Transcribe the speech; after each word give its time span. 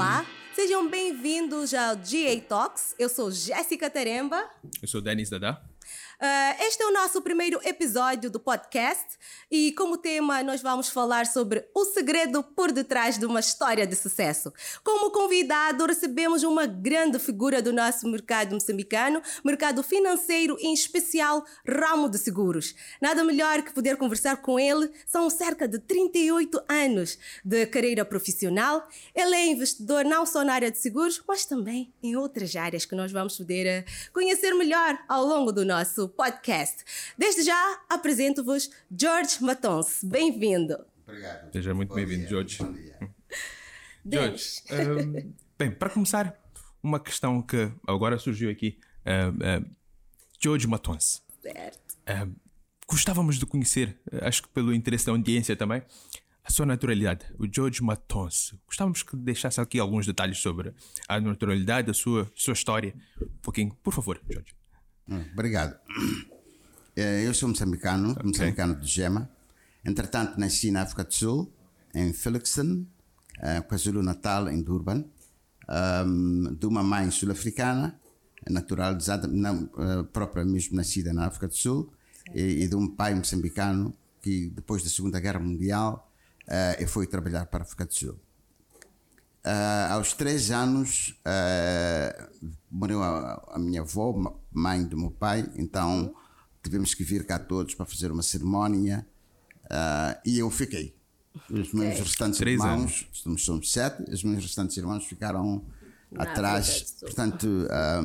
Olá, 0.00 0.24
sejam 0.54 0.88
bem-vindos 0.88 1.74
ao 1.74 1.94
GA 1.94 2.40
Talks. 2.48 2.94
Eu 2.98 3.06
sou 3.06 3.30
Jéssica 3.30 3.90
Teremba. 3.90 4.48
Eu 4.80 4.88
sou 4.88 5.02
Denis 5.02 5.28
Dada. 5.28 5.60
Uh, 6.20 6.66
este 6.66 6.82
é 6.82 6.86
o 6.86 6.92
nosso 6.92 7.22
primeiro 7.22 7.58
episódio 7.64 8.30
do 8.30 8.38
podcast 8.38 9.06
e, 9.50 9.72
como 9.72 9.96
tema, 9.96 10.42
nós 10.42 10.60
vamos 10.60 10.90
falar 10.90 11.24
sobre 11.24 11.66
o 11.74 11.82
segredo 11.86 12.42
por 12.42 12.70
detrás 12.70 13.16
de 13.16 13.24
uma 13.24 13.40
história 13.40 13.86
de 13.86 13.96
sucesso. 13.96 14.52
Como 14.84 15.10
convidado, 15.12 15.86
recebemos 15.86 16.42
uma 16.42 16.66
grande 16.66 17.18
figura 17.18 17.62
do 17.62 17.72
nosso 17.72 18.06
mercado 18.06 18.52
moçambicano, 18.52 19.22
mercado 19.42 19.82
financeiro 19.82 20.58
e, 20.60 20.66
em 20.66 20.74
especial, 20.74 21.42
ramo 21.66 22.06
de 22.06 22.18
seguros. 22.18 22.74
Nada 23.00 23.24
melhor 23.24 23.62
que 23.62 23.72
poder 23.72 23.96
conversar 23.96 24.42
com 24.42 24.60
ele. 24.60 24.92
São 25.06 25.30
cerca 25.30 25.66
de 25.66 25.78
38 25.78 26.62
anos 26.68 27.18
de 27.42 27.64
carreira 27.64 28.04
profissional. 28.04 28.86
Ele 29.14 29.34
é 29.34 29.46
investidor 29.46 30.04
não 30.04 30.26
só 30.26 30.44
na 30.44 30.52
área 30.52 30.70
de 30.70 30.76
seguros, 30.76 31.22
mas 31.26 31.46
também 31.46 31.94
em 32.02 32.14
outras 32.14 32.54
áreas 32.54 32.84
que 32.84 32.94
nós 32.94 33.10
vamos 33.10 33.38
poder 33.38 33.86
conhecer 34.12 34.52
melhor 34.52 34.98
ao 35.08 35.24
longo 35.24 35.50
do 35.50 35.64
nosso 35.64 36.09
podcast. 36.10 36.84
Desde 37.16 37.42
já 37.42 37.80
apresento-vos 37.88 38.70
George 38.90 39.42
Matons. 39.42 40.04
Bem-vindo. 40.04 40.76
Obrigado. 41.06 41.52
Seja 41.52 41.74
muito 41.74 41.94
bem-vindo, 41.94 42.28
George. 42.28 42.58
Bom 42.58 42.72
dia. 42.72 42.98
George, 44.06 44.62
um, 44.70 45.34
bem, 45.58 45.70
para 45.70 45.90
começar, 45.90 46.38
uma 46.82 47.00
questão 47.00 47.42
que 47.42 47.70
agora 47.86 48.18
surgiu 48.18 48.50
aqui. 48.50 48.78
Uh, 49.00 49.62
uh, 49.62 49.70
George 50.38 50.66
Matons. 50.66 51.22
Certo. 51.42 51.94
Uh, 52.08 52.34
gostávamos 52.88 53.38
de 53.38 53.46
conhecer, 53.46 53.98
acho 54.22 54.42
que 54.42 54.48
pelo 54.48 54.74
interesse 54.74 55.06
da 55.06 55.12
audiência 55.12 55.54
também, 55.54 55.82
a 56.42 56.50
sua 56.50 56.66
naturalidade, 56.66 57.26
o 57.38 57.46
George 57.52 57.82
Matons. 57.82 58.54
Gostávamos 58.66 59.02
que 59.02 59.16
deixasse 59.16 59.60
aqui 59.60 59.78
alguns 59.78 60.06
detalhes 60.06 60.38
sobre 60.38 60.74
a 61.06 61.20
naturalidade, 61.20 61.90
a 61.90 61.94
sua, 61.94 62.30
sua 62.34 62.54
história. 62.54 62.94
Um 63.20 63.38
pouquinho, 63.42 63.76
por 63.82 63.92
favor, 63.92 64.20
George. 64.28 64.59
Hum, 65.10 65.24
Obrigado. 65.32 65.76
Eh, 66.96 67.26
Eu 67.26 67.34
sou 67.34 67.48
moçambicano, 67.48 68.16
moçambicano 68.24 68.74
de 68.76 68.86
Gema. 68.86 69.28
Entretanto, 69.84 70.38
nasci 70.38 70.70
na 70.70 70.82
África 70.82 71.04
do 71.04 71.12
Sul, 71.14 71.52
em 71.94 72.12
Felixton, 72.12 72.84
eh, 73.40 73.60
KwaZulu-Natal, 73.62 74.48
em 74.48 74.62
Durban, 74.62 75.04
de 76.58 76.66
uma 76.66 76.82
mãe 76.82 77.10
sul-africana, 77.10 77.98
naturalizada, 78.48 79.28
não, 79.28 79.70
eh, 79.78 80.02
própria 80.12 80.44
mesmo 80.44 80.76
nascida 80.76 81.12
na 81.12 81.26
África 81.26 81.48
do 81.48 81.54
Sul, 81.54 81.92
e, 82.34 82.64
e 82.64 82.68
de 82.68 82.76
um 82.76 82.88
pai 82.88 83.14
moçambicano 83.14 83.94
que, 84.20 84.50
depois 84.50 84.82
da 84.82 84.90
Segunda 84.90 85.18
Guerra 85.20 85.40
Mundial, 85.40 86.06
foi 86.88 87.06
trabalhar 87.06 87.46
para 87.46 87.60
a 87.60 87.62
África 87.62 87.86
do 87.86 87.94
Sul. 87.94 88.18
Ah, 89.42 89.94
aos 89.94 90.12
três 90.12 90.50
anos 90.50 91.14
ah, 91.24 92.28
morreu 92.70 93.02
a, 93.02 93.52
a 93.54 93.58
minha 93.58 93.80
avó, 93.80 94.38
mãe 94.52 94.84
do 94.84 94.98
meu 94.98 95.10
pai, 95.10 95.50
então 95.56 96.14
tivemos 96.62 96.92
que 96.92 97.02
vir 97.02 97.24
cá 97.24 97.38
todos 97.38 97.74
para 97.74 97.86
fazer 97.86 98.12
uma 98.12 98.22
cerimónia 98.22 99.06
ah, 99.70 100.20
e 100.26 100.38
eu 100.38 100.50
fiquei. 100.50 100.94
Os 101.48 101.72
meus 101.72 101.98
restantes 101.98 102.38
Três 102.38 102.60
irmãos, 102.60 103.08
nós 103.24 103.42
somos 103.42 103.72
sete, 103.72 104.02
os 104.10 104.22
meus 104.24 104.42
restantes 104.42 104.76
irmãos 104.76 105.06
ficaram 105.06 105.64
Na 106.10 106.24
atrás. 106.24 106.96
Portanto, 107.00 107.48
ah, 107.70 108.02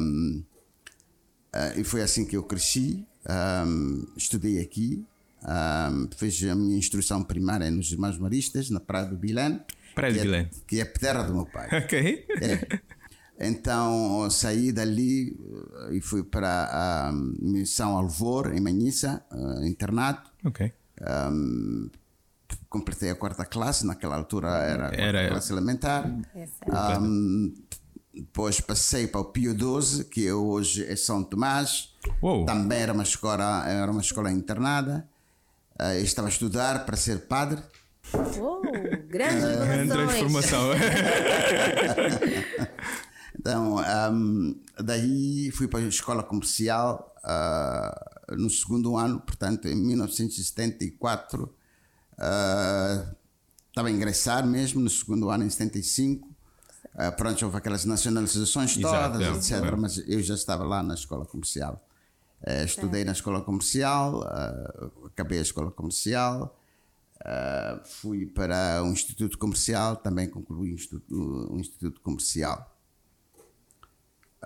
e 1.76 1.84
foi 1.84 2.02
assim 2.02 2.26
que 2.26 2.36
eu 2.38 2.44
cresci. 2.44 3.06
ahm, 3.26 4.06
estudei 4.16 4.60
aqui, 4.60 5.04
ahm, 5.42 6.08
fiz 6.16 6.44
a 6.44 6.54
minha 6.54 6.78
instrução 6.78 7.24
primária 7.24 7.72
nos 7.72 7.92
Irmãos 7.92 8.18
Maristas, 8.20 8.70
na 8.70 8.80
Praia 8.80 9.06
do 9.06 9.18
Bilene. 9.18 9.60
Praia 9.96 10.14
do 10.14 10.16
que 10.16 10.20
é- 10.22 10.24
Bilene. 10.26 10.50
Que 10.68 10.80
é 10.80 10.84
a 10.84 10.86
terra 10.86 11.24
do 11.24 11.34
meu 11.34 11.46
pai. 11.46 11.70
Ok. 11.84 12.28
É. 12.42 12.80
Então 13.38 14.30
saí 14.30 14.72
dali 14.72 15.36
eh, 15.90 15.96
e 15.98 16.02
fui 16.02 16.24
para 16.24 16.70
a 16.72 17.12
missão 17.12 17.98
Alvor, 17.98 18.54
em 18.54 18.62
Manhissa, 18.62 19.26
eh, 19.32 19.68
internato. 19.68 20.32
Ok. 20.46 20.72
Ahm, 21.02 21.90
completei 22.70 23.10
a 23.10 23.16
quarta 23.16 23.44
classe, 23.46 23.86
naquela 23.86 24.16
altura 24.16 24.48
era 24.50 24.88
Era- 24.96 25.28
classe 25.30 25.52
elementar. 25.52 26.10
Essa. 26.34 26.96
Ahm, 26.98 27.54
depois 28.14 28.62
passei 28.62 29.08
para 29.08 29.20
o 29.20 29.26
Pio 29.26 29.52
XII, 29.54 30.06
que 30.06 30.26
é 30.26 30.34
hoje 30.34 30.86
é 30.86 30.96
São 30.96 31.22
Tomás. 31.22 31.94
Uou. 32.22 32.46
Também 32.46 32.80
era 32.80 32.94
uma 32.94 33.04
escola, 33.04 33.68
era 33.68 33.92
uma 33.92 34.00
escola 34.02 34.32
internada. 34.32 35.06
Eu 35.78 36.02
estava 36.04 36.30
a 36.30 36.32
estudar 36.32 36.86
para 36.86 36.96
ser 36.96 37.28
padre. 37.28 37.62
Oh, 38.14 38.62
grandes 39.08 39.44
Grande 39.44 39.90
transformação. 39.90 40.70
Então, 43.38 43.78
ahm, 43.78 44.56
daí 44.82 45.52
fui 45.52 45.68
para 45.68 45.80
a 45.80 45.88
escola 45.88 46.24
comercial 46.24 47.14
ah, 47.24 48.26
no 48.32 48.50
segundo 48.50 48.98
ano, 48.98 49.20
portanto, 49.20 49.68
em 49.68 49.76
1974. 49.76 51.54
ah, 52.18 53.06
Estava 53.70 53.90
a 53.90 53.92
ingressar 53.92 54.48
mesmo 54.48 54.80
no 54.80 54.90
segundo 54.90 55.30
ano, 55.30 55.44
em 55.44 55.50
75. 55.50 56.28
Ah, 56.96 57.12
pronto, 57.12 57.44
houve 57.46 57.58
aquelas 57.58 57.86
nacionalizações 57.86 58.78
Exato, 58.78 59.20
todas, 59.20 59.52
é, 59.52 59.58
etc. 59.58 59.66
é. 59.66 59.76
Mas 59.76 59.98
eu 60.08 60.24
já 60.24 60.34
estava 60.34 60.64
lá 60.64 60.82
na 60.82 60.94
escola 60.94 61.26
comercial. 61.26 61.86
Eh, 62.42 62.64
estudei 62.64 63.04
na 63.04 63.12
escola 63.12 63.42
comercial, 63.42 64.24
ah, 64.24 64.90
acabei 65.06 65.40
a 65.40 65.42
escola 65.42 65.72
comercial. 65.72 66.58
Ah, 67.24 67.82
fui 67.86 68.26
para 68.26 68.82
um 68.84 68.92
instituto 68.92 69.38
comercial, 69.38 69.96
também 69.96 70.28
concluí 70.30 70.72
o 70.72 70.76
instituto, 70.76 71.16
o 71.52 71.60
instituto 71.60 72.02
comercial. 72.02 72.72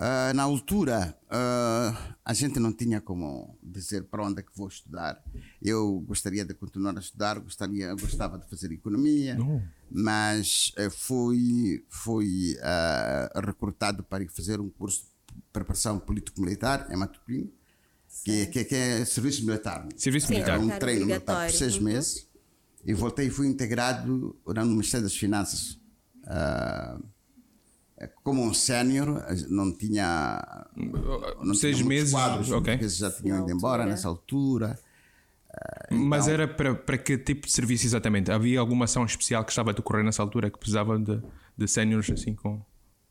Ah, 0.02 0.32
na 0.34 0.44
altura, 0.44 1.14
ah, 1.28 2.14
a 2.24 2.32
gente 2.32 2.58
não 2.58 2.72
tinha 2.72 3.00
como 3.02 3.58
dizer 3.62 4.04
para 4.04 4.24
onde 4.24 4.40
é 4.40 4.42
que 4.42 4.56
vou 4.56 4.68
estudar. 4.68 5.22
Eu 5.60 6.00
gostaria 6.06 6.44
de 6.44 6.54
continuar 6.54 6.96
a 6.96 7.00
estudar, 7.00 7.38
gostaria, 7.38 7.92
gostava 7.94 8.38
de 8.38 8.48
fazer 8.48 8.72
economia, 8.72 9.36
mas 9.90 10.72
eh, 10.76 10.88
fui, 10.88 11.84
fui 11.88 12.56
recrutado 13.44 14.02
para 14.04 14.22
ir 14.24 14.28
fazer 14.28 14.58
um 14.60 14.70
curso 14.70 15.02
de 15.02 15.42
preparação 15.52 15.98
político-militar 15.98 16.86
em 16.90 16.96
Matutim, 16.96 17.52
que, 18.24 18.46
que, 18.46 18.64
que 18.64 18.74
é 18.74 19.04
serviço 19.04 19.44
militar. 19.44 19.86
Serviço 19.96 20.30
militar. 20.30 20.54
Era 20.54 20.60
um 20.62 20.68
treino 20.78 21.06
militar 21.06 21.46
por 21.46 21.54
seis 21.56 21.76
Uhum. 21.76 21.82
meses. 21.82 22.29
E 22.84 22.94
voltei 22.94 23.26
e 23.26 23.30
fui 23.30 23.46
integrado 23.46 24.36
no 24.46 24.64
Ministério 24.66 25.04
das 25.04 25.16
Finanças. 25.16 25.78
ah, 26.26 26.98
como 28.22 28.42
um 28.42 28.54
sénior, 28.54 29.22
não 29.48 29.72
tinha. 29.76 30.66
Não 31.42 31.54
Seis 31.54 31.76
tinha 31.76 31.88
meses, 31.88 32.12
Quadros, 32.12 32.50
ok. 32.50 32.78
Já 32.88 33.10
tinham 33.10 33.42
ido 33.42 33.50
embora 33.52 33.84
nessa 33.84 34.08
altura. 34.08 34.78
Mas 35.90 36.28
era 36.28 36.46
para, 36.46 36.74
para 36.74 36.96
que 36.96 37.18
tipo 37.18 37.46
de 37.46 37.52
serviço 37.52 37.84
exatamente? 37.84 38.30
Havia 38.30 38.60
alguma 38.60 38.84
ação 38.84 39.04
especial 39.04 39.44
que 39.44 39.50
estava 39.50 39.70
a 39.70 39.74
decorrer 39.74 40.04
nessa 40.04 40.22
altura 40.22 40.50
que 40.50 40.58
precisava 40.58 40.98
de, 40.98 41.20
de 41.58 41.68
séniores 41.68 42.08
assim 42.10 42.34
com. 42.34 42.62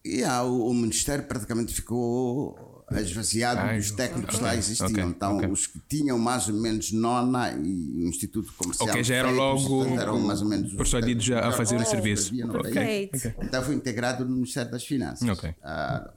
E 0.03 0.24
ah, 0.24 0.44
o, 0.44 0.69
o 0.69 0.74
Ministério 0.74 1.25
praticamente 1.25 1.74
ficou 1.74 2.69
esvaziado 2.98 3.60
Ah, 3.62 3.76
dos 3.76 3.92
técnicos 3.92 4.36
ok, 4.36 4.46
lá 4.48 4.56
existiam. 4.56 4.90
ok, 4.90 5.04
então, 5.04 5.38
ok. 5.38 5.50
os 5.50 5.68
que 5.68 5.80
tinham 5.88 6.18
mais 6.18 6.48
ou 6.48 6.56
menos 6.56 6.92
nona 6.92 7.52
e 7.54 8.04
o 8.04 8.08
Instituto 8.08 8.52
Comercial. 8.54 8.90
Ok, 8.90 9.04
já 9.04 9.16
eram 9.16 9.32
logo 9.32 9.68
portanto, 9.68 10.00
eram 10.00 10.20
mais 10.20 10.42
ou 10.42 10.48
menos 10.48 10.72
os 10.72 10.78
persuadidos 10.78 11.24
já 11.24 11.48
a 11.48 11.52
fazer 11.52 11.76
o 11.80 11.86
serviço. 11.86 12.30
havia 12.30 12.46
no 12.46 12.56
Ok. 12.58 12.74
país. 12.74 13.10
Perfeito. 13.12 13.44
Então 13.44 13.64
fui 13.64 13.76
integrado 13.76 14.26
no 14.26 14.32
Ministério 14.36 14.72
das 14.72 14.84
Finanças. 14.84 15.28
Ok. 15.30 15.54
Ah, 15.64 16.12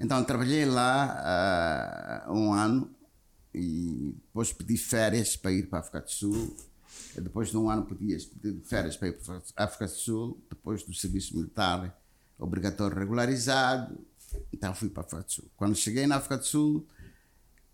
então 0.00 0.22
trabalhei 0.24 0.64
lá 0.64 2.24
ah, 2.26 2.32
um 2.32 2.52
ano 2.52 2.90
e 3.54 4.14
depois 4.26 4.52
pedi 4.52 4.76
férias 4.76 5.36
para 5.36 5.50
ir 5.52 5.66
para 5.68 5.78
a 5.78 5.80
África 5.80 6.00
do 6.00 6.10
Sul. 6.10 6.56
Depois 7.16 7.50
de 7.50 7.56
um 7.56 7.68
ano 7.68 7.84
pedi 7.84 8.16
pedir 8.26 8.60
férias 8.64 8.96
para 8.96 9.08
ir 9.08 9.12
para 9.14 9.42
a 9.56 9.64
África 9.64 9.86
do 9.86 9.92
Sul, 9.92 10.40
depois 10.48 10.84
do 10.84 10.94
serviço 10.94 11.36
militar 11.36 11.98
obrigatório 12.38 12.96
regularizado. 12.96 13.98
Então 14.52 14.74
fui 14.74 14.88
para 14.88 15.02
a 15.02 15.06
África 15.06 15.22
do 15.24 15.32
Sul. 15.32 15.44
Quando 15.56 15.74
cheguei 15.76 16.06
na 16.06 16.16
África 16.16 16.38
do 16.38 16.44
Sul, 16.44 16.86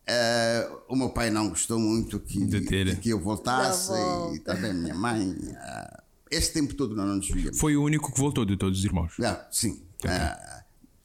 ah, 0.06 0.78
o 0.88 0.96
meu 0.96 1.10
pai 1.10 1.30
não 1.30 1.48
gostou 1.48 1.78
muito 1.78 2.20
que, 2.20 2.44
De 2.44 2.96
que 2.96 3.10
eu 3.10 3.20
voltasse 3.20 3.92
e 4.34 4.38
também 4.40 4.70
a 4.70 4.74
minha 4.74 4.94
mãe. 4.94 5.34
ah, 5.56 6.02
esse 6.30 6.52
tempo 6.52 6.74
todo 6.74 6.94
nós 6.96 7.06
não 7.06 7.16
nos 7.16 7.28
víamos. 7.30 7.58
Foi 7.58 7.76
o 7.76 7.82
único 7.82 8.12
que 8.12 8.18
voltou 8.18 8.44
de 8.44 8.56
todos 8.56 8.78
os 8.78 8.84
irmãos. 8.84 9.14
Ah, 9.20 9.46
sim. 9.50 9.82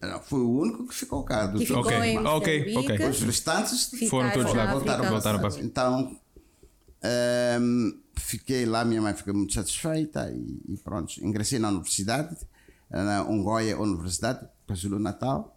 Não, 0.02 0.22
foi 0.24 0.40
o 0.40 0.50
único 0.50 0.88
que 0.88 0.96
ficou 0.96 1.24
cá. 1.24 1.46
dos 1.46 1.60
Que 1.60 1.68
ficou 1.68 1.82
Ok, 1.82 1.98
em 1.98 2.18
ok, 2.26 2.76
ok. 2.78 3.10
Os 3.10 3.22
restantes 3.22 3.92
Foram 4.10 4.32
todos 4.32 4.54
lá, 4.54 4.72
voltaram, 4.72 5.00
África 5.04 5.10
voltaram 5.10 5.38
do 5.38 5.42
para- 5.42 5.52
Sul. 5.52 5.62
Então, 5.64 6.18
ahm, 7.04 7.92
fiquei 8.16 8.66
lá, 8.66 8.86
minha 8.86 9.02
mãe 9.02 9.14
ficou 9.14 9.34
muito 9.34 9.54
satisfeita 9.54 10.32
e, 10.32 10.74
e 10.74 10.78
pronto, 10.78 11.14
ingressei 11.24 11.60
na 11.60 11.68
universidade, 11.70 12.36
na 12.90 13.24
Ungoia 13.24 13.78
Universidade, 13.78 14.48
KwaZulu 14.70 15.00
Natal. 15.00 15.56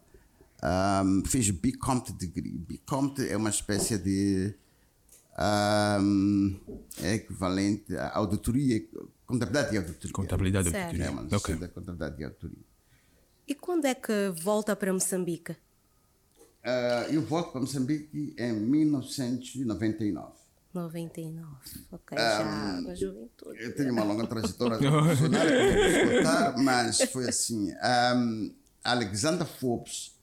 Ahm, 0.61 1.23
fiz 1.25 1.49
BComT 1.51 2.13
Degree. 2.13 2.57
BComT 2.57 3.27
é 3.29 3.37
uma 3.37 3.49
espécie 3.49 3.97
de 3.97 4.55
ahm, 5.37 6.55
é 7.01 7.15
equivalente 7.15 7.95
à 7.95 8.17
auditoria 8.17 8.81
Contabilidade 9.25 9.73
e 9.73 9.77
auditoria. 9.77 10.13
Contabilidade. 10.13 10.75
É 10.75 10.83
auditoria. 10.85 11.11
uma 11.11 11.21
Ok. 11.21 11.31
licenciatura 11.37 11.67
de 11.67 11.73
contabilidade 11.73 12.21
e 12.21 12.23
auditoria. 12.25 12.63
E 13.47 13.55
quando 13.55 13.85
é 13.85 13.95
que 13.95 14.29
volta 14.41 14.75
para 14.75 14.91
Moçambique? 14.93 15.55
Ah, 16.63 17.05
eu 17.09 17.21
volto 17.21 17.51
para 17.51 17.61
Moçambique 17.61 18.33
em 18.37 18.53
1999. 18.53 20.31
99. 20.73 21.47
Ok, 21.91 22.17
Ah, 22.17 22.81
já 22.83 22.91
a 22.91 22.95
juventude. 22.95 23.59
Eu 23.63 23.75
tenho 23.75 23.91
uma 23.93 24.03
longa 24.03 24.25
trajetória 24.27 24.77
profissional 24.81 26.57
mas 26.63 27.01
foi 27.11 27.27
assim. 27.29 27.71
Um, 28.15 28.53
Alexander 28.83 29.45
Forbes 29.45 30.13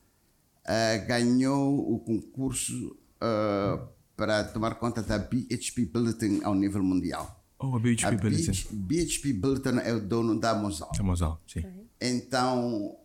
ah, 0.67 0.97
ganhou 1.07 1.95
o 1.95 1.99
concurso 2.01 2.97
ah, 3.21 3.87
para 4.17 4.45
tomar 4.45 4.75
conta 4.75 5.03
da 5.03 5.19
BHP 5.19 5.87
Billiton 5.87 6.41
ao 6.45 6.55
nível 6.55 6.83
mundial. 6.83 7.43
Oh, 7.59 7.77
a 7.77 7.79
BHP 7.79 8.07
A 8.07 8.11
Billiton. 8.13 8.53
BHP 8.71 9.33
Billiton 9.33 9.79
é 9.81 9.93
o 9.93 10.01
dono 10.01 10.39
da 10.39 10.55
Mosal. 10.55 10.91
É 10.99 11.03
Mosal, 11.03 11.41
sim. 11.47 11.65
Então, 12.01 12.97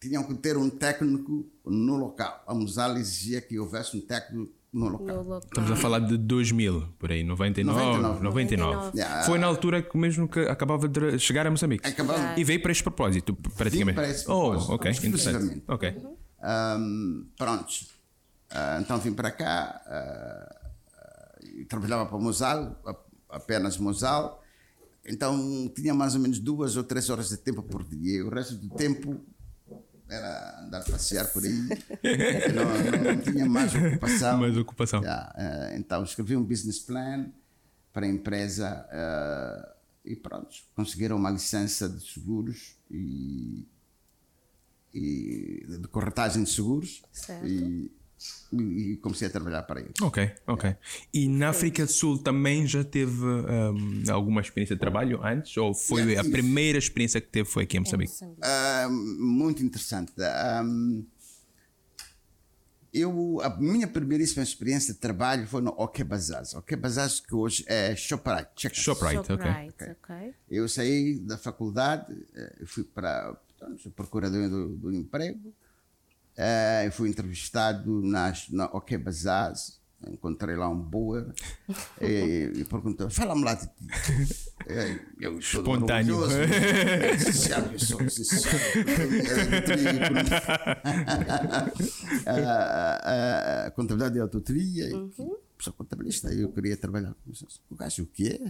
tinham 0.00 0.24
que 0.24 0.34
ter 0.34 0.56
um 0.56 0.70
técnico 0.70 1.46
no 1.64 1.96
local. 1.96 2.42
A 2.46 2.54
Mosal 2.54 2.96
exigia 2.96 3.40
que 3.40 3.58
houvesse 3.58 3.96
um 3.96 4.00
técnico 4.00 4.52
no 4.72 4.88
local. 4.88 5.16
No 5.16 5.22
local. 5.22 5.40
Estamos 5.44 5.70
a 5.70 5.76
falar 5.76 6.00
de 6.00 6.16
2000, 6.16 6.94
por 6.98 7.10
aí, 7.10 7.24
99. 7.24 7.78
99. 7.80 8.22
99. 8.22 8.90
Yeah. 8.96 9.22
Foi 9.24 9.38
na 9.38 9.46
altura 9.46 9.82
que 9.82 9.96
mesmo 9.96 10.28
que 10.28 10.40
acabava 10.40 10.88
de 10.88 11.18
chegar 11.18 11.46
a 11.46 11.50
Moçambique. 11.50 11.86
Acabava- 11.86 12.38
E 12.38 12.44
veio 12.44 12.60
para 12.62 12.72
este 12.72 12.82
propósito, 12.82 13.34
praticamente. 13.56 13.94
para 13.96 14.08
esse 14.08 14.24
oh, 14.30 14.50
propósito, 14.50 14.72
ok, 14.72 14.90
interessante. 14.90 15.14
exclusivamente. 15.16 15.64
Ok. 15.68 15.96
Um, 16.42 17.26
pronto. 17.36 17.66
Ah, 18.50 18.78
então 18.80 18.98
vim 18.98 19.12
para 19.12 19.30
cá 19.30 19.80
e 21.42 21.64
trabalhava 21.64 22.06
para 22.06 22.18
Mosal, 22.18 22.80
a- 22.86 23.36
apenas 23.36 23.76
Mosal. 23.78 24.42
Então 25.06 25.70
tinha 25.74 25.94
mais 25.94 26.14
ou 26.14 26.20
menos 26.20 26.38
duas 26.38 26.76
ou 26.76 26.84
três 26.84 27.08
horas 27.10 27.28
de 27.30 27.36
tempo 27.38 27.62
por 27.62 27.82
dia. 27.84 28.24
O 28.24 28.28
resto 28.30 28.54
do 28.54 28.68
tempo 28.74 29.20
era 30.08 30.60
andar 30.62 30.80
a 30.80 30.84
passear 30.84 31.26
por 31.32 31.42
aí. 31.44 31.52
não, 32.54 33.14
não- 33.14 33.20
tinha 33.20 33.46
mais 33.46 33.74
ocupação. 33.74 34.38
Mais 34.38 34.56
ocupação. 34.56 35.02
Já, 35.02 35.32
ah, 35.36 35.70
então 35.76 36.02
escrevi 36.02 36.36
um 36.36 36.44
business 36.44 36.78
plan 36.78 37.26
para 37.92 38.06
a 38.06 38.08
empresa 38.08 38.86
ah, 38.90 39.74
e 40.04 40.16
pronto. 40.16 40.48
Conseguiram 40.74 41.16
uma 41.16 41.30
licença 41.30 41.88
de 41.88 42.00
seguros 42.04 42.76
e 42.90 43.66
e 44.94 45.66
de 45.82 45.86
corretagem 45.88 46.42
de 46.44 46.50
seguros 46.50 47.02
Certo. 47.12 47.46
e, 47.46 47.90
e 48.52 48.96
comecei 49.02 49.28
a 49.28 49.30
trabalhar 49.30 49.62
para 49.64 49.80
eles. 49.80 49.92
Ok, 50.00 50.30
ok. 50.46 50.74
E 51.12 51.28
na 51.28 51.50
África 51.50 51.84
do 51.84 51.92
Sul 51.92 52.18
também 52.18 52.66
já 52.66 52.82
teve 52.82 53.24
hum, 53.24 54.02
alguma 54.10 54.40
experiência 54.40 54.74
de 54.74 54.80
trabalho 54.80 55.22
antes? 55.22 55.56
Ou 55.56 55.74
foi 55.74 56.00
Yeah, 56.02 56.20
a 56.20 56.24
tive. 56.24 56.32
primeira 56.32 56.78
experiência 56.78 57.20
que 57.20 57.28
teve 57.28 57.48
foi 57.48 57.64
aqui 57.64 57.76
em 57.76 57.80
Moçambique? 57.80 58.12
Ah, 58.42 58.88
muito 58.90 59.62
interessante. 59.62 60.12
Ahm, 60.22 61.02
eu, 62.92 63.40
a 63.42 63.50
minha 63.60 63.86
primeiríssima 63.86 64.42
experiência 64.42 64.94
de 64.94 65.00
trabalho 65.00 65.46
foi 65.46 65.60
no 65.60 65.70
OK 65.70 66.02
Bazaz. 66.04 66.54
OK 66.54 66.74
Bazaz 66.76 67.20
que 67.20 67.34
hoje 67.34 67.64
é 67.68 67.94
Shoprite. 67.94 68.48
Checkers. 68.56 68.82
Shoprite, 68.82 69.32
ok. 69.32 69.36
Shoprite, 69.36 69.96
ok. 70.02 70.34
Eu 70.50 70.66
saí 70.68 71.18
da 71.18 71.36
faculdade, 71.36 72.16
eh, 72.34 72.62
fui 72.64 72.84
para 72.84 73.36
portanto, 73.58 73.82
sou 73.82 73.92
procurador 73.92 74.48
do, 74.48 74.68
do 74.76 74.92
emprego, 74.94 75.52
eu 76.84 76.92
fui 76.92 77.08
entrevistado 77.08 78.00
nas, 78.02 78.48
na 78.50 78.66
OK 78.66 78.96
Bazaz, 78.98 79.78
encontrei 80.06 80.54
lá 80.56 80.68
um 80.68 80.78
boer 80.78 81.26
e, 82.00 82.52
e 82.60 82.64
perguntou, 82.64 83.10
fala-me 83.10 83.42
lá 83.44 83.54
de 83.54 83.66
ti. 83.66 83.72
Eh, 84.68 84.98
Eu, 85.20 85.32
todo 85.32 85.40
Espontâneo. 85.40 86.24
eh, 86.30 87.18
senhor, 87.18 87.70
eu 87.72 87.78
sou, 87.78 88.08
senhor. 88.08 88.60
Eh, 92.26 93.70
Contabilidade 93.74 94.18
e 94.18 94.20
auditoria, 94.20 94.88
e 94.88 95.10
sou 95.58 95.72
contabilista, 95.72 96.32
eu 96.32 96.50
queria 96.52 96.76
trabalhar 96.76 97.14
com 97.14 97.32
vocês. 97.32 97.60
O 97.70 97.74
gajo, 97.74 98.02
o 98.04 98.06
quê? 98.06 98.40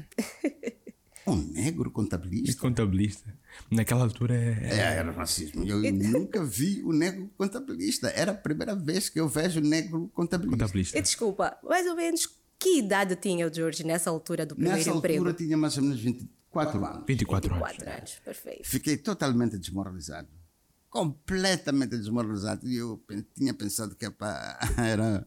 Um 1.26 1.37
negro 1.37 1.91
contabilista? 1.91 2.61
Contabilista. 2.61 3.34
Naquela 3.70 4.05
altura 4.05 4.34
é. 4.34 4.69
É, 4.70 4.78
era 4.96 5.10
racismo. 5.12 5.64
Eu 5.64 5.81
nunca 5.93 6.44
vi 6.44 6.82
o 6.84 6.93
negro 6.93 7.31
contabilista. 7.37 8.08
Era 8.10 8.32
a 8.32 8.34
primeira 8.34 8.75
vez 8.75 9.08
que 9.08 9.20
eu 9.20 9.28
vejo 9.28 9.60
negro 9.60 10.08
contabilista. 10.14 10.56
Contabilista. 10.64 10.99
E 10.99 11.02
desculpa, 11.02 11.56
mais 11.62 11.87
ou 11.87 11.94
menos 11.96 12.26
que 12.58 12.78
idade 12.78 13.14
tinha 13.16 13.46
o 13.46 13.55
George 13.55 13.84
nessa 13.84 14.10
altura 14.10 14.44
do 14.44 14.55
primeiro 14.55 14.78
Nessa 14.78 14.90
emprego? 14.90 15.19
altura 15.26 15.34
tinha 15.44 15.56
mais 15.56 15.76
ou 15.76 15.82
menos 15.84 16.00
24 16.00 16.84
anos. 16.84 17.05
24 17.06 17.55
anos. 17.55 17.60
4 17.69 17.90
anos, 17.90 18.12
perfeito. 18.25 18.69
Fiquei 18.69 18.96
totalmente 18.96 19.56
desmoralizado. 19.58 20.28
Completamente 20.90 21.90
desmoralizado. 21.96 22.66
E 22.66 22.76
eu 22.76 23.02
tinha 23.34 23.55
pensado 23.55 23.94
que 23.94 24.05
era, 24.76 25.26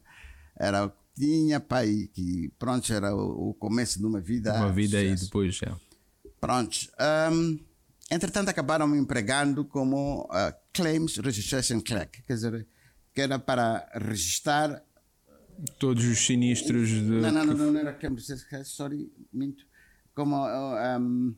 era 0.59 0.93
tinha 1.15 1.59
pai 1.59 2.09
que 2.13 2.51
pronto 2.57 2.91
era 2.91 3.15
o, 3.15 3.49
o 3.49 3.53
começo 3.53 3.99
de 3.99 4.05
uma 4.05 4.19
vida 4.19 4.53
Uma 4.55 4.71
vida 4.71 5.01
e 5.01 5.09
sucesso. 5.11 5.25
depois. 5.25 5.59
É. 5.63 5.71
Pronto. 6.39 6.77
Ahm, 6.99 7.59
entretanto, 8.11 8.49
acabaram 8.49 8.87
me 8.87 8.97
empregando 8.97 9.65
como 9.65 10.27
ah, 10.31 10.53
Claims 10.73 11.17
Registration 11.17 11.81
Clerk, 11.81 12.21
quer 12.23 12.33
dizer, 12.33 12.67
que 13.13 13.21
era 13.21 13.39
para 13.39 13.89
registrar. 13.95 14.83
Todos 15.79 16.03
os 16.05 16.19
sinistros 16.19 16.89
de. 16.89 17.01
Não, 17.01 17.31
não, 17.31 17.45
não, 17.45 17.53
não, 17.53 17.71
não 17.71 17.79
era 17.79 17.93
Claims 17.93 18.27
Registration 18.27 18.49
Clerk, 18.49 18.67
sorry, 18.67 19.11
minto. 19.31 19.63
Como 20.13 20.35
ah, 20.35 20.95
ahm, 20.95 21.33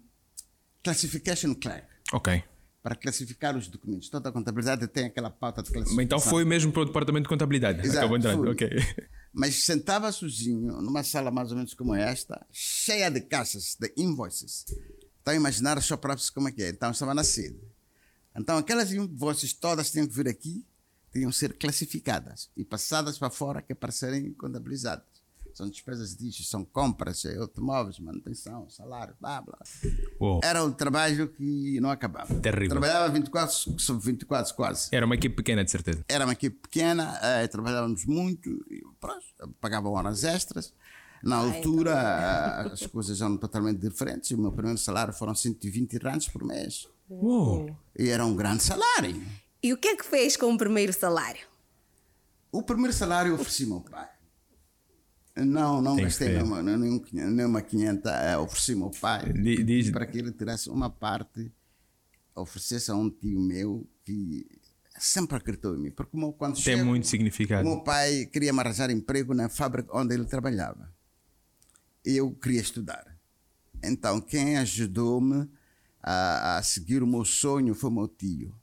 Classification 0.83 1.53
Clerk, 1.55 1.87
Ok. 2.11 2.43
para 2.81 2.95
classificar 2.95 3.55
os 3.55 3.67
documentos. 3.67 4.09
Toda 4.09 4.29
a 4.29 4.31
contabilidade 4.31 4.87
tem 4.87 5.05
aquela 5.05 5.29
pauta 5.29 5.61
de 5.63 5.71
classificação. 5.71 6.03
Então 6.03 6.19
foi 6.19 6.43
mesmo 6.43 6.71
para 6.71 6.81
o 6.81 6.85
departamento 6.85 7.23
de 7.23 7.29
contabilidade. 7.29 7.79
Exato, 7.81 7.99
Acabou 7.99 8.17
entrando. 8.17 8.55
Mas 9.31 9.63
sentava 9.63 10.11
sozinho 10.11 10.81
numa 10.81 11.03
sala 11.03 11.31
mais 11.31 11.49
ou 11.51 11.57
menos 11.57 11.73
como 11.73 11.95
esta, 11.95 12.45
cheia 12.51 13.09
de 13.09 13.21
caixas, 13.21 13.75
de 13.79 13.91
invoices. 13.97 14.65
Então, 15.23 15.33
imaginar 15.33 15.77
os 15.77 15.85
shops 15.85 16.29
como 16.29 16.49
é 16.49 16.51
que 16.51 16.61
é. 16.61 16.69
Então, 16.69 16.91
estava 16.91 17.13
na 17.13 17.23
sede. 17.23 17.57
Então, 18.35 18.57
aquelas 18.57 18.91
invoices 18.91 19.53
todas 19.53 19.89
tinham 19.89 20.05
que 20.05 20.13
vir 20.13 20.27
aqui, 20.27 20.65
tinham 21.13 21.31
que 21.31 21.37
ser 21.37 21.53
classificadas 21.53 22.49
e 22.57 22.65
passadas 22.65 23.17
para 23.17 23.29
fora 23.29 23.61
que 23.61 23.71
é 23.71 23.75
para 23.75 23.91
serem 23.91 24.33
contabilizadas. 24.33 25.05
São 25.53 25.69
despesas 25.69 26.17
disso, 26.17 26.43
são 26.43 26.65
compras, 26.65 27.23
automóveis, 27.39 27.99
manutenção, 27.99 28.67
salário, 28.69 29.15
blá, 29.21 29.39
blá. 29.39 29.59
Uou. 30.19 30.41
Era 30.43 30.63
um 30.63 30.71
trabalho 30.71 31.29
que 31.29 31.79
não 31.79 31.91
acabava. 31.91 32.33
Terrível. 32.41 32.79
Trabalhava 32.79 33.13
24 33.13 33.79
sobre 33.79 34.03
24 34.03 34.55
quase. 34.55 34.89
Era 34.91 35.05
uma 35.05 35.13
equipe 35.15 35.36
pequena, 35.36 35.63
de 35.63 35.69
certeza. 35.69 36.03
Era 36.09 36.25
uma 36.25 36.33
equipe 36.33 36.57
pequena, 36.57 37.17
eh, 37.21 37.48
trabalhávamos 37.48 38.03
muito, 38.05 38.50
e, 38.69 38.83
pronto, 39.00 39.24
pagavam 39.62 39.93
horas 39.93 40.24
extras. 40.24 40.74
Na 41.24 41.38
altura, 41.38 41.92
eh, 42.68 42.74
as 42.74 42.86
coisas 42.88 43.22
eram 43.22 43.38
totalmente 43.38 43.80
diferentes. 43.80 44.30
O 44.32 44.38
meu 44.38 44.51
primeiro 44.51 44.77
salário 44.77 45.13
foram 45.13 45.34
120 45.34 45.98
rands 45.98 46.27
por 46.27 46.44
mês. 46.44 46.88
Uou. 47.10 47.74
E 47.98 48.10
era 48.10 48.25
um 48.25 48.36
grande 48.36 48.62
salário. 48.63 49.24
E 49.62 49.72
o 49.72 49.77
que 49.77 49.88
é 49.88 49.96
que 49.96 50.03
fez 50.06 50.36
com 50.36 50.53
o 50.53 50.58
primeiro 50.58 50.92
salário? 50.92 51.42
O 52.51 52.62
primeiro 52.62 52.92
salário 52.94 53.30
eu 53.32 53.36
ofereci 53.36 53.63
ao 53.63 53.70
meu 53.70 53.82
pai. 53.82 54.10
Não, 55.36 55.82
não 55.82 55.96
Tem 55.96 56.03
gastei 56.06 56.30
nenhuma, 56.34 56.62
nenhum, 56.62 57.01
nenhuma 57.12 57.62
500, 57.62 58.12
eh, 58.12 58.38
ofereci 58.38 58.74
ao 58.74 58.77
meu 58.80 58.92
pai 58.92 59.34
Di- 59.34 59.63
diz- 59.63 59.89
para 59.89 60.06
que 60.06 60.18
ele 60.20 60.32
tirasse 60.32 60.70
uma 60.70 60.89
parte, 60.92 61.51
oferecesse 62.36 62.92
a 62.92 62.96
um 62.96 63.10
tio 63.10 63.39
meu 63.39 63.88
que 64.03 64.46
sempre 65.00 65.38
acreditou 65.38 65.75
em 65.75 65.80
mim. 65.80 65.92
Porque 65.92 66.15
o 66.15 66.20
meu- 66.20 66.34
quando 66.34 66.53
Tem 66.56 66.63
chego- 66.63 66.86
muito 66.86 67.06
O 67.06 67.08
significado. 67.08 67.68
meu 67.68 67.82
pai 67.82 68.25
queria 68.27 68.53
me 68.53 68.60
arranjar 68.60 68.92
emprego 68.92 69.34
na 69.34 69.50
fábrica 69.50 69.89
onde 69.98 70.13
ele 70.13 70.25
trabalhava. 70.25 70.92
Eu 72.05 72.31
queria 72.31 72.62
estudar. 72.62 73.05
Então, 73.83 74.19
quem 74.22 74.57
ajudou-me 74.57 75.48
a, 76.01 76.57
a 76.57 76.63
seguir 76.63 77.01
o 77.03 77.07
meu 77.07 77.24
sonho 77.25 77.74
foi 77.74 77.89
o 77.89 77.93
meu 77.93 78.07
tio. 78.07 78.53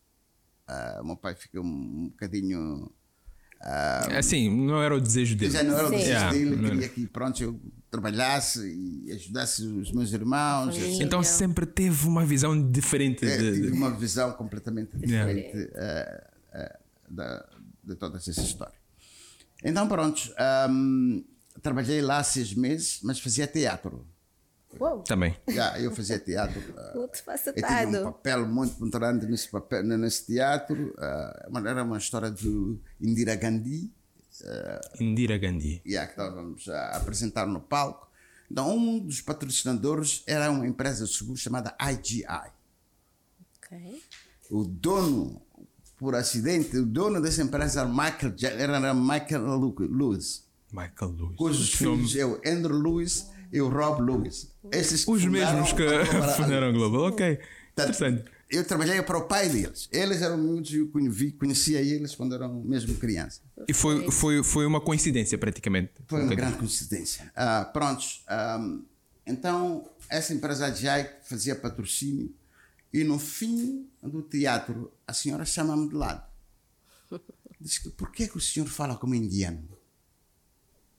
O 1.01 1.05
meu 1.05 1.17
pai 1.17 1.35
ficou 1.35 1.63
um 1.65 2.09
bocadinho. 2.11 2.91
ah, 3.61 4.19
Assim, 4.19 4.49
não 4.67 4.81
era 4.83 4.95
o 4.95 5.01
desejo 5.01 5.35
dele. 5.37 5.51
já 5.51 5.63
não 5.65 5.77
era 5.77 5.89
o 5.89 5.91
desejo 5.91 6.09
Yeah, 6.11 6.33
dele, 6.33 6.57
queria 6.71 6.89
que 6.89 7.07
pronto, 7.09 7.43
eu 7.43 7.61
trabalhasse 7.91 8.61
e 9.05 9.11
ajudasse 9.13 9.67
os 9.67 9.91
meus 9.91 10.13
irmãos. 10.13 10.77
Família. 10.77 11.05
Então 11.05 11.23
sempre 11.25 11.67
teve 11.67 12.07
uma 12.07 12.25
visão 12.25 12.71
diferente 12.71 13.27
É, 13.27 13.37
de. 13.37 13.53
tive 13.55 13.73
uma 13.73 13.91
visão 13.91 14.33
completamente 14.33 14.97
Yeah. 14.97 15.33
diferente 15.33 15.71
eh, 15.75 16.31
eh, 16.53 16.79
da, 17.09 17.49
de 17.83 17.97
toda 17.97 18.17
essa 18.19 18.31
história. 18.31 18.79
Então, 19.65 19.89
pronto, 19.89 20.23
ahm, 20.39 21.23
trabalhei 21.61 22.01
lá 22.01 22.23
seis 22.23 22.55
meses, 22.55 23.01
mas 23.03 23.21
fazia 23.21 23.47
teatro. 23.47 24.07
Uou, 24.79 25.03
Também. 25.03 25.37
Já, 25.49 25.79
eu 25.81 25.91
fazia 25.91 26.19
teatro. 26.19 26.63
ah, 26.79 26.93
eu 26.95 27.09
tinha 27.55 28.01
um 28.01 28.05
papel 28.05 28.47
muito 28.47 28.85
importante 28.85 29.27
nesse, 29.27 29.49
papel, 29.49 29.83
nesse 29.83 30.27
teatro. 30.27 30.95
ah, 30.99 31.51
era 31.67 31.83
uma 31.83 31.99
história 31.99 32.31
de 32.31 32.79
Indira 33.01 33.35
Gandhi, 33.35 33.93
Indira 35.01 35.39
Gandhi. 35.39 35.83
yeah, 35.85 36.07
que 36.07 36.13
estávamos 36.13 36.69
a 36.69 36.97
apresentar 36.97 37.47
no 37.47 37.61
palco. 37.61 38.09
Então, 38.51 38.77
um 38.77 38.99
dos 38.99 39.21
patrocinadores 39.21 40.23
era 40.27 40.51
uma 40.51 40.67
empresa 40.67 41.05
de 41.05 41.13
seguro 41.15 41.37
chamada 41.37 41.77
IGI. 41.81 42.25
Ok. 43.59 44.03
O 44.51 44.65
dono, 44.65 45.41
por 45.97 46.15
acidente, 46.15 46.77
o 46.77 46.85
dono 46.85 47.21
dessa 47.21 47.43
empresa 47.43 47.81
era 47.81 47.89
Michael, 47.89 48.35
era 48.59 48.95
Michael 48.95 49.75
Lewis, 49.79 50.45
Michael 50.73 51.13
Lewis. 51.13 51.37
cujos 51.37 51.75
Esse 51.75 51.85
nome- 51.85 52.19
é 52.19 52.27
o 52.27 52.41
Andrew 52.47 52.79
Lewis 52.79 53.27
e 53.53 53.61
o 53.61 53.69
Rob 53.69 54.01
Lewis. 54.03 54.51
Esses 54.73 55.07
Os 55.07 55.25
mesmos 55.25 55.73
que 55.73 55.83
fundaram 56.37 56.73
Global. 56.73 57.03
Ok. 57.09 57.37
Portanto, 57.37 57.95
Interessante. 57.97 58.25
Eu 58.51 58.65
trabalhei 58.65 59.01
para 59.03 59.17
o 59.17 59.29
pai 59.29 59.49
deles. 59.49 59.89
Eles 59.93 60.23
eram 60.23 60.37
miúdos 60.37 60.73
e 60.73 60.79
eu 60.79 60.89
conhe- 60.89 61.31
conhecia 61.33 61.81
eles 61.81 62.17
quando 62.17 62.35
eram 62.35 62.61
mesmo 62.65 62.97
crianças. 62.97 63.41
E 63.69 63.73
foi, 63.73 64.11
foi, 64.11 64.43
foi 64.43 64.67
uma 64.67 64.81
coincidência, 64.81 65.39
praticamente. 65.39 65.93
Foi 66.09 66.21
Um 66.21 66.25
uma 66.25 66.35
grande 66.35 66.57
coincidência. 66.59 67.31
Ah, 67.37 67.65
prontos. 67.73 68.25
então, 69.27 69.89
essa 70.09 70.35
empresa 70.35 70.67
AGI 70.67 71.09
fazia 71.23 71.55
patrocínio 71.55 72.35
e 72.93 73.05
no 73.05 73.19
fim 73.21 73.87
do 74.03 74.21
teatro 74.23 74.91
a 75.07 75.13
senhora 75.13 75.45
chama-me 75.45 75.89
de 75.89 75.95
lado. 75.95 76.25
Diz 77.61 77.79
que 77.79 77.91
por 77.91 78.11
que, 78.11 78.27
que 78.27 78.37
o 78.37 78.41
senhor 78.41 78.67
fala 78.69 78.97
como 78.97 79.15
indiano? 79.15 79.63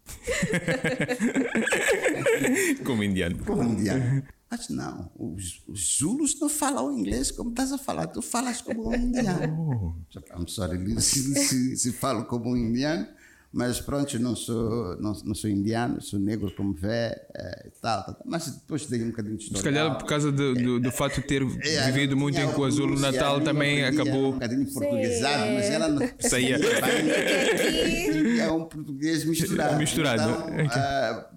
Como 2.86 3.04
indiano. 3.04 3.44
Como 3.46 3.64
indiano? 3.64 4.24
Mas 4.50 4.68
não, 4.68 5.10
os, 5.18 5.64
os 5.66 5.98
Zulus 5.98 6.38
não 6.38 6.50
falam 6.50 6.92
inglês 6.92 7.32
como 7.32 7.52
estás 7.52 7.72
a 7.72 7.78
falar, 7.78 8.08
tu 8.08 8.22
falas 8.22 8.62
como 8.62 8.90
um 8.90 8.94
indiano. 8.94 9.96
I'm 10.38 10.46
sorry 10.46 11.02
se, 11.02 11.34
se, 11.36 11.78
se 11.78 11.94
falo 11.94 12.26
como 12.26 12.52
um 12.52 12.58
indiano, 12.58 13.08
mas 13.54 13.82
pronto, 13.82 14.16
eu 14.16 14.20
não 14.22 14.34
sou, 14.34 14.96
não, 15.02 15.12
não 15.26 15.36
sou 15.36 15.50
indiano, 15.50 16.02
sou 16.02 16.18
negro 16.18 16.50
como 16.56 16.74
vê, 16.74 17.10
eh, 17.36 17.70
tal, 17.82 18.02
tal, 18.06 18.14
tal. 18.16 18.24
Mas 18.26 18.50
depois 18.50 18.86
dei 18.86 19.04
um 19.04 19.10
bocadinho 19.10 19.36
de 19.36 19.44
história. 19.44 19.58
Se 19.62 19.64
calhar 19.64 19.98
por 19.98 20.08
causa 20.08 20.32
do, 20.32 20.54
do, 20.54 20.80
do 20.80 20.92
fato 20.92 21.20
de 21.20 21.28
ter 21.28 21.42
É, 21.42 21.92
vivido 21.92 22.16
muito 22.16 22.40
em 22.40 22.50
Coazul 22.54 22.88
pronúncia, 22.88 23.12
Natal 23.12 23.42
também 23.42 23.84
acabou. 23.84 24.30
Um 24.30 24.34
bocadinho 24.34 24.72
portuguesado, 24.72 25.52
mas 25.52 25.66
ela 25.66 25.88
não 25.90 26.10
Saía. 26.20 26.58
É 28.42 28.50
um 28.50 28.66
português 28.66 29.26
misturado. 29.26 29.78
Misturado. 29.78 30.52
Então, 30.54 30.72
ah, 30.82 31.30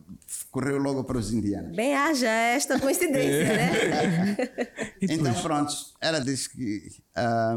correu 0.51 0.79
logo 0.79 1.03
para 1.05 1.19
os 1.19 1.33
indianos. 1.33 1.75
Bem 1.75 1.95
haja 1.95 2.29
esta 2.29 2.79
coincidência, 2.79 3.45
né? 3.45 4.37
Então, 5.03 5.35
pronto, 5.43 5.73
ela 6.01 6.21
disse 6.21 6.49
que 6.49 6.91
ah, 7.15 7.57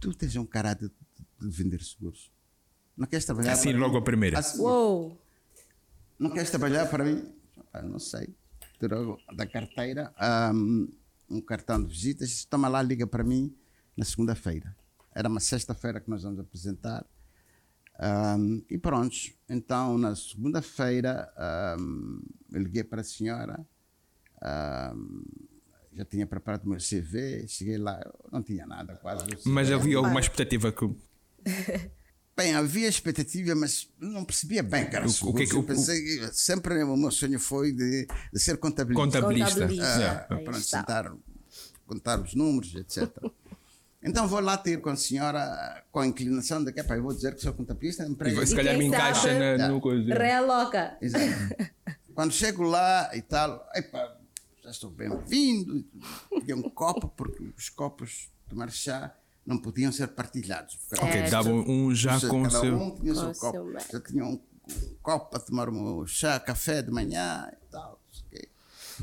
tu 0.00 0.14
tens 0.14 0.36
um 0.36 0.46
caráter 0.46 0.90
de 1.40 1.50
vender 1.50 1.82
seguros. 1.82 2.33
Não 2.96 3.06
queres 3.06 3.24
trabalhar 3.24 3.52
Assim, 3.52 3.72
logo 3.72 3.94
mim? 3.94 3.98
a 3.98 4.02
primeira. 4.02 4.38
Assim, 4.38 4.60
Uou! 4.60 5.20
Não 6.18 6.30
queres 6.30 6.50
trabalhar 6.50 6.86
para 6.86 7.04
mim? 7.04 7.32
Ah, 7.72 7.82
não 7.82 7.98
sei. 7.98 8.34
Tirou 8.78 9.18
da 9.34 9.46
carteira 9.46 10.12
ah, 10.16 10.52
um 11.28 11.40
cartão 11.40 11.82
de 11.82 11.88
visitas. 11.88 12.44
Toma 12.44 12.68
lá, 12.68 12.80
liga 12.82 13.06
para 13.06 13.24
mim 13.24 13.54
na 13.96 14.04
segunda-feira. 14.04 14.74
Era 15.14 15.28
uma 15.28 15.40
sexta-feira 15.40 16.00
que 16.00 16.08
nós 16.08 16.22
vamos 16.22 16.38
apresentar. 16.40 17.04
Ah, 17.98 18.36
e 18.70 18.78
pronto. 18.78 19.16
Então, 19.48 19.98
na 19.98 20.14
segunda-feira, 20.14 21.32
ah, 21.36 21.76
eu 22.52 22.60
liguei 22.62 22.84
para 22.84 23.00
a 23.00 23.04
senhora. 23.04 23.66
já 25.92 26.04
tinha 26.04 26.26
preparado 26.28 26.64
o 26.64 26.68
meu 26.68 26.78
CV. 26.78 27.46
Cheguei 27.48 27.76
lá, 27.78 28.00
eu 28.04 28.30
não 28.30 28.42
tinha 28.42 28.66
nada 28.66 28.94
quase. 28.96 29.26
Mas 29.46 29.70
havia 29.72 29.96
alguma 29.96 30.20
expectativa 30.20 30.70
que. 30.70 30.94
Bem, 32.36 32.52
havia 32.54 32.88
expectativa, 32.88 33.54
mas 33.54 33.88
não 34.00 34.24
percebia 34.24 34.62
bem 34.62 34.88
era 34.90 35.06
O- 35.06 35.10
o 35.30 35.34
que 35.34 35.44
é 35.44 35.46
que- 35.46 35.54
eu 35.54 35.60
o- 35.60 35.62
pensei, 35.62 36.20
sempre 36.32 36.82
o 36.82 36.96
meu 36.96 37.10
sonho 37.12 37.38
foi 37.38 37.72
de, 37.72 38.06
de 38.32 38.40
ser 38.40 38.56
contabilista. 38.58 39.20
Contabilista. 39.20 40.26
Ah, 40.28 40.36
para 40.44 40.60
sentar, 40.60 41.12
contar 41.86 42.20
os 42.20 42.34
números, 42.34 42.74
etc. 42.74 43.08
então 44.02 44.26
vou 44.26 44.40
lá 44.40 44.56
ter 44.58 44.80
com 44.80 44.90
a 44.90 44.96
senhora 44.96 45.84
com 45.92 46.00
a 46.00 46.06
inclinação 46.08 46.64
de 46.64 46.72
que 46.72 46.80
"Epá, 46.80 46.96
eu 46.96 47.04
vou 47.04 47.14
dizer 47.14 47.36
que 47.36 47.40
sou 47.40 47.52
contabilista. 47.52 48.04
emprego 48.04 48.42
E 48.42 48.46
se 48.48 48.56
calhar 48.56 48.76
me 48.76 48.86
encaixa 48.86 49.56
na, 49.56 49.68
no 49.68 49.80
coisa. 49.80 50.12
Real 50.12 50.44
louca. 50.44 50.98
Exato. 51.00 51.24
Quando 52.14 52.32
chego 52.32 52.64
lá 52.64 53.10
e 53.14 53.22
tal, 53.22 53.64
epá, 53.76 54.16
já 54.62 54.70
estou 54.70 54.90
bem-vindo. 54.90 55.84
Peguei 56.30 56.54
um 56.54 56.68
copo, 56.68 57.08
porque 57.16 57.44
os 57.56 57.68
copos 57.68 58.28
de 58.42 58.50
tomar 58.50 58.70
chá 58.72 59.14
não 59.46 59.58
podiam 59.58 59.92
ser 59.92 60.08
partilhados. 60.08 60.78
Ok, 60.98 61.30
davam 61.30 61.58
um 61.68 61.94
já 61.94 62.18
com 62.20 62.42
o 62.42 62.50
seu. 62.50 62.76
um 62.76 62.94
tinha 62.96 63.14
Com 63.14 63.20
seu 63.20 63.34
copo. 63.34 63.80
seu. 63.80 63.90
Já 63.92 64.00
tinha 64.00 64.24
um, 64.24 64.32
um 64.34 64.94
copo 65.02 65.30
para 65.30 65.40
tomar 65.40 65.68
o 65.68 65.72
meu 65.72 66.06
chá, 66.06 66.38
café 66.40 66.82
de 66.82 66.90
manhã 66.90 67.50
e 67.52 67.66
tal. 67.70 68.00
não 68.06 68.14
sei 68.14 68.24
o 68.26 68.30
quê. 68.30 68.48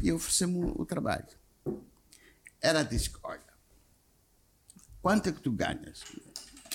E 0.01 0.11
oferecemos 0.11 0.65
o, 0.75 0.81
o 0.81 0.85
trabalho. 0.85 1.27
Ela 2.61 2.83
disse: 2.83 3.11
Olha, 3.23 3.41
quanto 5.01 5.29
é 5.29 5.31
que 5.31 5.41
tu 5.41 5.51
ganhas? 5.51 6.03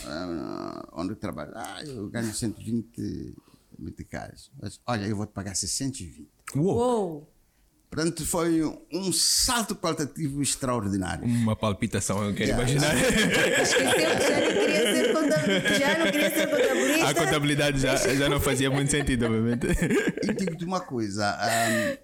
Ah, 0.04 0.88
onde 0.92 1.12
eu 1.12 1.16
trabalho? 1.16 1.52
Ah, 1.54 1.82
eu 1.84 2.08
ganho 2.08 2.32
120 2.32 3.34
meticais. 3.78 4.50
Mas, 4.60 4.80
olha, 4.86 5.06
eu 5.06 5.16
vou 5.16 5.26
te 5.26 5.32
pagar 5.32 5.54
620. 5.54 6.28
Uou! 6.54 6.76
Uou! 6.76 7.32
Portanto, 7.90 8.26
foi 8.26 8.62
um 8.92 9.12
salto 9.12 9.74
qualitativo 9.76 10.42
extraordinário. 10.42 11.24
Uma 11.24 11.54
palpitação, 11.56 12.22
eu 12.24 12.34
quero 12.34 12.50
Yeah. 12.50 12.70
imaginar. 12.70 12.94
Esqueceu 13.62 13.92
que 13.92 14.28
já 14.28 14.40
não 14.40 14.52
queria 14.52 14.94
ser 14.94 15.12
contabilista. 15.12 15.78
Já 15.78 15.98
não 15.98 16.04
queria 16.10 16.30
ser 16.30 16.50
contabilista. 16.50 17.08
A 17.08 17.14
contabilidade 17.14 17.80
já, 17.80 17.96
já 17.96 18.28
não 18.28 18.40
fazia 18.40 18.70
muito 18.70 18.90
sentido, 18.90 19.24
obviamente. 19.26 19.66
E 20.22 20.34
digo-te 20.34 20.64
uma 20.64 20.80
coisa: 20.80 21.36
ahm, 21.40 21.96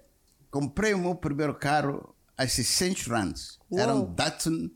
comprei 0.49 0.93
o 0.93 0.99
meu 0.99 1.15
primeiro 1.15 1.53
carro 1.53 2.15
a 2.37 2.47
600 2.47 3.07
rands. 3.07 3.59
Era 3.71 3.93
um 3.93 3.99
Uou. 3.99 4.07
Datsun 4.07 4.71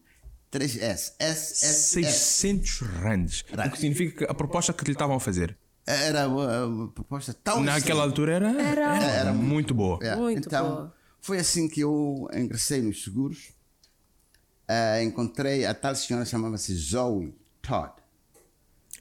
3S. 0.51 1.13
SSS. 1.19 1.93
600 1.93 2.79
rands. 3.01 3.45
O 3.51 3.69
que 3.71 3.79
significa 3.79 4.25
que 4.25 4.31
a 4.31 4.33
proposta 4.33 4.71
que 4.73 4.83
lhe 4.85 4.91
estavam 4.91 5.15
a 5.15 5.19
fazer 5.19 5.57
Era 5.85 6.27
uma, 6.27 6.65
uma 6.65 6.87
proposta 6.91 7.33
tão 7.33 7.63
naquela 7.63 8.03
altura 8.03 8.33
era, 8.33 8.61
Era. 8.61 8.95
era 9.05 9.33
muito 9.33 9.73
boa. 9.73 9.99
É, 10.01 10.15
Muito 10.15 10.47
então, 10.47 10.67
boa. 10.69 10.96
Foi 11.27 11.39
assim 11.39 11.67
que 11.67 11.81
eu 11.81 12.27
ingressei 12.33 12.81
nos 12.81 13.03
seguros. 13.03 13.51
Ah, 14.67 15.03
encontrei 15.03 15.65
a 15.65 15.73
tal 15.73 15.93
senhora 15.93 16.25
chamava-se 16.25 16.73
Zoe 16.73 17.35
Todd. 17.61 17.91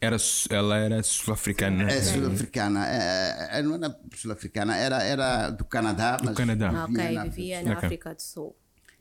Era, 0.01 0.17
ela 0.51 0.77
era 0.77 1.03
sul-africana. 1.03 1.89
É 1.91 2.03
sul-africana. 2.03 2.87
É, 2.89 3.59
é, 3.59 3.63
não 3.63 3.77
era 3.77 3.99
sul-africana, 4.15 4.77
era, 4.77 5.03
era 5.03 5.51
do 5.51 5.65
Canadá. 5.65 6.19
mas 6.23 6.37
Canadá. 6.37 6.69
Ah, 6.83 6.87
vivia 6.87 7.05
ok, 7.05 7.15
na- 7.15 7.25
vivia 7.25 7.63
na. 7.63 7.79
África 7.79 8.15
do 8.15 8.21
Sul. 8.23 8.57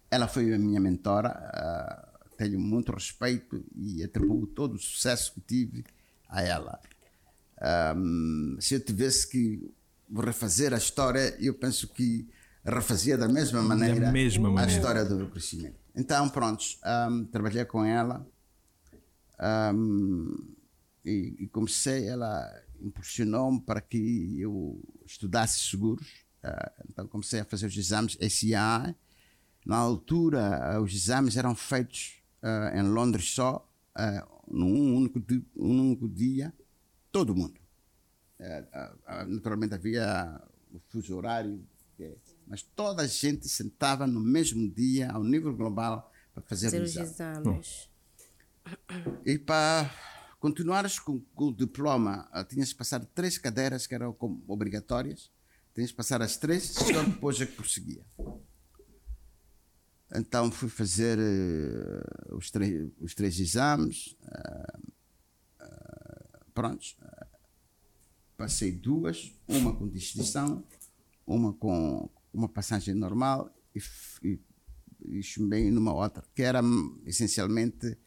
Ela 0.10 0.27
foi 0.27 0.53
a 0.53 0.58
minha 0.60 0.79
mentora. 0.79 1.29
ah, 1.29 2.12
tenho 2.38 2.60
muito 2.60 2.91
respeito 2.91 3.65
e 3.75 4.03
atribuo 4.03 4.46
todo 4.46 4.75
o 4.75 4.77
sucesso 4.79 5.34
que 5.34 5.41
tive 5.41 5.84
a 6.29 6.44
ela. 6.44 6.79
Ahm, 7.62 8.58
se 8.60 8.75
eu 8.75 8.79
tivesse 8.82 9.27
que 9.29 9.74
refazer 10.13 10.74
a 10.74 10.77
história, 10.77 11.36
eu 11.39 11.53
penso 11.53 11.88
que 11.88 12.27
refazia 12.72 13.17
da 13.17 13.27
mesma 13.27 13.62
maneira, 13.62 14.12
mesma 14.12 14.50
a 14.50 14.51
maneira. 14.51 14.72
história 14.72 15.05
do 15.05 15.29
crescimento. 15.29 15.79
Então, 15.95 16.27
prontos, 16.29 16.79
ahm, 16.84 17.25
trabalhei 17.25 17.63
com 17.65 17.84
ela 17.86 18.27
ahm, 19.39 20.55
e, 21.05 21.36
e 21.39 21.48
comecei, 21.48 22.07
ela 22.07 22.51
impulsionou-me 22.81 23.62
para 23.62 23.79
que 23.79 24.39
eu 24.39 24.81
estudasse 25.05 25.60
seguros. 25.60 26.25
Ah, 26.43 26.72
então, 26.89 27.07
comecei 27.07 27.39
a 27.39 27.45
fazer 27.45 27.67
os 27.67 27.77
exames 27.77 28.17
SIA. 28.29 28.95
Na 29.65 29.77
altura, 29.77 30.75
ah, 30.75 30.81
os 30.81 30.93
exames 30.93 31.38
eram 31.38 31.55
feitos 31.55 32.22
ah, 32.41 32.72
em 32.75 32.84
Londres 32.84 33.31
só, 33.31 33.67
ah, 33.93 34.27
num 34.48 34.95
único, 34.95 35.22
um 35.55 35.81
único 35.81 36.07
dia, 36.07 36.53
todo 37.12 37.36
mundo. 37.36 37.60
Naturalmente 39.27 39.74
havia 39.74 40.41
o 40.72 40.79
fuso 40.89 41.15
horário, 41.15 41.65
mas 42.47 42.61
toda 42.61 43.03
a 43.03 43.07
gente 43.07 43.47
sentava 43.49 44.05
no 44.05 44.19
mesmo 44.19 44.69
dia, 44.69 45.11
ao 45.11 45.23
nível 45.23 45.55
global, 45.55 46.11
para 46.33 46.43
fazer 46.43 46.67
Fazer 46.67 46.81
os 46.81 46.95
exame. 46.95 47.09
exames. 47.49 47.89
E 49.25 49.37
para 49.37 49.91
continuares 50.39 50.99
com, 50.99 51.19
com 51.33 51.45
o 51.45 51.55
diploma, 51.55 52.27
ah, 52.31 52.43
tinhas 52.43 52.71
que 52.71 52.77
passar 52.77 53.03
três 53.05 53.37
cadeiras 53.37 53.87
que 53.87 53.95
eram 53.95 54.15
obrigatórias. 54.47 55.31
Tinhas 55.73 55.91
que 55.91 55.97
passar 55.97 56.21
as 56.21 56.37
três, 56.37 56.63
só 56.63 57.03
depois 57.03 57.39
é 57.41 57.45
que 57.45 57.53
prosseguia. 57.53 58.05
Então 60.13 60.49
fui 60.51 60.69
fazer 60.69 61.17
eh, 61.19 62.33
os, 62.33 62.49
três, 62.51 62.89
os 63.01 63.13
três 63.13 63.39
exames. 63.39 64.15
ah, 64.25 64.79
ah, 65.59 66.39
prontos. 66.53 66.95
passei 68.37 68.71
duas, 68.71 69.33
uma 69.47 69.75
com 69.75 69.89
distinção, 69.89 70.63
uma 71.27 71.51
com 71.53 72.09
uma 72.35 72.49
passagem 72.49 72.93
normal 72.93 73.49
e, 73.73 73.79
e, 74.27 74.39
e 75.17 75.23
chumbei 75.23 75.71
numa 75.71 75.93
outra, 75.93 76.23
que 76.35 76.41
era 76.43 76.61
hum, 76.61 77.01
essencialmente 77.05 77.97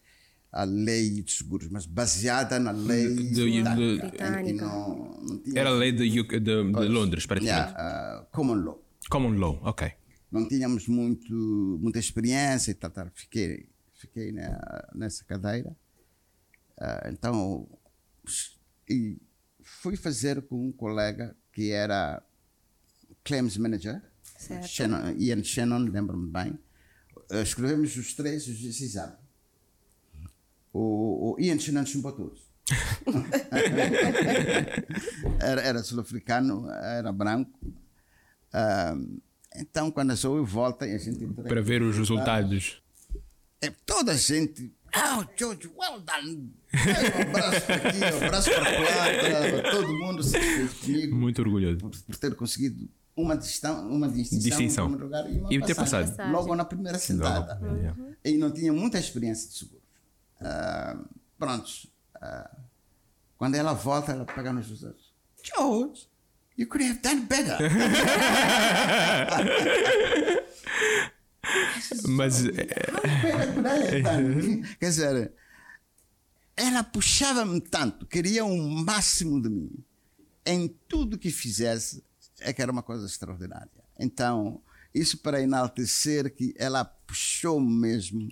a 0.51 0.63
lei 0.63 1.21
de 1.21 1.31
seguros, 1.31 1.67
mas 1.69 1.85
baseada 1.85 2.59
na 2.59 2.71
lei 2.71 3.07
Do- 3.31 3.97
britânica, 3.99 4.65
não, 4.65 5.21
não 5.21 5.37
tinha 5.39 5.59
Era 5.59 5.69
a 5.69 5.73
lei 5.73 5.91
de, 5.91 6.19
UK 6.19 6.39
de- 6.39 6.71
de 6.71 6.87
Londres, 6.87 7.25
praticamente. 7.25 7.71
Yeah, 7.71 8.21
uh, 8.23 8.25
common 8.31 8.63
law. 8.63 8.83
Common 9.09 9.37
law, 9.37 9.59
ok. 9.63 9.91
Não 10.31 10.47
tínhamos 10.47 10.87
muito, 10.87 11.33
muita 11.81 11.99
experiência 11.99 12.71
e 12.71 12.75
tal, 12.75 12.89
tal. 12.91 13.09
Fiquei, 13.13 13.67
fiquei 13.95 14.31
na, 14.31 14.87
nessa 14.95 15.23
cadeira. 15.23 15.75
Ah, 16.79 17.09
então, 17.11 17.67
e 18.89 19.17
fui 19.63 19.95
fazer 19.95 20.41
com 20.43 20.67
um 20.67 20.71
colega 20.71 21.35
que 21.51 21.71
era 21.71 22.23
claims 23.23 23.57
manager, 23.57 24.01
Certo. 24.39 24.67
Shannon, 24.67 25.11
Ian 25.17 25.43
Shannon, 25.43 25.79
lembro-me 25.79 26.31
bem. 26.31 26.57
Ah, 27.29 27.41
escrevemos 27.41 27.93
os 27.97 28.13
três 28.13 28.47
os 28.47 28.81
exames. 28.81 29.17
O, 30.71 31.35
o 31.35 31.41
Ian 31.41 31.59
Shannon 31.59 31.85
chumbou 31.85 32.13
todos. 32.13 32.47
era, 35.41 35.61
era 35.61 35.83
sul-africano, 35.83 36.69
era 36.71 37.11
branco. 37.11 37.59
Ah, 38.53 38.95
então, 39.57 39.91
quando 39.91 40.11
a 40.11 40.15
Zoe 40.15 40.41
volta, 40.45 40.87
e 40.87 40.95
a 40.95 40.97
gente 40.97 41.25
Para 41.27 41.61
ver 41.61 41.81
os 41.81 41.97
resultados. 41.97 42.81
é, 43.61 43.69
toda 43.85 44.13
a 44.13 44.17
gente. 44.17 44.71
Oh, 44.95 45.25
George, 45.37 45.69
well 45.77 45.99
done! 45.99 46.49
Um 46.73 47.21
abraço 47.29 47.61
para 47.65 47.75
aqui, 47.75 47.97
um 47.99 48.25
abraço 48.25 48.49
para 48.51 48.79
lá. 48.79 49.71
Todo 49.71 49.93
mundo 49.93 50.23
se 50.23 50.39
fez 50.39 50.73
comigo 50.73 51.15
Muito 51.15 51.41
orgulhoso. 51.41 51.77
por, 51.79 51.91
por 51.91 52.15
ter 52.15 52.33
conseguido 52.35 52.87
uma 53.21 53.37
distinção, 53.37 53.89
uma 53.89 54.07
distinção, 54.07 54.49
Distinção. 54.49 54.85
em 54.85 54.89
primeiro 54.89 55.05
lugar, 55.05 55.29
e, 55.31 55.39
uma 55.39 55.53
E 55.53 55.61
ter 55.65 55.75
passagem, 55.75 56.11
passado. 56.15 56.31
Logo 56.31 56.55
na 56.55 56.65
primeira 56.65 56.97
sentada. 56.97 57.59
Yeah. 57.77 57.95
E 58.23 58.37
não 58.37 58.51
tinha 58.51 58.71
muita 58.73 58.97
experiência 58.99 59.49
de 59.49 59.55
seguros. 59.57 59.83
Ah, 60.41 60.97
prontos. 61.37 61.87
Ah, 62.15 62.49
quando 63.37 63.55
ela 63.55 63.73
volta, 63.73 64.11
ela 64.11 64.25
pega 64.25 64.51
nos 64.53 64.83
olhos. 64.83 65.13
George, 65.43 66.07
you 66.57 66.67
could 66.67 66.85
have 66.85 66.99
done 66.99 67.21
better. 67.21 67.57
Mas 72.07 72.45
é, 72.45 72.51
Quer 74.79 74.89
dizer, 74.89 75.33
ela 76.55 76.83
puxava-me 76.83 77.59
tanto, 77.61 78.05
queria 78.05 78.45
o 78.45 78.57
máximo 78.69 79.41
de 79.41 79.49
mim. 79.49 79.71
Em 80.45 80.67
tudo 80.87 81.17
que 81.17 81.31
fizesse, 81.31 82.03
é 82.41 82.53
que 82.53 82.61
era 82.61 82.71
uma 82.71 82.83
coisa 82.83 83.05
extraordinária. 83.05 83.69
Então, 83.97 84.61
isso 84.93 85.17
para 85.19 85.41
enaltecer 85.41 86.33
que 86.33 86.53
ela 86.57 86.83
puxou 86.83 87.59
mesmo 87.59 88.29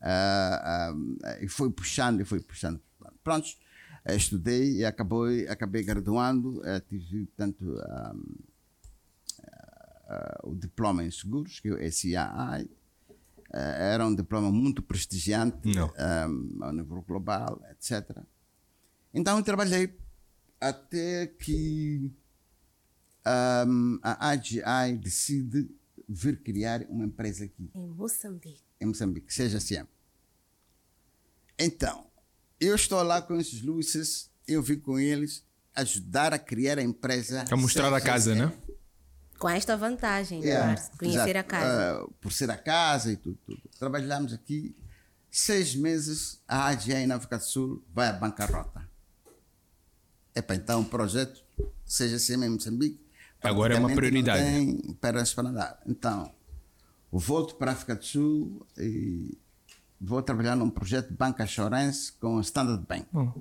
ah, 0.00 0.92
ah, 1.24 1.38
e 1.40 1.48
foi 1.48 1.70
puxando 1.70 2.20
e 2.20 2.24
foi 2.24 2.40
puxando. 2.40 2.80
Prontos, 3.22 3.58
eh, 4.04 4.16
estudei 4.16 4.78
e 4.78 4.84
acabei, 4.84 5.46
acabei 5.48 5.82
graduando, 5.82 6.64
eh, 6.64 6.80
tive, 6.80 7.26
portanto, 7.26 7.78
ah, 7.80 8.14
ah, 10.08 10.40
o 10.44 10.54
diploma 10.54 11.04
em 11.04 11.10
seguros, 11.10 11.60
que 11.60 11.68
é 11.68 11.72
o 11.72 11.92
SIAI, 11.92 12.68
eh, 13.52 13.92
era 13.92 14.06
um 14.06 14.14
diploma 14.14 14.50
muito 14.50 14.82
prestigiante 14.82 15.68
um, 15.78 16.64
ao 16.64 16.72
nível 16.72 17.02
global, 17.02 17.60
etc. 17.70 18.22
Então 19.12 19.36
eu 19.36 19.42
trabalhei 19.42 19.94
até 20.60 21.26
que 21.26 22.10
um, 23.66 23.98
a 24.02 24.28
AGI 24.30 24.96
decide 25.00 25.68
vir 26.08 26.42
criar 26.42 26.82
uma 26.88 27.04
empresa 27.04 27.44
aqui 27.44 27.70
Em 27.74 27.86
Moçambique. 27.88 28.62
em 28.80 28.86
Moçambique, 28.86 29.32
seja 29.32 29.58
assim. 29.58 29.76
Então, 31.58 32.06
eu 32.60 32.74
estou 32.74 33.02
lá 33.02 33.20
com 33.20 33.36
esses 33.38 33.62
Luises, 33.62 34.30
eu 34.46 34.62
vim 34.62 34.78
com 34.78 34.98
eles 34.98 35.44
ajudar 35.74 36.32
a 36.32 36.38
criar 36.38 36.78
a 36.78 36.82
empresa. 36.82 37.44
a 37.50 37.56
mostrar 37.56 37.92
a 37.92 38.00
casa, 38.00 38.34
né? 38.34 38.52
Com 39.38 39.48
esta 39.48 39.76
vantagem, 39.76 40.40
Yeah, 40.42 40.66
Márcio, 40.66 40.98
conhecer 40.98 41.20
exato. 41.20 41.38
a 41.38 41.42
casa. 41.44 42.00
Ah, 42.02 42.08
por 42.20 42.32
ser 42.32 42.50
a 42.50 42.56
casa 42.56 43.12
e 43.12 43.16
tudo, 43.16 43.38
tudo. 43.46 43.62
Trabalhamos 43.78 44.32
aqui 44.32 44.74
seis 45.30 45.76
meses, 45.76 46.40
a 46.48 46.66
AGI 46.66 47.06
na 47.06 47.16
África 47.16 47.38
do 47.38 47.44
Sul 47.44 47.84
vai 47.94 48.08
à 48.08 48.12
bancarrota. 48.12 48.88
Epa, 50.34 50.54
então 50.56 50.80
o 50.80 50.84
projeto, 50.84 51.44
seja 51.86 52.16
assim 52.16 52.34
em 52.34 52.48
Moçambique, 52.48 53.00
Agora 53.42 53.74
é 53.74 53.78
uma 53.78 53.88
praticamente 53.88 54.26
não 54.26 54.34
prioridade. 54.34 54.42
Tem 54.42 54.94
pernas 54.94 55.34
para 55.34 55.44
nadar. 55.44 55.80
Então, 55.86 56.32
eu 57.12 57.18
volto 57.18 57.54
para 57.54 57.70
a 57.70 57.74
África 57.74 57.94
do 57.94 58.04
Sul 58.04 58.66
e 58.76 59.38
vou 60.00 60.22
trabalhar 60.22 60.56
num 60.56 60.70
projeto 60.70 61.08
de 61.08 61.14
banca 61.14 61.44
assurance 61.44 62.12
com 62.12 62.36
o 62.36 62.40
Standard 62.40 62.84
Bank. 62.86 63.06
Oh. 63.12 63.40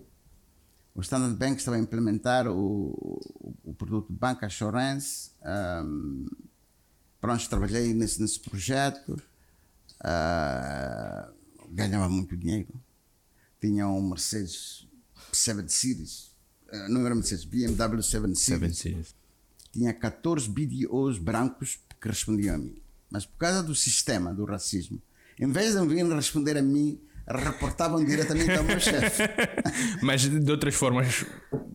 O 0.96 1.02
Standard 1.02 1.36
Bank 1.36 1.58
estava 1.58 1.78
a 1.78 1.80
implementar 1.80 2.48
o, 2.48 2.56
o, 2.56 3.54
o 3.66 3.74
produto 3.74 4.08
de 4.08 4.18
banca 4.18 4.48
assurance. 4.48 5.32
Um, 5.84 6.26
pronto, 7.22 7.48
trabalhei 7.50 7.94
nesse, 7.94 8.20
nesse 8.20 8.40
projeto. 8.40 9.22
Ah, 10.00 11.30
ganhava 11.70 12.10
muito 12.10 12.36
dinheiro. 12.36 12.70
Tinha 13.60 13.88
um 13.88 14.10
Mercedes 14.10 14.88
7 15.32 15.72
Series. 15.72 16.32
ah, 16.72 16.90
não 16.90 17.06
era 17.06 17.14
Mercedes, 17.14 17.46
BMW 17.46 18.02
7 18.02 18.04
Series. 18.04 18.40
Seven 18.40 18.74
Series. 18.74 19.16
Tinha 19.78 19.94
14 19.94 20.50
BDOs 20.50 21.20
brancos 21.20 21.78
que 22.02 22.08
respondiam 22.08 22.56
a 22.56 22.58
mim. 22.58 22.82
Mas 23.12 23.28
por 23.28 23.38
causa 23.38 23.62
do 23.62 23.76
sistema 23.76 24.34
do 24.34 24.44
racismo, 24.44 25.00
em 25.40 25.52
vez 25.52 25.76
de 25.80 25.86
virem 25.86 26.12
responder 26.16 26.58
a 26.58 26.64
mim, 26.64 27.00
reportavam 27.28 28.04
diretamente 28.04 28.52
ao 28.54 28.64
meu 28.64 28.80
chefe. 28.80 29.22
Mas 30.02 30.22
de 30.22 30.52
outras 30.52 30.74
formas, 30.74 31.26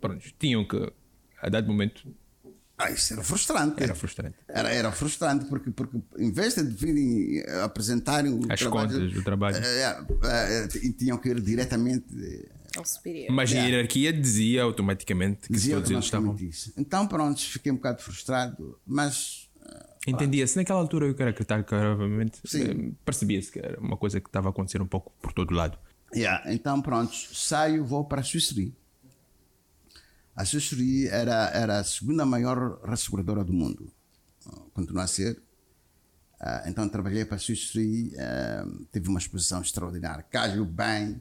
pronto, 0.01 0.25
tinham 0.37 0.67
que, 0.67 0.93
a 1.41 1.49
dado 1.49 1.69
momento, 1.69 2.09
Ah, 2.77 2.91
isso 2.91 3.13
era 3.13 3.23
frustrante. 3.23 3.81
era 3.81 3.95
frustrante. 3.95 4.37
Era, 4.49 4.71
era 4.71 4.91
frustrante 4.91 5.45
porque, 5.45 5.71
porque 5.71 5.99
em 6.19 6.33
vez 6.33 6.57
de 6.57 6.65
virem 6.65 7.41
apresentarem 7.63 8.33
o 8.33 8.53
As 8.53 8.59
trabalho, 8.59 8.91
contas 8.91 9.13
do 9.13 9.23
trabalho. 9.23 9.57
eh, 9.59 10.05
eh, 10.25 10.69
eh, 10.75 10.93
tinham 10.99 11.19
que 11.19 11.29
ir 11.29 11.41
diretamente. 11.41 12.07
Eh, 12.75 12.79
Ao 12.79 12.85
superior. 12.85 13.31
Mas 13.33 13.53
a 13.53 13.57
hierarquia 13.57 14.13
dizia 14.13 14.63
automaticamente 14.63 15.47
que 15.49 15.53
Dizia 15.53 15.77
todos 15.77 15.91
eles 15.91 16.05
estavam. 16.05 16.37
isso. 16.37 16.73
Então, 16.77 17.07
pronto, 17.07 17.41
fiquei 17.41 17.71
um 17.73 17.77
bocado 17.77 18.03
frustrado, 18.03 18.79
mas 18.87 19.49
Entendia-se. 20.07 20.57
Naquela 20.57 20.81
altura 20.81 21.07
eu 21.07 21.15
quero 21.15 21.31
acreditar 21.31 21.63
que 21.63 21.75
Sim. 22.49 22.63
eh, 22.63 22.93
percebia-se 23.05 23.53
que 23.53 23.61
era 23.61 23.79
uma 23.81 23.97
coisa 23.97 24.21
que 24.21 24.29
estava 24.29 24.49
a 24.49 24.51
acontecer 24.51 24.83
um 24.83 24.87
pouco 24.87 25.13
por 25.23 25.33
todo 25.33 25.55
lado. 25.55 25.79
Yeah, 26.15 26.53
então 26.53 26.83
pronto, 26.83 27.15
saio, 27.15 27.85
vou 27.85 28.05
para 28.05 28.21
a 28.21 28.25
Suíçerie. 28.25 28.75
A 30.35 30.45
Suíçerie 30.45 31.07
era, 31.09 31.51
era 31.55 31.79
a 31.79 31.85
segunda 31.85 32.27
maior 32.27 32.81
resseguradora 32.85 33.45
do 33.45 33.53
mundo. 33.53 33.93
Continua 34.75 35.05
a 35.05 35.07
ser. 35.07 35.41
Ah, 36.41 36.65
então 36.67 36.89
trabalhei 36.89 37.25
para 37.25 37.37
a 37.37 37.39
Suíçerie, 37.39 38.13
ah, 38.19 38.67
tive 38.93 39.09
uma 39.09 39.21
exposição 39.21 39.63
extraordinária. 39.63 40.25
Calho 40.25 40.65
bem, 40.65 41.21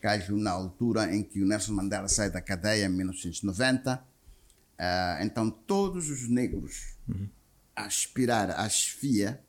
calho 0.00 0.36
na 0.36 0.50
altura 0.50 1.14
em 1.14 1.22
que 1.22 1.42
o 1.42 1.46
Nelson 1.46 1.72
Mandela 1.72 2.08
sai 2.08 2.30
da 2.30 2.40
cadeia 2.40 2.86
em 2.86 2.88
1990. 2.88 4.02
Ah, 4.78 5.18
então 5.22 5.50
todos 5.50 6.08
os 6.10 6.28
negros 6.28 6.96
a 7.76 7.84
aspirar 7.84 8.50
à 8.50 8.68
chefia 8.68 9.40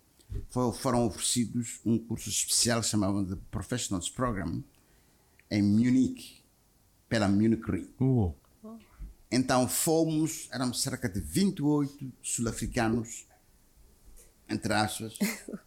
fo- 0.50 0.72
foram 0.74 1.06
oferecidos 1.06 1.80
um 1.86 1.98
curso 1.98 2.30
especial 2.30 2.82
que 2.82 2.88
chamavam 2.88 3.24
de 3.24 3.36
Professionals 3.52 4.10
Program 4.10 4.63
em 5.50 5.62
Munique, 5.62 6.41
pela 7.10 7.28
Munich 7.28 7.62
Re. 7.69 7.88
Uh, 8.00 8.34
Então 9.32 9.67
fomos, 9.67 10.48
éramos 10.52 10.82
cerca 10.82 11.08
de 11.10 11.19
28 11.19 12.12
sul-africanos, 12.22 13.28
entre 14.50 14.74
aspas, 14.74 15.17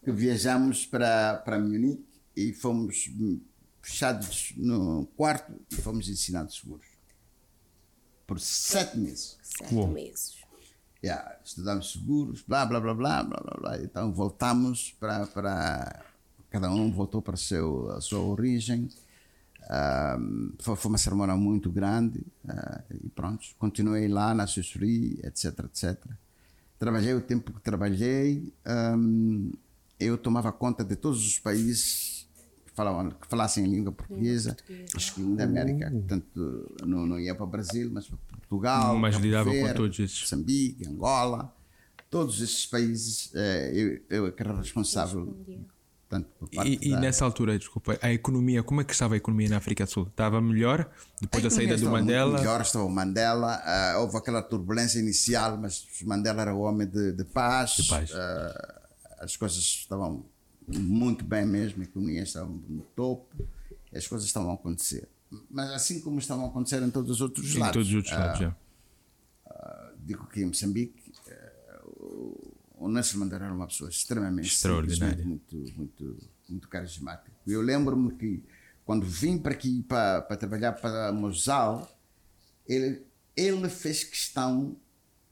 que 0.03 0.11
viajamos 0.11 0.85
para, 0.85 1.35
para 1.37 1.59
Munique 1.59 2.05
e 2.35 2.53
fomos 2.53 3.09
fechados 3.87 4.53
no 4.57 5.07
quarto 5.15 5.53
e 5.71 5.75
fomos 5.75 6.09
ensinados 6.09 6.57
seguros. 6.57 6.87
Por 8.27 8.39
sete 8.39 8.97
meses. 8.97 9.37
Sete 9.41 9.73
Uou. 9.73 9.87
meses. 9.87 10.35
Yeah, 11.01 11.39
estudamos 11.43 11.93
seguros, 11.93 12.41
blá, 12.41 12.65
blá, 12.65 12.81
blá, 12.81 12.93
blá, 12.93 13.23
blá, 13.23 13.39
blá, 13.39 13.57
blá. 13.59 13.81
Então 13.81 14.11
voltamos 14.13 14.91
para, 14.99 15.25
para... 15.27 16.03
Cada 16.49 16.69
um 16.69 16.91
voltou 16.91 17.21
para 17.21 17.37
seu, 17.37 17.89
a 17.91 18.01
sua 18.01 18.19
origem. 18.19 18.89
Foi, 20.59 20.75
foi 20.75 20.89
uma 20.89 20.97
cerimônia 20.97 21.35
muito 21.35 21.69
grande 21.71 22.25
ah, 22.47 22.83
e 22.89 23.09
pronto, 23.09 23.45
continuei 23.59 24.07
lá 24.07 24.33
na 24.33 24.43
assessoria, 24.43 25.27
etc, 25.27 25.59
etc. 25.65 26.05
Trabalhei 26.79 27.13
o 27.13 27.21
tempo 27.21 27.51
que 27.51 27.59
trabalhei, 27.59 28.53
ahm, 28.63 29.51
eu 29.99 30.17
tomava 30.17 30.53
conta 30.53 30.85
de 30.85 30.95
todos 30.95 31.25
os 31.25 31.37
países 31.37 32.16
falavam, 32.77 33.09
que 33.09 33.27
falassem 33.27 33.65
em 33.65 33.69
língua 33.69 33.91
portuguesa, 33.91 34.55
excluindo 34.95 35.41
a 35.41 35.45
América. 35.45 35.89
Portanto, 35.91 36.75
não, 36.85 37.05
não 37.07 37.19
ia 37.19 37.33
para 37.35 37.43
o 37.43 37.47
Brasil, 37.47 37.89
mas 37.91 38.07
para 38.07 38.17
Portugal, 38.37 38.97
Mas 38.97 39.15
Cabo 39.15 39.25
lidava 39.25 39.51
com 39.51 39.73
todos 39.73 39.99
esses. 39.99 40.21
Moçambique, 40.21 40.87
Angola, 40.87 41.53
todos 42.09 42.39
esses 42.39 42.65
países, 42.67 43.31
eh, 43.35 43.71
eu, 43.73 44.17
eu 44.17 44.27
é 44.27 44.31
que 44.31 44.41
era 44.41 44.55
responsável 44.55 45.35
Portanto, 46.09 46.29
por 46.39 46.49
parte 46.49 46.71
E, 46.81 46.87
e 46.87 46.91
da- 46.91 47.01
nessa 47.01 47.25
altura, 47.25 47.59
desculpa, 47.59 47.97
a 48.01 48.13
economia, 48.13 48.63
como 48.63 48.79
é 48.79 48.83
que 48.85 48.93
estava 48.93 49.15
a 49.15 49.17
economia 49.17 49.49
na 49.49 49.57
África 49.57 49.83
do 49.83 49.91
Sul? 49.91 50.07
Estava 50.07 50.39
melhor 50.39 50.89
depois 51.19 51.43
da 51.43 51.47
A 51.47 51.51
saída 51.51 51.75
do 51.75 51.89
Mandela? 51.89 52.37
Melhor 52.39 52.61
estava 52.61 52.85
o 52.85 52.89
Mandela. 52.89 53.59
ah, 53.61 53.95
houve 53.99 54.15
aquela 54.15 54.41
turbulência 54.41 54.99
inicial, 54.99 55.57
mas 55.57 55.85
Mandela 56.05 56.43
era 56.43 56.55
o 56.55 56.61
homem 56.61 56.87
de, 56.87 57.11
de 57.11 57.25
paz. 57.25 57.71
De 57.71 57.89
paz. 57.89 58.11
ah, 58.13 58.81
as 59.19 59.35
coisas 59.35 59.57
estavam 59.57 60.23
muito 60.67 61.23
bem 61.23 61.45
mesmo, 61.45 61.81
a 61.81 61.85
economia 61.85 62.21
estava 62.23 62.49
no 62.49 62.81
topo, 62.95 63.33
as 63.93 64.05
coisas 64.07 64.27
estavam 64.27 64.51
a 64.51 64.53
acontecer. 64.55 65.07
Mas 65.49 65.69
assim 65.71 65.99
como 66.01 66.19
estavam 66.19 66.45
a 66.45 66.47
acontecer 66.49 66.81
em 66.81 66.89
todos 66.89 67.11
os 67.11 67.21
outros 67.21 67.53
Em 67.55 67.59
lados. 67.59 67.73
todos 67.73 67.87
os 67.89 67.95
outros 67.95 68.13
Ah, 68.13 68.19
lados, 68.19 68.39
já. 68.39 68.55
digo 70.05 70.25
que 70.27 70.41
em 70.41 70.45
Moçambique 70.45 71.11
eh, 71.27 71.51
o- 71.85 72.87
Nelson 72.87 73.17
Mandela 73.17 73.45
era 73.45 73.53
uma 73.53 73.67
pessoa 73.67 73.89
extremamente 73.89 74.47
Extraordinária. 74.47 75.25
muito, 75.25 75.55
muito, 75.75 76.17
muito 76.47 76.67
carismático. 76.69 77.35
Eu 77.45 77.61
lembro-me 77.61 78.13
que 78.13 78.43
quando 78.85 79.05
vim 79.05 79.37
para 79.37 79.51
aqui 79.53 79.83
para, 79.83 80.21
para 80.21 80.37
trabalhar 80.37 80.73
para 80.73 81.11
Mosal, 81.11 81.91
ele, 82.65 83.01
ele 83.35 83.67
fez 83.69 84.03
questão 84.05 84.77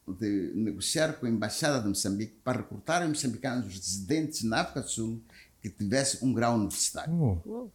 de 0.07 0.51
negociar 0.55 1.13
com 1.13 1.25
a 1.25 1.29
Embaixada 1.29 1.81
de 1.81 1.87
Moçambique 1.87 2.33
para 2.43 2.59
recrutar 2.59 3.07
moçambicanos 3.07 3.73
residentes 3.73 4.43
na 4.43 4.61
África 4.61 4.81
do 4.81 4.89
Sul 4.89 5.21
que 5.61 5.69
tivessem 5.69 6.27
um 6.27 6.33
grau 6.33 6.55
universitário. 6.57 7.13
Oh. 7.45 7.69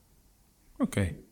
Ok. 0.78 1.24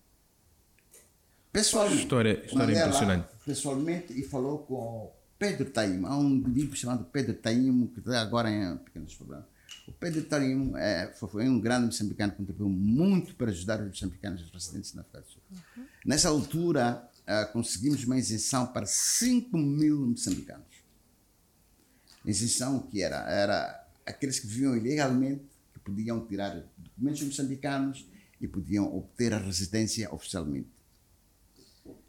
Pessoalmente, 1.52 2.02
História- 2.02 2.44
história 2.44 2.78
impressionante. 2.78 3.28
Pessoalmente, 3.44 4.12
e 4.12 4.22
falou 4.22 4.58
com 4.58 5.12
Pedro 5.38 5.70
Taimo. 5.70 6.06
Há 6.06 6.18
um 6.18 6.28
indivíduo 6.30 6.76
chamado 6.76 7.04
Pedro 7.04 7.34
Taimo, 7.34 7.88
que 7.88 8.00
está 8.00 8.20
agora 8.20 8.50
em 8.50 8.76
pequenos 8.78 9.14
problemas. 9.14 9.46
O 9.86 9.92
Pedro 9.92 10.22
Taimo 10.24 10.76
é, 10.76 11.12
foi, 11.18 11.28
foi 11.28 11.48
um 11.48 11.58
grande 11.58 11.86
moçambicano 11.86 12.32
que 12.32 12.38
contribuiu 12.38 12.68
muito 12.68 13.34
para 13.34 13.50
ajudar 13.50 13.80
os 13.80 13.86
moçambicanos 13.88 14.42
residentes 14.52 14.92
na 14.94 15.02
África 15.02 15.20
do 15.22 15.26
Sul. 15.28 15.42
Nessa 16.04 16.28
altura, 16.28 17.08
ah, 17.26 17.44
conseguimos 17.46 18.04
uma 18.04 18.18
isenção 18.18 18.66
para 18.66 18.84
5 18.86 19.56
mil 19.56 20.06
moçambicanos. 20.06 20.66
Isenção 22.30 22.80
que 22.80 23.02
era, 23.02 23.16
era 23.30 23.86
aqueles 24.04 24.38
que 24.38 24.46
viviam 24.46 24.76
ilegalmente, 24.76 25.42
que 25.72 25.80
podiam 25.80 26.24
tirar 26.26 26.62
documentos 26.76 27.22
moçambicanos 27.22 28.06
e 28.40 28.46
podiam 28.46 28.94
obter 28.96 29.32
a 29.32 29.38
residência 29.38 30.12
oficialmente. 30.14 30.68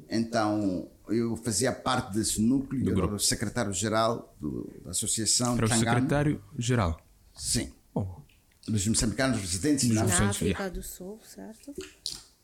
Então, 0.10 0.90
eu 1.08 1.36
fazia 1.38 1.72
parte 1.72 2.14
desse 2.14 2.42
núcleo, 2.42 2.84
Do 2.84 2.92
eu 2.92 3.04
era 3.06 3.16
o 3.16 3.20
secretário-geral 3.20 4.36
do- 4.40 4.70
da 4.84 4.92
associação 4.92 5.56
Para 5.56 5.66
o 5.68 5.70
secretário-geral. 5.70 7.00
Sim, 7.36 7.72
Oh. 7.94 8.06
dos 8.68 8.88
moçambicanos 8.88 9.40
residentes 9.40 9.88
na 9.90 10.02
Dos 10.04 10.12
África. 10.12 10.26
Na 10.26 10.34
Santos, 10.34 10.42
África 10.52 10.70
do 10.72 10.84
Sul, 10.84 11.20
certo? 11.24 11.74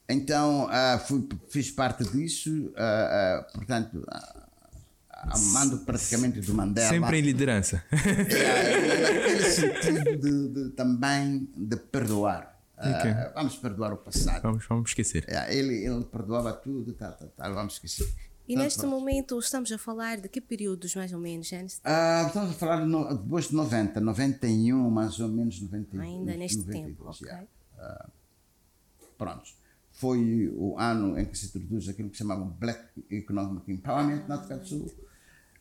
Então, 0.07 0.67
ah, 0.69 0.99
fui- 1.07 1.27
fiz 1.49 1.71
parte 1.71 2.03
disso, 2.11 2.71
ah, 2.77 3.41
ah, 3.49 3.51
portanto, 3.53 4.05
ah, 5.15 5.29
ah, 5.33 5.39
mando 5.53 5.79
praticamente 5.79 6.41
do 6.41 6.53
Mandela. 6.53 6.89
Sempre 6.89 7.17
em 7.19 7.21
liderança. 7.21 7.83
É, 7.91 9.11
naquele 9.11 9.43
sentido 9.49 10.17
de, 10.17 10.49
de- 10.49 10.69
também 10.71 11.49
de 11.55 11.77
perdoar. 11.77 12.59
Ah, 12.77 12.89
Ok. 12.99 13.11
Vamos 13.35 13.55
perdoar 13.57 13.93
o 13.93 13.97
passado. 13.97 14.41
vamos, 14.41 14.65
vamos 14.67 14.89
esquecer. 14.89 15.23
É, 15.27 15.55
ele, 15.55 15.85
ele 15.85 16.03
perdoava 16.05 16.51
tudo, 16.53 16.93
tá, 16.93 17.11
tá, 17.11 17.25
tá, 17.27 17.49
vamos 17.49 17.73
esquecer. 17.75 18.07
E 18.47 18.55
neste 18.55 18.79
pronto. 18.81 18.91
momento 18.99 19.39
estamos 19.39 19.71
a 19.71 19.77
falar 19.77 20.17
de 20.19 20.29
que 20.29 20.39
períodos 20.39 20.93
mais 20.95 21.11
ou 21.11 21.19
menos, 21.19 21.47
Janice? 21.47 21.79
Ah, 21.83 22.25
estamos 22.27 22.51
a 22.51 22.53
falar 22.53 22.85
no, 22.85 23.17
depois 23.17 23.47
de 23.47 23.55
90, 23.55 23.99
91, 23.99 24.89
mais 24.91 25.19
ou 25.19 25.29
menos 25.29 25.59
91. 25.61 26.01
Ainda 26.01 26.35
neste 26.37 26.57
92, 26.57 26.85
tempo, 26.87 27.09
ok. 27.09 27.27
já. 27.27 27.43
Ah, 27.79 28.09
pronto. 29.17 29.49
Foi 29.93 30.49
o 30.55 30.77
ano 30.77 31.17
em 31.17 31.25
que 31.25 31.37
se 31.37 31.47
introduz 31.47 31.87
aquilo 31.89 32.09
que 32.09 32.17
se 32.17 32.23
chamava 32.23 32.43
Black 32.43 32.83
Economic 33.09 33.71
Empowerment 33.71 34.25
na 34.27 34.35
África 34.35 34.57
do 34.57 34.67
Sul. 34.67 34.93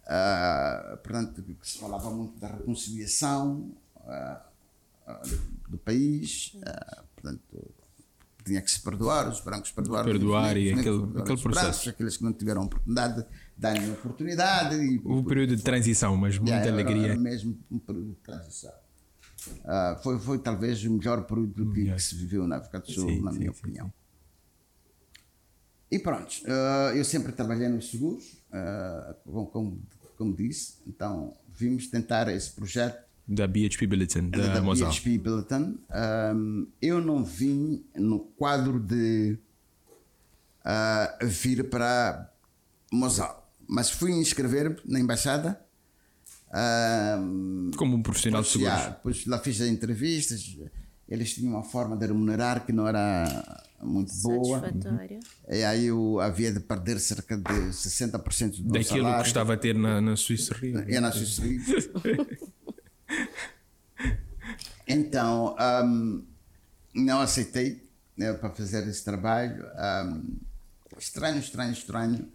Ah, 0.07 0.99
portanto, 1.03 1.43
que 1.43 1.69
se 1.69 1.79
falava 1.79 2.11
muito 2.11 2.39
da 2.39 2.49
reconciliação 2.49 3.73
ah, 4.07 4.43
ah, 5.07 5.23
do 5.69 5.79
país. 5.79 6.57
portanto, 7.15 7.75
tinha 8.45 8.61
que 8.61 8.71
se 8.71 8.81
perdoar, 8.83 9.27
os 9.29 9.41
brancos 9.41 9.71
perdoaram. 9.73 10.05
Perdoar 10.05 10.57
e 10.59 10.71
aquele- 10.73 10.81
aquele 10.81 10.97
os 11.05 11.13
brancos, 11.13 11.43
processo. 11.43 11.89
Aqueles 11.89 12.17
que 12.19 12.25
não 12.25 12.33
tiveram 12.35 12.65
oportunidade, 12.65 13.25
darem 13.57 13.91
oportunidade. 13.93 14.77
E, 14.77 15.01
O 15.03 15.25
período 15.25 15.57
de 15.57 15.63
transição, 15.63 16.15
mas 16.17 16.37
muita 16.37 16.53
Yeah, 16.57 16.73
alegria. 16.73 17.13
Era 17.13 17.17
mesmo 17.19 17.59
um 17.71 17.79
período 17.79 18.11
de 18.11 18.17
transição. 18.17 18.73
Foi, 20.03 20.19
foi 20.19 20.39
talvez 20.39 20.85
o 20.85 20.91
melhor 20.91 21.25
período 21.25 21.73
que, 21.73 21.91
que 21.91 21.99
se 22.03 22.15
viveu 22.17 22.47
na 22.47 22.57
África 22.57 22.81
do 22.81 22.91
Sul, 22.93 23.09
Sim, 23.09 23.21
na 23.23 23.33
sim, 23.33 23.39
minha 23.39 23.53
sim, 23.53 23.59
opinião. 23.59 23.93
E 25.95 25.99
pronto, 26.01 26.43
ah, 26.49 26.93
eu 26.93 27.05
sempre 27.05 27.31
trabalhei 27.31 27.69
nos 27.69 27.89
seguros, 27.89 28.37
ah, 28.51 29.15
como, 29.53 29.81
como, 30.19 30.35
disse, 30.35 30.79
então 30.89 31.33
vimos 31.55 31.87
tentar 31.87 32.27
esse 32.27 32.51
projeto 32.51 33.01
Da 33.29 33.47
BHP 33.47 33.87
Billiton, 33.87 34.29
da, 34.29 34.55
da. 34.55 34.61
BHP 34.61 35.19
Billiton. 35.19 35.79
Eu 36.83 37.01
não 37.01 37.25
vim 37.25 37.85
no 37.95 38.19
quadro 38.19 38.81
de 38.81 39.39
ah, 40.65 41.17
vir 41.23 41.71
para 41.71 42.29
Mosal, 42.93 43.49
mas 43.69 43.89
fui 43.89 44.11
inscrever 44.11 44.83
na 44.85 44.99
embaixada. 44.99 45.65
Como 47.77 47.97
um 47.97 48.03
profissional 48.03 48.43
de 48.43 48.49
seguros. 48.49 48.85
Depois 48.87 49.27
lá 49.27 49.39
fiz 49.39 49.61
as 49.61 49.69
entrevistas. 49.69 50.57
Eles 51.15 51.33
tinham 51.33 51.53
uma 51.55 51.63
forma 51.63 51.97
de 51.97 52.07
remunerar 52.07 52.67
que 52.67 52.73
não 52.73 52.87
era 52.87 53.63
muito 53.83 54.13
boa. 54.23 54.61
Satisfatória. 54.61 55.21
E 55.49 55.63
aí 55.63 55.87
eu 55.87 56.21
havia 56.21 56.53
de 56.53 56.61
perder 56.61 56.99
cerca 56.99 57.37
de 57.37 57.43
60% 57.71 58.63
do 58.63 58.73
Daquilo 58.73 58.85
salário. 58.85 59.23
que 59.23 59.29
estava 59.29 59.55
a 59.55 59.57
ter 59.57 59.75
na, 59.75 60.01
na 60.01 60.17
Suíça 60.17 60.55
Rio. 60.55 60.79
É 60.89 61.01
na 61.01 61.13
Suíça 61.13 61.43
Livre. 61.43 61.91
Então, 64.87 65.57
ahm, 65.59 66.23
não 66.95 67.21
aceitei 67.21 67.89
né, 68.17 68.33
para 68.35 68.51
fazer 68.51 68.87
esse 68.87 69.03
trabalho. 69.03 69.65
Ahm, 69.77 70.37
estranho, 70.99 71.39
estranho, 71.39 71.73
estranho. 71.73 72.29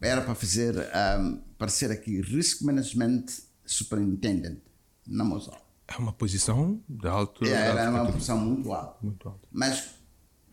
Era 0.00 0.22
para 0.22 0.34
fazer, 0.34 0.74
ahm, 0.94 1.40
para 1.58 1.68
ser 1.68 1.90
aqui 1.90 2.20
Risk 2.20 2.62
Management 2.62 3.26
Superintendent 3.66 4.58
na 5.06 5.24
Mosal. 5.24 5.63
É 5.86 5.96
uma 5.98 6.12
posição 6.12 6.80
de 6.88 7.06
alto. 7.06 7.44
de 7.44 7.50
Era 7.52 7.86
alto 7.88 7.90
uma 8.00 8.12
posição 8.12 8.38
muito 8.38 8.72
alta. 8.72 8.96
Muito 9.02 9.28
alto. 9.28 9.46
Mas 9.52 9.90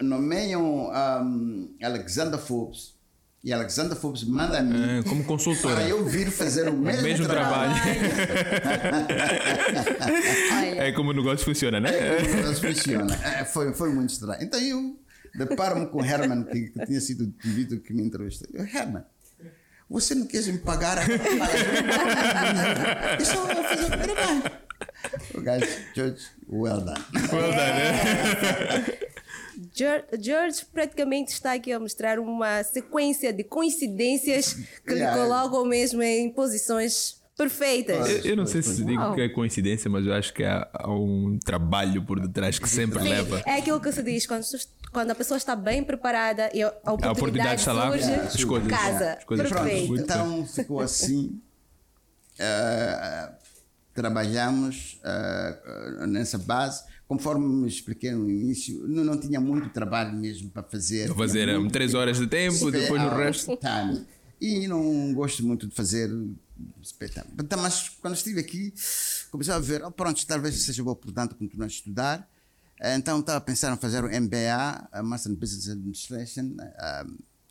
nomeiam 0.01 0.91
ahm, 0.93 1.67
Alexander 1.81 2.39
Forbes 2.39 2.95
e 3.43 3.51
Alexander 3.53 3.95
Forbes 3.97 4.23
manda 4.23 4.59
a 4.59 4.61
mim 4.63 4.75
Ah, 4.99 5.03
como 5.07 5.23
consultora. 5.23 5.75
para 5.75 5.87
eu 5.87 6.03
vir 6.07 6.29
fazer 6.31 6.67
o 6.69 6.73
mesmo, 6.77 7.01
mesmo 7.03 7.27
trabalho. 7.27 7.71
Olha, 10.51 10.83
É 10.87 10.91
como 10.91 11.09
o 11.11 11.13
negócio 11.13 11.45
funciona, 11.45 11.79
né? 11.79 11.89
Mas 12.45 12.59
funciona. 12.59 13.13
É, 13.23 13.45
foi, 13.45 13.73
foi 13.73 13.93
muito 13.93 14.09
estranho. 14.11 14.43
Então 14.43 14.59
eu 14.59 14.99
deparo-me 15.35 15.87
com 15.87 15.99
o 16.01 16.05
Herman, 16.05 16.43
que, 16.43 16.69
que 16.71 16.85
tinha 16.85 16.99
sido 16.99 17.21
o 17.21 17.23
indivíduo 17.27 17.79
que 17.79 17.93
me 17.93 18.03
entrevistou. 18.03 18.47
Eu, 18.53 18.65
Herman, 18.65 19.03
você 19.89 20.13
não 20.15 20.25
quis 20.27 20.47
me 20.47 20.57
pagar 20.59 20.97
a 20.97 21.03
Eu 23.19 23.25
só 23.25 23.45
vou 23.45 23.63
fazer 23.63 23.85
o 23.85 23.89
trabalho. 23.89 24.61
O 25.35 25.41
gajo, 25.41 25.65
George, 25.95 26.21
well 26.49 26.81
done. 26.81 27.03
Well 27.31 27.51
done, 27.51 27.55
né? 27.55 28.85
Geor- 29.73 30.05
George 30.19 30.65
praticamente 30.73 31.31
está 31.33 31.53
aqui 31.53 31.71
a 31.71 31.79
mostrar 31.79 32.19
uma 32.19 32.63
sequência 32.63 33.31
de 33.31 33.43
coincidências 33.43 34.53
que 34.85 34.93
Yeah. 34.93 35.15
lhe 35.15 35.21
colocam 35.29 35.65
mesmo 35.65 36.01
em 36.01 36.29
posições 36.31 37.21
perfeitas. 37.37 38.09
Eu, 38.09 38.31
eu 38.31 38.35
não 38.37 38.45
sei 38.45 38.61
se 38.61 38.83
digo 38.83 39.13
que 39.15 39.21
é 39.21 39.29
coincidência, 39.29 39.89
mas 39.89 40.05
eu 40.05 40.13
acho 40.13 40.33
que 40.33 40.43
há, 40.43 40.67
há 40.73 40.91
um 40.91 41.37
trabalho 41.43 42.03
por 42.03 42.19
detrás 42.19 42.57
que 42.59 42.67
sempre 42.69 43.01
Sim, 43.01 43.09
leva. 43.09 43.41
é 43.45 43.57
aquilo 43.57 43.79
que 43.79 43.91
se 43.91 44.03
diz 44.03 44.25
quando, 44.25 44.43
quando 44.91 45.11
a 45.11 45.15
pessoa 45.15 45.37
está 45.37 45.55
bem 45.55 45.83
preparada 45.83 46.49
e 46.53 46.61
a 46.63 46.67
oportunidade, 46.69 47.07
A 47.07 47.11
oportunidade 47.11 47.61
está 47.61 47.73
lá, 47.73 47.89
surge, 47.91 48.11
as 48.13 48.43
coisas- 48.43 48.69
casa. 48.69 49.13
as 49.13 49.23
coisas 49.23 49.47
Pronto, 49.49 49.63
Perfeito. 49.63 49.87
Muito 49.89 50.03
então 50.03 50.45
ficou 50.47 50.79
assim. 50.81 51.41
Ah, 52.39 53.33
trabalhamos 53.93 54.99
ah, 55.03 56.05
nessa 56.07 56.37
base. 56.37 56.83
Conforme 57.07 57.45
me 57.45 57.67
expliquei 57.67 58.11
no 58.11 58.29
início, 58.29 58.87
não, 58.87 59.03
não 59.03 59.19
tinha 59.19 59.39
muito 59.39 59.69
trabalho 59.69 60.13
mesmo 60.17 60.49
para 60.49 60.63
fazer. 60.63 61.07
Vou 61.07 61.17
fazer 61.17 61.49
um, 61.57 61.67
três 61.69 61.93
horas 61.93 62.17
de 62.17 62.27
tempo, 62.27 62.71
depois 62.71 63.01
no 63.01 63.09
Ah, 63.09 63.17
resto. 63.17 63.57
time. 63.57 64.05
E 64.39 64.67
não 64.67 65.13
gosto 65.13 65.45
muito 65.45 65.67
de 65.67 65.75
fazer 65.75 66.09
espetáculo. 66.81 67.35
Então, 67.39 67.61
mas 67.61 67.89
quando 67.89 68.15
estive 68.15 68.39
aqui, 68.39 68.73
comecei 69.29 69.53
a 69.53 69.59
ver, 69.59 69.83
oh, 69.83 69.91
pronto, 69.91 70.25
talvez 70.25 70.55
seja 70.63 70.83
boa, 70.83 70.95
portanto, 70.95 71.35
continuar 71.35 71.65
a 71.65 71.67
estudar. 71.67 72.29
Então 72.83 73.19
estava 73.19 73.37
a 73.37 73.41
pensar 73.41 73.71
em 73.73 73.77
fazer 73.77 74.03
o 74.03 74.07
MBA, 74.07 74.89
Master 75.03 75.31
in 75.31 75.35
Business 75.35 75.69
Administration. 75.69 76.55
ah, 76.79 77.05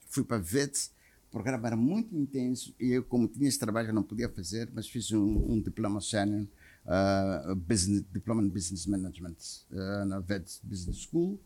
fui 0.09 0.24
para 0.24 0.38
VET, 0.38 0.90
o 1.31 1.33
programa 1.33 1.69
era 1.69 1.77
muito 1.77 2.16
intenso 2.16 2.75
e 2.79 2.90
eu, 2.90 3.05
como 3.05 3.29
tinha 3.29 3.49
esse 3.49 3.59
trabalho, 3.59 3.90
eu 3.90 3.95
não 3.95 4.03
podia 4.03 4.29
fazer, 4.29 4.69
mas 4.75 4.88
fiz 4.88 5.12
um, 5.12 5.53
um 5.53 5.61
diploma 5.62 6.01
sênior 6.01 6.45
uh, 6.85 7.55
business, 7.55 8.05
Diploma 8.12 8.43
in 8.43 8.49
Business 8.49 8.85
Management 8.85 9.37
uh, 9.71 10.05
na 10.07 10.19
VED 10.19 10.45
Business 10.64 10.97
School. 11.09 11.38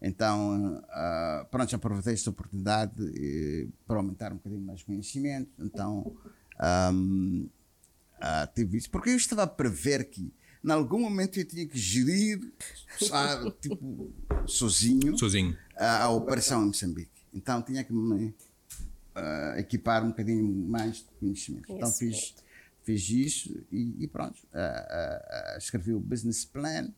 Então, 0.00 0.76
uh, 0.76 1.44
pronto, 1.50 1.74
aproveitei 1.74 2.12
esta 2.12 2.30
oportunidade 2.30 2.92
eh, 3.16 3.66
para 3.86 3.96
aumentar 3.96 4.32
um 4.32 4.36
bocadinho 4.36 4.60
mais 4.60 4.82
conhecimento. 4.82 5.50
Então, 5.58 6.14
um, 6.92 7.48
uh, 8.18 8.54
tive 8.54 8.76
isso. 8.76 8.90
Porque 8.90 9.10
eu 9.10 9.16
estava 9.16 9.44
a 9.44 9.46
prever 9.46 10.04
que, 10.10 10.30
em 10.62 10.70
algum 10.70 11.00
momento, 11.00 11.38
eu 11.38 11.44
tinha 11.44 11.66
que 11.66 11.78
gerir, 11.78 12.52
sabe, 13.00 13.50
tipo, 13.62 14.12
sozinho, 14.46 15.16
Sozinho. 15.18 15.56
a, 15.76 16.04
a 16.04 16.10
operação 16.10 16.62
em 16.62 16.66
Moçambique. 16.66 17.10
Então, 17.32 17.62
tinha 17.62 17.82
que 17.82 17.92
me 17.92 18.34
uh, 19.16 19.58
equipar 19.58 20.04
um 20.04 20.08
bocadinho 20.08 20.44
mais 20.68 20.96
de 20.96 21.08
conhecimento. 21.18 21.72
Então, 21.72 21.90
fiz, 21.90 22.34
fiz 22.82 23.08
isso 23.08 23.64
e, 23.70 24.04
e 24.04 24.08
pronto. 24.08 24.38
Uh, 24.52 25.54
uh, 25.54 25.58
escrevi 25.58 25.92
o 25.92 26.00
business 26.00 26.44
plan 26.44 26.92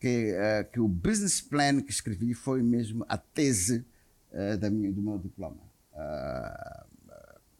que, 0.00 0.32
uh, 0.32 0.70
que 0.72 0.80
o 0.80 0.88
business 0.88 1.40
plan 1.40 1.82
que 1.82 1.92
escrevi 1.92 2.32
foi 2.32 2.62
mesmo 2.62 3.04
a 3.06 3.18
tese 3.18 3.84
uh, 4.32 4.56
da 4.56 4.70
minha, 4.70 4.90
do 4.90 5.02
meu 5.02 5.18
diploma. 5.18 5.60
Uh, 5.92 6.86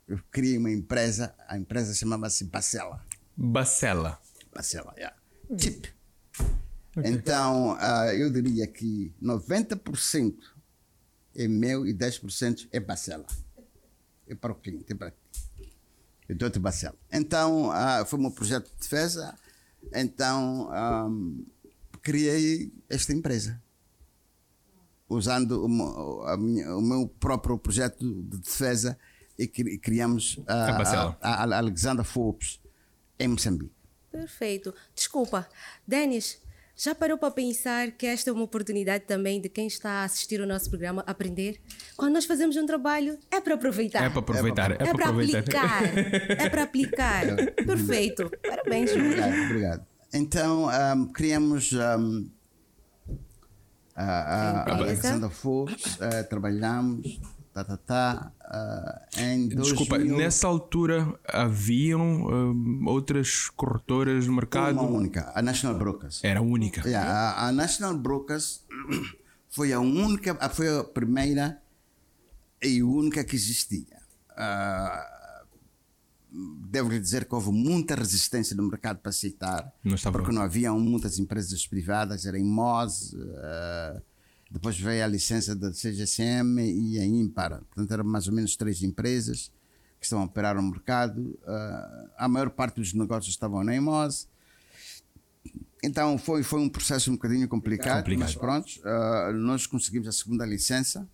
eu 0.08 0.18
criei 0.30 0.56
uma 0.56 0.72
empresa, 0.72 1.34
a 1.46 1.56
empresa 1.56 1.94
chamava-se 1.94 2.44
Bacela. 2.44 3.04
Bacela. 3.36 4.18
Bacela, 4.52 4.92
yeah. 4.96 5.16
Chip. 5.56 5.88
Então, 7.04 7.78
eu 8.12 8.28
diria 8.32 8.66
que 8.66 9.14
90% 9.22 10.34
é 11.36 11.46
meu 11.46 11.86
e 11.86 11.94
10% 11.94 12.68
é 12.72 12.80
Bacela. 12.80 13.26
É 14.30 14.34
para 14.36 14.52
o 14.52 14.54
cliente, 14.54 14.92
é 14.92 14.94
para 14.94 15.10
ti. 15.10 15.72
Eu 16.28 16.36
dou-te 16.36 16.60
Bacela. 16.60 16.96
Então, 17.12 17.72
foi 18.06 18.18
um 18.20 18.30
projeto 18.30 18.70
de 18.70 18.76
defesa. 18.76 19.36
Então, 19.92 20.70
um, 20.70 21.44
criei 22.00 22.72
esta 22.88 23.12
empresa 23.12 23.60
usando 25.08 25.64
o, 25.64 26.36
minha, 26.38 26.76
o, 26.76 26.80
meu 26.80 27.08
próprio 27.08 27.58
projeto 27.58 27.98
de 27.98 28.38
defesa 28.38 28.96
e 29.36 29.48
criamos 29.48 30.38
a, 30.46 30.54
a, 30.54 31.16
a, 31.20 31.44
a 31.44 31.58
Alexander 31.58 32.04
Forbes 32.04 32.60
em 33.18 33.26
Moçambique. 33.26 33.74
Perfeito. 34.12 34.72
Desculpa, 34.94 35.48
Denis, 35.84 36.40
já 36.82 36.94
parou 36.94 37.18
para 37.18 37.30
pensar 37.30 37.90
que 37.90 38.06
esta 38.06 38.30
é 38.30 38.32
uma 38.32 38.42
oportunidade 38.42 39.04
também 39.04 39.38
de 39.38 39.50
quem 39.50 39.66
está 39.66 40.00
a 40.00 40.04
assistir 40.04 40.40
o 40.40 40.46
nosso 40.46 40.70
programa 40.70 41.04
aprender? 41.06 41.60
Quando 41.94 42.14
nós 42.14 42.24
fazemos 42.24 42.56
um 42.56 42.64
trabalho, 42.64 43.18
é 43.30 43.38
para 43.38 43.54
aproveitar. 43.54 44.02
É 44.02 44.08
para 44.08 44.20
aproveitar. 44.20 44.70
É 44.72 44.76
para, 44.76 44.88
é 44.88 44.94
para 44.94 45.08
aplicar. 45.10 45.98
é 46.38 46.48
para 46.48 46.62
aplicar. 46.62 47.26
Perfeito. 47.66 48.30
Parabéns, 48.48 48.92
Júlio. 48.92 49.10
Obrigado, 49.10 49.44
obrigado. 49.44 49.86
Então, 50.14 50.68
um, 50.68 51.12
criamos 51.12 51.70
um, 51.74 52.30
a, 53.94 54.64
a, 54.64 55.26
a 55.26 55.30
Forbes, 55.30 55.96
uh, 55.96 56.28
trabalhamos, 56.30 57.20
tá, 57.52 57.64
tá, 57.64 57.76
tá, 57.76 58.32
uh, 58.44 59.20
em 59.20 59.48
Desculpa, 59.48 59.96
2000... 59.96 60.16
nessa 60.16 60.46
altura 60.46 61.18
haviam 61.26 62.22
uh, 62.22 62.88
outras 62.88 63.48
corretoras 63.48 64.26
no 64.26 64.34
mercado? 64.34 64.80
Uma 64.80 64.88
única, 64.88 65.32
a 65.34 65.42
National 65.42 65.76
Brokers. 65.76 66.22
Era 66.22 66.40
a 66.40 66.42
única? 66.42 66.86
Yeah, 66.86 67.08
a, 67.08 67.48
a 67.48 67.52
National 67.52 67.96
Brokers 67.96 68.64
foi 69.50 69.72
a 69.72 69.80
única, 69.80 70.34
foi 70.50 70.78
a 70.78 70.84
primeira 70.84 71.60
e 72.62 72.82
única 72.82 73.24
que 73.24 73.34
existia. 73.34 73.98
Uh, 74.32 75.20
devo 76.32 76.90
lhe 76.90 77.00
dizer 77.00 77.24
que 77.24 77.34
houve 77.34 77.50
muita 77.50 77.94
resistência 77.94 78.54
no 78.56 78.62
mercado 78.62 78.98
para 78.98 79.10
aceitar, 79.10 79.72
não 79.82 79.96
porque 80.12 80.32
não 80.32 80.42
havia 80.42 80.72
muitas 80.72 81.18
empresas 81.18 81.66
privadas, 81.66 82.24
era 82.24 82.38
em 82.38 82.44
MOS, 82.44 83.12
uh, 83.14 84.02
depois 84.50 84.78
veio 84.78 85.04
a 85.04 85.06
licença 85.06 85.54
da 85.54 85.70
CGCM 85.70 86.60
e 86.60 86.98
a 86.98 87.04
Impar. 87.06 87.60
Portanto, 87.60 87.90
eram 87.92 88.04
mais 88.04 88.26
ou 88.26 88.34
menos 88.34 88.56
três 88.56 88.82
empresas 88.82 89.52
que 89.98 90.06
estão 90.06 90.20
a 90.20 90.24
operar 90.24 90.56
no 90.56 90.62
mercado. 90.62 91.38
Uh, 91.42 92.10
a 92.16 92.28
maior 92.28 92.50
parte 92.50 92.76
dos 92.76 92.92
negócios 92.92 93.32
estavam 93.32 93.62
na 93.62 93.80
MOS. 93.80 94.28
Então 95.82 96.18
foi, 96.18 96.42
foi 96.42 96.60
um 96.60 96.68
processo 96.68 97.10
um 97.10 97.14
bocadinho 97.14 97.46
complicado, 97.48 97.98
complicado. 97.98 98.26
mas 98.26 98.34
pronto, 98.34 98.68
uh, 98.80 99.32
nós 99.32 99.66
conseguimos 99.66 100.08
a 100.08 100.12
segunda 100.12 100.44
licença. 100.44 101.08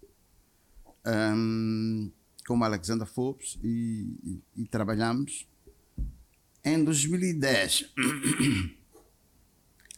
Um, 1.07 2.11
com 2.47 2.63
a 2.63 2.67
Alexander 2.67 3.07
Forbes 3.07 3.59
e, 3.63 4.17
e, 4.57 4.63
e 4.63 4.67
trabalhamos. 4.67 5.47
Em 6.65 6.83
2010, 6.83 7.93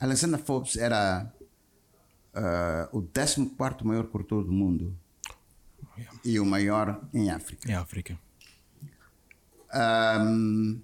Alexander 0.00 0.40
Forbes 0.40 0.76
era 0.76 1.32
uh, 2.34 2.96
o 2.96 3.02
14 3.02 3.84
maior 3.84 4.06
corretor 4.06 4.44
do 4.44 4.52
mundo 4.52 4.96
e 6.24 6.38
o 6.38 6.44
maior 6.44 7.00
em 7.12 7.30
África. 7.30 7.70
Em 7.70 7.74
África. 7.74 8.18
Um, 9.74 10.80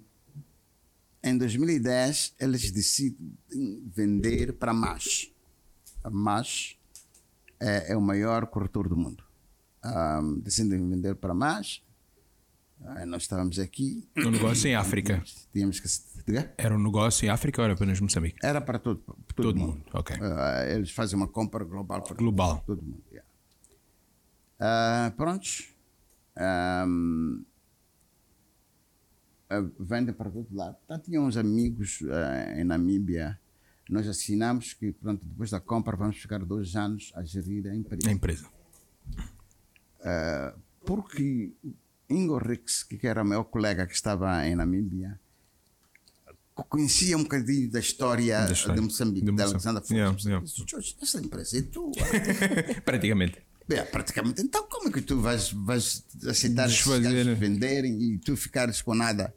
em 1.23 1.37
2010, 1.37 2.35
eles 2.39 2.71
decidem 2.71 3.35
vender 3.93 4.53
para 4.53 4.71
a 4.71 4.73
MAS. 4.73 5.31
A 6.03 6.09
MAS 6.09 6.77
é, 7.59 7.93
é 7.93 7.97
o 7.97 8.01
maior 8.01 8.45
corretor 8.47 8.87
do 8.87 8.95
mundo 8.95 9.25
um, 9.85 10.39
decidem 10.39 10.89
vender 10.89 11.15
para 11.15 11.33
mais. 11.33 11.81
Uh, 12.85 13.05
nós 13.07 13.23
estávamos 13.23 13.57
aqui. 13.57 14.07
Um 14.15 14.29
negócio 14.29 14.67
em 14.67 14.75
África. 14.75 15.23
Tínhamos 15.51 15.79
que. 15.79 15.87
Era 16.55 16.75
um 16.75 16.81
negócio 16.81 17.25
em 17.25 17.29
África 17.29 17.61
ou 17.61 17.65
era 17.65 17.73
apenas 17.73 17.99
Moçambique? 17.99 18.37
Era 18.43 18.61
para 18.61 18.77
todo, 18.77 18.99
todo, 18.99 19.17
todo 19.35 19.57
mundo. 19.57 19.73
mundo. 19.73 19.85
ok. 19.91 20.15
Uh, 20.17 20.71
eles 20.71 20.91
fazem 20.91 21.17
uma 21.17 21.27
compra 21.27 21.63
global 21.63 22.03
para 22.03 22.15
global. 22.15 22.63
todo 22.65 22.83
mundo. 22.83 23.03
Yeah. 23.11 23.27
Uh, 24.59 25.15
prontos. 25.15 25.73
Um, 26.37 27.43
uh, 29.51 29.71
vendem 29.79 30.13
para 30.13 30.29
todo 30.29 30.47
lado. 30.55 30.77
Então, 30.85 30.99
tinha 30.99 31.19
uns 31.19 31.37
amigos 31.37 32.01
em 32.55 32.63
Namíbia. 32.63 33.39
Nós 33.89 34.07
assinamos 34.07 34.73
que, 34.73 34.91
pronto, 34.91 35.25
depois 35.25 35.49
da 35.49 35.59
compra, 35.59 35.95
vamos 35.95 36.17
ficar 36.17 36.39
dois 36.43 36.75
anos 36.75 37.11
a 37.15 37.23
gerir 37.23 37.67
a 37.67 37.75
empresa. 37.75 38.09
A 38.09 38.11
empresa. 38.11 38.47
Porque 40.85 41.51
Ingo 42.09 42.37
Rix, 42.37 42.83
que 42.83 43.05
era 43.07 43.23
meu 43.23 43.43
colega 43.43 43.87
que 43.87 43.93
estava 43.93 44.45
em 44.47 44.55
Namíbia, 44.55 45.19
conhecia 46.63 47.17
um 47.17 47.23
bocadinho 47.23 47.69
da 47.69 47.79
história, 47.79 48.45
da 48.45 48.53
história. 48.53 48.75
de 48.75 48.81
Moçambique, 48.81 49.25
de, 49.25 49.31
de 49.31 49.41
Alexandre 49.41 49.83
Forbes. 49.83 50.23
Yeah, 50.23 50.45
yeah. 50.45 50.45
Esta 51.01 51.19
empresa 51.19 51.57
é 51.57 51.61
tua. 51.63 51.91
praticamente. 52.85 53.41
É, 53.69 53.81
praticamente. 53.83 54.41
Então, 54.41 54.67
como 54.69 54.89
é 54.89 54.91
que 54.91 55.01
tu 55.01 55.19
vais, 55.19 55.51
vais 55.51 56.05
aceitar 56.27 56.67
Desfazer. 56.67 57.35
venderem 57.35 58.01
e 58.01 58.17
tu 58.19 58.37
ficares 58.37 58.81
com 58.81 58.93
nada? 58.93 59.33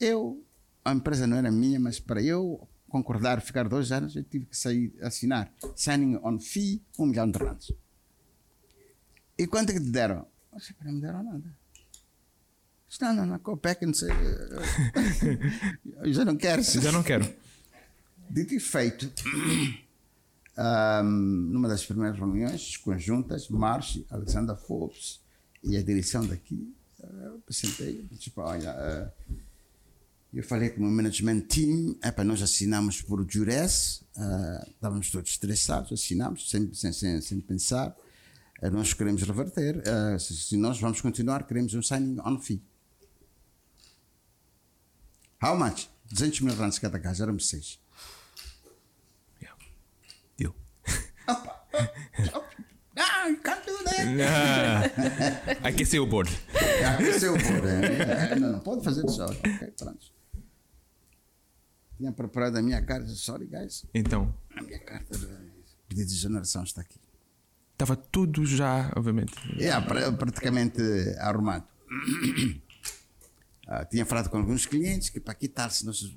Eu, 0.00 0.44
a 0.84 0.92
empresa 0.92 1.26
não 1.26 1.36
era 1.36 1.50
minha, 1.50 1.78
mas 1.78 2.00
para 2.00 2.20
eu 2.20 2.68
concordar, 2.88 3.40
ficar 3.40 3.68
dois 3.68 3.90
anos, 3.92 4.16
eu 4.16 4.24
tive 4.24 4.46
que 4.46 4.56
sair, 4.56 4.92
assinar 5.00 5.50
signing 5.74 6.18
on 6.22 6.38
fee, 6.38 6.82
um 6.98 7.06
milhão 7.06 7.30
de 7.30 7.38
rands. 7.38 7.72
E 9.38 9.46
quanto 9.46 9.70
é 9.70 9.74
que 9.74 9.80
te 9.80 9.90
deram? 9.90 10.26
Você 10.52 10.74
não 10.84 10.92
me 10.92 11.00
deram 11.00 11.22
nada. 11.22 11.62
Não, 13.00 13.14
não, 13.14 13.26
na 13.26 13.38
Copec, 13.38 13.84
não 13.86 13.94
sei. 13.94 14.10
Eu 16.04 16.12
já 16.12 16.24
não 16.24 16.36
quero. 16.36 16.62
Já 16.62 16.92
não 16.92 17.02
quero. 17.02 17.24
Dito 18.30 18.54
e 18.54 18.60
feito, 18.60 19.10
um, 20.58 21.02
numa 21.02 21.68
das 21.68 21.84
primeiras 21.84 22.18
reuniões 22.18 22.76
conjuntas, 22.76 23.48
Marci, 23.48 24.06
Alexandra 24.10 24.54
Forbes 24.54 25.20
e 25.64 25.76
a 25.76 25.82
direção 25.82 26.26
daqui, 26.26 26.74
eu 27.02 27.36
apresentei, 27.36 28.06
tipo, 28.18 28.40
olha, 28.40 28.72
uh, 28.72 29.10
eu 30.32 30.42
falei 30.42 30.70
com 30.70 30.82
o 30.82 30.90
management 30.90 31.40
team, 31.40 31.96
é 32.02 32.10
para 32.10 32.24
nós 32.24 32.40
assinamos 32.40 33.02
por 33.02 33.26
Jures, 33.28 34.02
uh, 34.16 34.70
estávamos 34.70 35.10
todos 35.10 35.30
estressados, 35.30 35.92
assinamos, 35.92 36.48
sem, 36.48 36.72
sem, 36.72 36.92
sem, 36.92 37.20
sem 37.20 37.40
pensar. 37.40 37.94
Nós 38.70 38.92
queremos 38.94 39.22
reverter. 39.22 39.82
Se, 40.20 40.56
nós 40.56 40.78
vamos 40.80 41.00
continuar, 41.00 41.46
queremos 41.46 41.74
um 41.74 41.82
signing 41.82 42.20
on 42.24 42.38
fee. 42.38 42.62
How 45.42 45.56
much? 45.56 45.88
200 46.12 46.40
mil 46.42 46.54
rands 46.54 46.78
cada 46.78 47.00
casa, 47.00 47.24
éramos 47.24 47.48
seis. 47.48 47.80
Yeah. 49.40 49.58
Deal. 50.36 50.54
Opa. 51.28 51.66
No, 52.94 53.28
you 53.30 53.38
can't 53.40 53.64
do 53.64 53.82
that. 53.84 54.04
Nah. 54.04 55.66
Aquecer 55.66 56.02
o 56.02 56.06
board. 56.06 56.30
Aquecer 56.94 57.32
o 57.32 57.38
board. 57.38 57.66
É. 57.66 58.34
Não, 58.36 58.52
não 58.52 58.60
pode 58.60 58.84
fazer 58.84 59.02
isso. 59.06 59.22
Ok, 59.24 59.72
pronto. 59.78 60.12
Tinha 61.96 62.12
preparado 62.12 62.56
a 62.58 62.62
minha 62.62 62.82
carta. 62.82 63.08
Sorry, 63.08 63.46
guys. 63.46 63.86
Então. 63.94 64.34
A 64.54 64.62
minha 64.62 64.78
carta 64.78 65.16
de 65.16 65.26
pedido 65.88 66.08
de 66.08 66.14
exoneração 66.14 66.64
está 66.64 66.82
aqui. 66.82 67.00
Estava 67.82 67.96
tudo 67.96 68.46
já, 68.46 68.92
obviamente. 68.96 69.32
É, 69.58 69.70
praticamente 70.12 70.80
arrumado. 71.18 71.64
Ah, 73.66 73.84
tinha 73.84 74.06
falado 74.06 74.28
com 74.30 74.36
alguns 74.38 74.66
clientes 74.66 75.08
que 75.10 75.18
para 75.18 75.34
quitar-se 75.34 75.84
nossos 75.84 76.16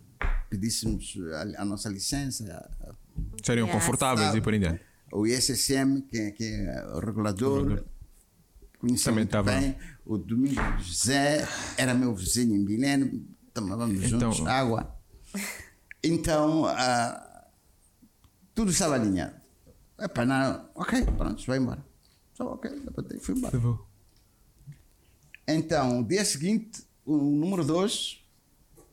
pedíssemos 0.49 1.17
a, 1.57 1.61
a 1.63 1.65
nossa 1.65 1.89
licença, 1.89 2.69
Seriam 3.43 3.67
confortáveis 3.67 4.35
e 4.35 4.41
por 4.41 4.53
aí 4.53 4.59
dentro. 4.59 4.79
o 5.11 5.25
ISSM, 5.25 6.01
que, 6.09 6.17
é- 6.17 6.31
que 6.31 6.43
é 6.43 6.85
o 6.93 6.99
regulador, 6.99 7.83
conhecia 8.79 9.05
Também 9.11 9.23
muito 9.23 9.29
estava- 9.29 9.51
bem. 9.59 9.75
O 10.05 10.17
Domingo 10.19 10.61
José 10.79 11.47
era 11.77 11.93
meu 11.95 12.13
vizinho 12.15 12.55
em 12.55 12.59
Milene, 12.63 13.27
tomávamos 13.53 14.03
Então- 14.03 14.31
juntos 14.31 14.45
água. 14.45 14.95
Então, 16.03 16.65
ah, 16.67 17.47
tudo 18.53 18.69
estava 18.71 18.95
alinhado. 18.95 19.44
Epá, 19.99 20.25
não, 20.25 20.69
ok, 20.75 21.03
pronto, 21.17 21.43
vai 21.47 21.57
embora. 21.57 21.85
Só 22.33 22.45
ok, 22.53 22.69
levantei 22.69 23.17
e 23.17 23.19
fui 23.21 23.35
embora. 23.35 23.57
Então, 25.47 25.99
o 26.01 26.03
dia 26.07 26.25
seguinte, 26.25 26.83
o 27.05 27.15
número 27.17 27.63
2 27.63 28.23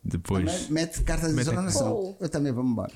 Depois. 0.05 0.69
mete 0.69 1.03
carta 1.03 1.33
de 1.33 1.41
exoneração. 1.41 1.93
Oh. 1.95 2.17
Eu 2.21 2.29
também 2.29 2.53
vou 2.53 2.65
embora. 2.65 2.93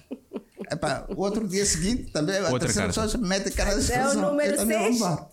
Epá, 0.71 1.07
o 1.09 1.21
outro 1.21 1.47
dia 1.49 1.65
seguinte, 1.65 2.11
também 2.13 2.37
a 2.39 2.45
Outra 2.51 2.61
terceira 2.61 2.93
carta. 2.93 3.03
pessoa 3.03 3.27
mete 3.27 3.51
carta 3.53 3.75
de 3.75 3.79
o 3.81 3.83
exoneração. 3.83 4.31
número 4.31 4.51
Eu 4.53 4.57
também 4.57 4.79
vou 4.79 4.87
seis. 4.89 4.97
embora. 4.97 5.29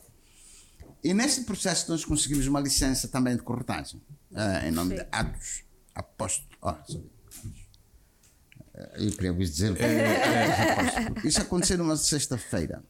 E 1.03 1.13
neste 1.13 1.41
processo 1.43 1.91
nós 1.91 2.05
conseguimos 2.05 2.47
uma 2.47 2.61
licença 2.61 3.07
também 3.09 3.35
de 3.35 3.41
corretagem, 3.43 4.01
eh, 4.33 4.69
em 4.69 4.71
nome 4.71 4.95
de 4.95 5.05
Atos 5.11 5.63
Apóstolos. 5.93 6.49
Oh, 6.61 6.73
sorry. 6.89 7.11
Eu 8.95 9.11
queria 9.11 9.33
vos 9.33 9.51
dizer. 9.51 9.71
Apóstolo. 9.71 11.27
Isso 11.27 11.41
aconteceu 11.41 11.77
numa 11.77 11.95
sexta-feira. 11.95 12.83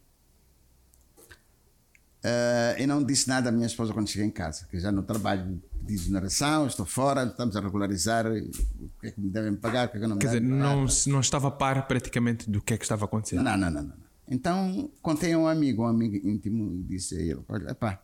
Eh, 2.24 2.76
eu 2.80 2.88
não 2.88 3.04
disse 3.04 3.28
nada 3.28 3.50
à 3.50 3.52
minha 3.52 3.67
esposa 3.67 3.93
quando 3.93 4.08
cheguei 4.08 4.26
em 4.26 4.32
casa, 4.32 4.65
que 4.72 4.80
já 4.80 4.91
no 4.93 5.04
trabalho 5.04 5.62
de 5.82 5.93
exoneração, 5.93 6.65
estou 6.65 6.86
fora, 6.86 7.26
estamos 7.26 7.58
a 7.58 7.60
regularizar 7.60 8.26
o 8.26 8.89
que 9.02 9.08
é 9.08 9.12
que 9.12 9.19
me 9.19 9.30
devem 9.30 9.54
pagar, 9.56 9.88
o 9.88 9.91
que 9.91 9.98
é 9.98 10.00
que 10.00 10.08
não 10.08 10.15
me 10.15 10.22
Quer 10.22 10.28
dizer, 10.28 10.41
não, 10.41 10.86
não 11.08 11.19
estava 11.19 11.50
a 11.50 11.52
par 11.52 11.86
praticamente 11.86 12.50
do 12.50 12.62
que 12.62 12.74
é 12.74 12.78
que 12.78 12.86
estava 12.86 13.04
a 13.04 13.08
acontecer. 13.08 13.36
Não, 13.36 13.58
não, 13.58 13.69
não, 13.69 13.84
não. 13.84 14.04
Então, 14.26 14.89
contei 15.02 15.34
a 15.34 15.38
um 15.38 15.48
amigo, 15.48 15.84
um 15.84 15.88
amigo 15.88 16.15
íntimo, 16.26 16.74
e 16.74 16.84
disse 16.84 17.17
a 17.17 17.19
ele: 17.19 17.41
Olha, 17.50 17.76
pá, 17.76 18.02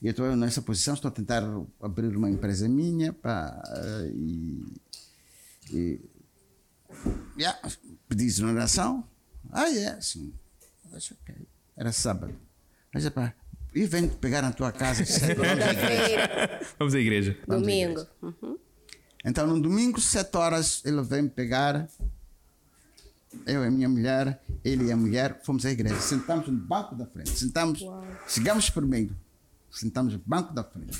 eu 0.00 0.12
estou 0.12 0.36
nessa 0.36 0.62
posição, 0.62 0.94
estou 0.94 1.08
a 1.08 1.12
tentar 1.12 1.42
abrir 1.82 2.16
uma 2.16 2.30
empresa 2.30 2.68
minha, 2.68 3.12
pá, 3.12 3.60
eh, 3.66 4.10
e. 4.14 4.64
e 5.72 6.00
yeah, 7.38 7.58
pedi 8.08 8.24
exoneração. 8.24 9.06
Ah, 9.50 9.68
é, 9.68 10.00
sim. 10.00 10.32
Eu 10.90 10.98
disse, 10.98 11.14
ok. 11.14 11.34
Era 11.76 11.92
sábado. 11.92 12.34
Mas, 12.92 13.08
pá, 13.10 13.34
e 13.74 13.84
vem 13.86 14.08
pegar 14.08 14.40
na 14.40 14.52
tua 14.52 14.72
casa, 14.72 15.04
sete 15.04 15.38
horas 15.38 15.58
da 15.58 15.72
igreja. 15.72 16.60
Vamos 16.78 16.94
à 16.94 16.98
igreja. 16.98 17.38
Domingo. 17.46 18.06
Uhum. 18.22 18.58
Então, 19.24 19.46
no 19.46 19.60
domingo, 19.60 20.00
sete 20.00 20.36
horas, 20.36 20.82
ele 20.84 21.02
vem 21.02 21.22
me 21.22 21.28
pegar. 21.28 21.86
Eu 23.46 23.62
e 23.64 23.66
a 23.66 23.70
minha 23.70 23.88
mulher, 23.88 24.42
ele 24.64 24.86
e 24.86 24.92
a 24.92 24.96
mulher, 24.96 25.42
fomos 25.44 25.66
à 25.66 25.70
igreja. 25.70 26.00
Sentamos 26.00 26.48
no 26.48 26.56
banco 26.56 26.94
da 26.94 27.04
frente. 27.04 27.30
Sentamos, 27.30 27.84
chegamos 28.26 28.70
primeiro. 28.70 29.14
Sentamos 29.70 30.14
no 30.14 30.22
banco 30.24 30.54
da 30.54 30.64
frente. 30.64 30.98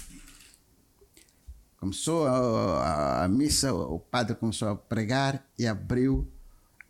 Começou 1.79 2.27
a, 2.27 2.31
a- 2.33 3.25
a 3.25 3.29
missa, 3.29 3.73
o 3.75 3.99
padre 3.99 4.35
começou 4.35 4.69
a 4.69 4.77
pregar 4.77 5.47
e 5.59 5.67
abriu 5.67 6.27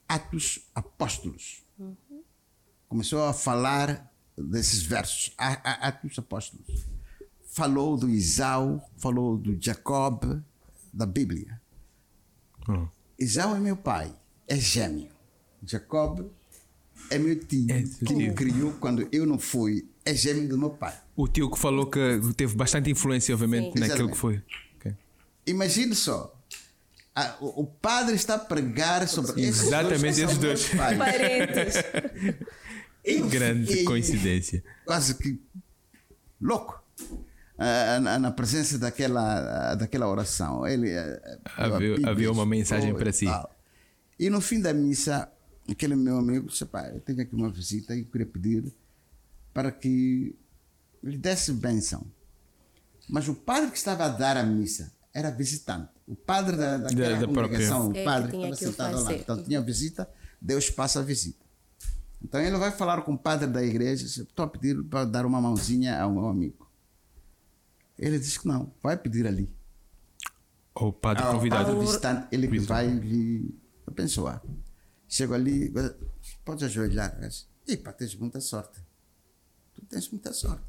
Atos 0.08 0.60
Apóstolos. 0.74 1.62
Começou 2.88 3.24
a 3.24 3.32
falar 3.32 4.12
desses 4.38 4.82
versos, 4.82 5.34
Atos 5.36 6.18
Apóstolos. 6.18 6.84
Falou 7.50 7.96
do 7.96 8.08
Isau, 8.08 8.88
falou 8.98 9.36
do 9.36 9.60
Jacob, 9.60 10.40
da 10.92 11.06
Bíblia. 11.06 11.60
Oh. 12.68 12.86
Isau 13.18 13.56
é 13.56 13.58
meu 13.58 13.76
pai, 13.76 14.14
é 14.46 14.56
gêmeo. 14.56 15.08
Jacob 15.64 16.30
é 17.10 17.18
meu 17.18 17.38
tio, 17.44 17.66
É 17.72 17.82
que 17.82 18.04
tio. 18.04 18.16
me 18.16 18.32
criou 18.34 18.72
quando 18.74 19.08
eu 19.10 19.26
não 19.26 19.38
fui, 19.38 19.88
é 20.04 20.14
gêmeo 20.14 20.48
do 20.48 20.58
meu 20.58 20.70
pai. 20.70 20.96
O 21.16 21.26
tio 21.26 21.50
que 21.50 21.58
falou 21.58 21.86
que 21.90 21.98
teve 22.36 22.54
bastante 22.54 22.90
influência, 22.90 23.34
obviamente, 23.34 23.72
Sim. 23.72 23.80
naquilo 23.80 24.10
Exatamente. 24.10 24.12
que 24.12 24.18
foi. 24.18 24.42
Imagine 25.46 25.94
só, 25.94 26.34
a- 27.14 27.36
o, 27.40 27.62
o 27.62 27.66
padre 27.66 28.14
está 28.16 28.34
a 28.34 28.38
pregar 28.38 29.06
sobre 29.08 29.40
esses 29.42 29.62
Exatamente 29.66 30.00
dois, 30.00 30.16
que 30.16 30.22
esses 30.22 30.38
dois. 30.38 30.68
pais. 30.74 30.98
Parentes. 30.98 31.74
Eu 33.04 33.28
Grande 33.28 33.66
fiquei 33.68 33.84
coincidência. 33.84 34.64
Quase 34.84 35.14
que 35.14 35.40
louco. 36.40 36.82
ah, 37.58 38.00
na, 38.00 38.18
na 38.18 38.30
presença 38.32 38.78
daquela, 38.78 39.70
ah, 39.72 39.74
daquela 39.76 40.08
oração. 40.08 40.66
Ele, 40.66 40.96
ah, 40.96 41.38
Havia- 41.56 41.76
a 41.76 41.78
Bíblia 41.78 42.10
havia 42.10 42.32
uma 42.32 42.44
mensagem 42.46 42.90
e 42.90 42.94
para 42.94 43.12
si. 43.12 43.26
tal. 43.26 43.54
E 44.18 44.28
no 44.28 44.40
fim 44.40 44.60
da 44.60 44.72
missa, 44.74 45.30
aquele 45.70 45.94
meu 45.94 46.18
amigo 46.18 46.48
disse: 46.48 46.64
Pá, 46.66 46.88
eu 46.88 47.00
tenho 47.00 47.20
aqui 47.20 47.34
uma 47.34 47.50
visita 47.50 47.94
e 47.94 48.04
queria 48.04 48.26
pedir 48.26 48.64
para 49.54 49.70
que 49.70 50.34
lhe 51.02 51.16
desse 51.16 51.52
bênção. 51.52 52.04
Mas 53.08 53.28
o 53.28 53.34
padre 53.34 53.70
que 53.70 53.78
estava 53.78 54.06
a 54.06 54.08
dar 54.08 54.36
a 54.36 54.42
missa 54.42 54.92
era 55.18 55.30
visitante. 55.30 55.88
O 56.06 56.14
padre 56.14 56.56
da, 56.56 56.76
daquela 56.76 57.08
Da- 57.10 57.20
da 57.20 57.26
congregação, 57.26 57.80
própria- 57.92 57.98
É, 58.00 58.02
o 58.02 58.04
padre 58.04 58.26
estava 58.36 58.46
que 58.48 58.52
o 58.52 58.56
sentado 58.68 59.02
lá. 59.02 59.12
Então 59.14 59.42
tinha 59.42 59.60
visita, 59.62 60.08
Deus 60.40 60.68
passa 60.68 61.00
a 61.00 61.02
visita. 61.02 61.44
Então 62.22 62.40
ele 62.40 62.56
vai 62.58 62.70
falar 62.70 63.00
com 63.02 63.14
o 63.14 63.18
padre 63.18 63.46
da 63.46 63.62
igreja, 63.62 64.04
estou 64.04 64.44
a 64.44 64.48
pedir 64.48 64.82
para 64.84 65.04
dar 65.06 65.24
uma 65.24 65.40
mãozinha 65.40 65.98
ao 66.00 66.12
meu 66.12 66.26
amigo. 66.26 66.70
Ele 67.98 68.18
diz 68.18 68.36
que 68.36 68.46
não, 68.46 68.70
vai 68.82 68.96
pedir 68.96 69.26
ali. 69.26 69.50
O 70.74 70.92
padre 70.92 71.22
Ah, 71.24 71.32
convidado. 71.32 71.80
visitante, 71.80 72.28
ele 72.30 72.46
que 72.48 72.58
vai 72.58 72.86
lhe 72.86 73.58
abençoar. 73.86 74.42
Chego 75.08 75.32
ali, 75.32 75.72
pode 76.44 76.62
ajoelhar. 76.64 77.18
Epa, 77.66 77.90
tens 77.92 78.14
muita 78.16 78.38
sorte. 78.40 78.80
Tu 79.74 79.82
tens 79.86 80.10
muita 80.10 80.32
sorte. 80.34 80.62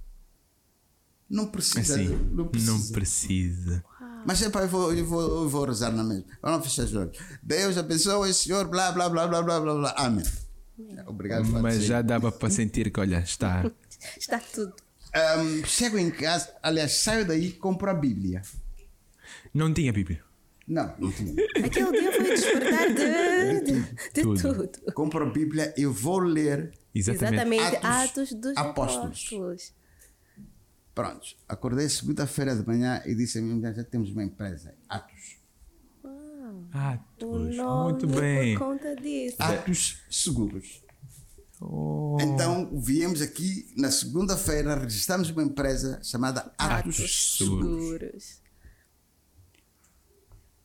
Não 1.29 1.47
precisa. 1.47 1.95
Assim, 1.95 2.07
não 2.31 2.47
precisa. 2.47 2.71
não 2.71 2.91
precisa. 2.93 3.85
Mas 4.27 4.41
epá, 4.41 4.59
eu 4.59 4.67
vou, 4.67 4.93
eu, 4.93 5.05
vou, 5.05 5.21
eu 5.21 5.47
vou 5.47 5.63
rezar 5.63 5.89
na 5.89 6.03
mesma. 6.03 6.25
Vamos 6.41 6.67
fechar 6.67 6.83
os 6.83 6.93
olhos. 6.93 7.17
Deus 7.41 7.77
abençoe 7.77 8.29
o 8.29 8.33
Senhor, 8.33 8.67
blá, 8.67 8.91
blá, 8.91 9.07
blá, 9.07 9.25
blá, 9.25 9.41
blá, 9.41 9.59
blá, 9.61 9.73
blá. 9.75 9.93
Amém. 9.95 10.25
Obrigado, 11.05 11.45
Padre. 11.45 11.61
Mas 11.61 11.83
já 11.85 12.01
dava 12.01 12.29
para 12.29 12.49
sentir 12.49 12.91
que, 12.91 12.99
olha, 12.99 13.19
está. 13.19 13.63
Está 14.19 14.37
tudo. 14.39 14.73
Ahm, 15.13 15.63
chego 15.65 15.97
em 15.97 16.11
casa, 16.11 16.53
aliás, 16.61 16.91
saio 16.97 17.25
daí 17.25 17.47
e 17.47 17.51
compro 17.53 17.89
a 17.89 17.93
Bíblia. 17.93 18.41
Não 19.53 19.73
tinha 19.73 19.93
Bíblia. 19.93 20.21
Não, 20.67 20.93
não 20.99 21.09
tinha. 21.09 21.33
Aquele 21.65 21.91
dia 21.97 22.11
foi 22.11 22.23
despertar 22.25 22.87
de, 22.93 23.61
de, 23.61 23.81
de 24.13 24.21
Tudo. 24.21 24.67
tudo. 24.67 24.93
compro 24.93 25.25
a 25.25 25.29
Bíblia 25.31 25.73
e 25.77 25.85
vou 25.85 26.19
ler. 26.19 26.73
Exatamente. 26.93 27.33
Exatamente. 27.55 27.77
Atos 27.77 28.09
Atos, 28.09 28.33
dos 28.33 28.57
Apóstolos. 28.57 29.05
apóstolos. 29.05 29.73
Pronto. 30.97 31.35
Acordei 31.47 31.87
segunda-feira 31.87 32.55
de 32.55 32.65
manhã 32.65 33.03
e 33.05 33.13
disse 33.13 33.37
a 33.37 33.41
minha 33.41 33.53
mulher: 33.55 33.75
já 33.75 33.83
temos 33.83 34.09
uma 34.09 34.23
empresa. 34.23 34.73
Atos. 34.89 35.37
Pois, 37.19 37.55
nome 37.55 37.83
muito 37.91 38.07
bem. 38.07 38.57
por 38.57 38.65
conta 38.65 38.95
disso. 38.95 39.35
Atos 39.39 40.01
Seguros. 40.09 40.81
Oh, 41.61 42.17
Então 42.19 42.69
viemos 42.79 43.21
aqui 43.21 43.71
na 43.77 43.91
segunda-feira, 43.91 44.75
registramos 44.75 45.29
uma 45.29 45.43
empresa 45.43 45.99
chamada 46.03 46.51
Atos, 46.57 46.95
Atos 46.99 47.37
Seguros. 47.37 47.83
Seguros. 47.93 48.41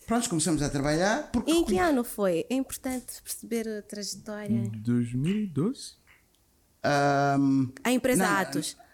Pronto, 0.07 0.29
começamos 0.31 0.63
a 0.63 0.71
trabalhar. 0.71 1.31
Porque 1.31 1.51
Em 1.51 1.63
que 1.65 1.79
ano 1.79 2.05
foi? 2.05 2.47
É 2.49 2.55
importante 2.55 3.21
perceber 3.23 3.69
a 3.69 3.83
trajetória. 3.83 4.71
2012? 4.77 5.93
Ahm, 6.83 7.71
A 7.85 7.93
empresa 7.93 8.25
Não, 8.27 8.37
Atos. 8.37 8.77
Não, 8.79 8.92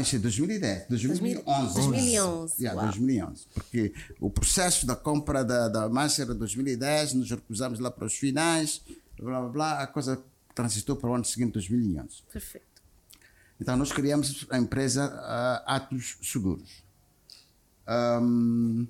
isso 0.00 0.16
é 0.16 0.18
2010, 0.18 0.88
2011. 0.88 1.74
2011, 1.74 2.54
Yeah, 2.58 2.80
uau. 2.80 2.86
2011. 2.90 3.46
Porque 3.54 3.94
o 4.20 4.28
processo 4.28 4.84
da 4.84 4.96
compra 4.96 5.44
da, 5.44 5.68
da 5.68 5.88
Mancha 5.88 6.22
era 6.22 6.34
2010, 6.34 7.14
nos 7.14 7.30
recusamos 7.30 7.78
lá 7.78 7.90
para 7.90 8.04
os 8.04 8.14
finais, 8.14 8.80
blá 9.16 9.40
blá 9.40 9.48
blá, 9.48 9.82
a 9.82 9.86
coisa 9.86 10.20
transitou 10.52 10.96
para 10.96 11.10
o 11.10 11.14
ano 11.14 11.24
seguinte, 11.24 11.52
2011. 11.52 12.22
Perfeito. 12.32 12.66
Então 13.60 13.76
nós 13.76 13.92
criamos 13.92 14.46
a 14.50 14.58
empresa 14.58 15.04
ah, 15.04 15.76
Atos 15.76 16.16
Seguros. 16.22 16.82
Ahm, 17.86 18.84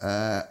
ah, 0.00 0.48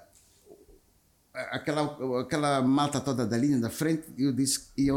aquela, 1.34 2.22
aquela 2.22 2.62
malta 2.62 3.00
toda 3.00 3.26
da 3.26 3.38
linha 3.38 3.60
da 3.60 3.70
frente, 3.70 4.04
eu 4.18 4.34
disse 4.34 4.60
que 4.60 4.84
ia 4.84 4.94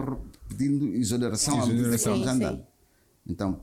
pedindo 0.49 0.95
exoneração 0.95 1.63
à 1.63 1.67
medida 1.67 1.97
que 1.97 2.09
andando. 2.09 2.72
Então 3.27 3.61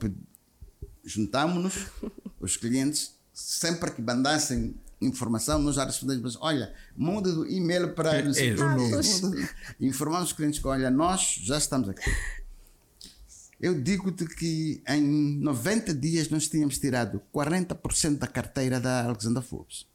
juntámos-nos, 1.03 1.87
os 2.39 2.55
clientes, 2.57 3.15
sempre 3.33 3.91
que 3.91 4.01
mandassem 4.01 4.75
informação, 5.01 5.59
nós 5.59 5.75
já 5.75 5.85
respondemos, 5.85 6.37
olha, 6.41 6.73
muda 6.95 7.31
do 7.31 7.47
e-mail 7.47 7.93
para... 7.93 8.11
É, 8.15 8.53
novo. 8.75 8.89
Muda- 9.27 9.49
Informamos 9.79 10.27
os 10.29 10.33
clientes 10.33 10.59
que, 10.59 10.67
olha, 10.67 10.91
nós 10.91 11.35
já 11.41 11.57
estamos 11.57 11.87
aqui. 11.87 12.09
Eu 13.61 13.81
digo-te 13.81 14.25
que 14.25 14.81
em 14.87 15.37
90 15.39 15.93
dias 15.93 16.29
nós 16.29 16.47
tínhamos 16.47 16.77
tirado 16.77 17.21
40% 17.33 18.17
da 18.17 18.27
carteira 18.27 18.79
da 18.79 19.03
Alexander 19.05 19.41
Forbes. 19.43 19.85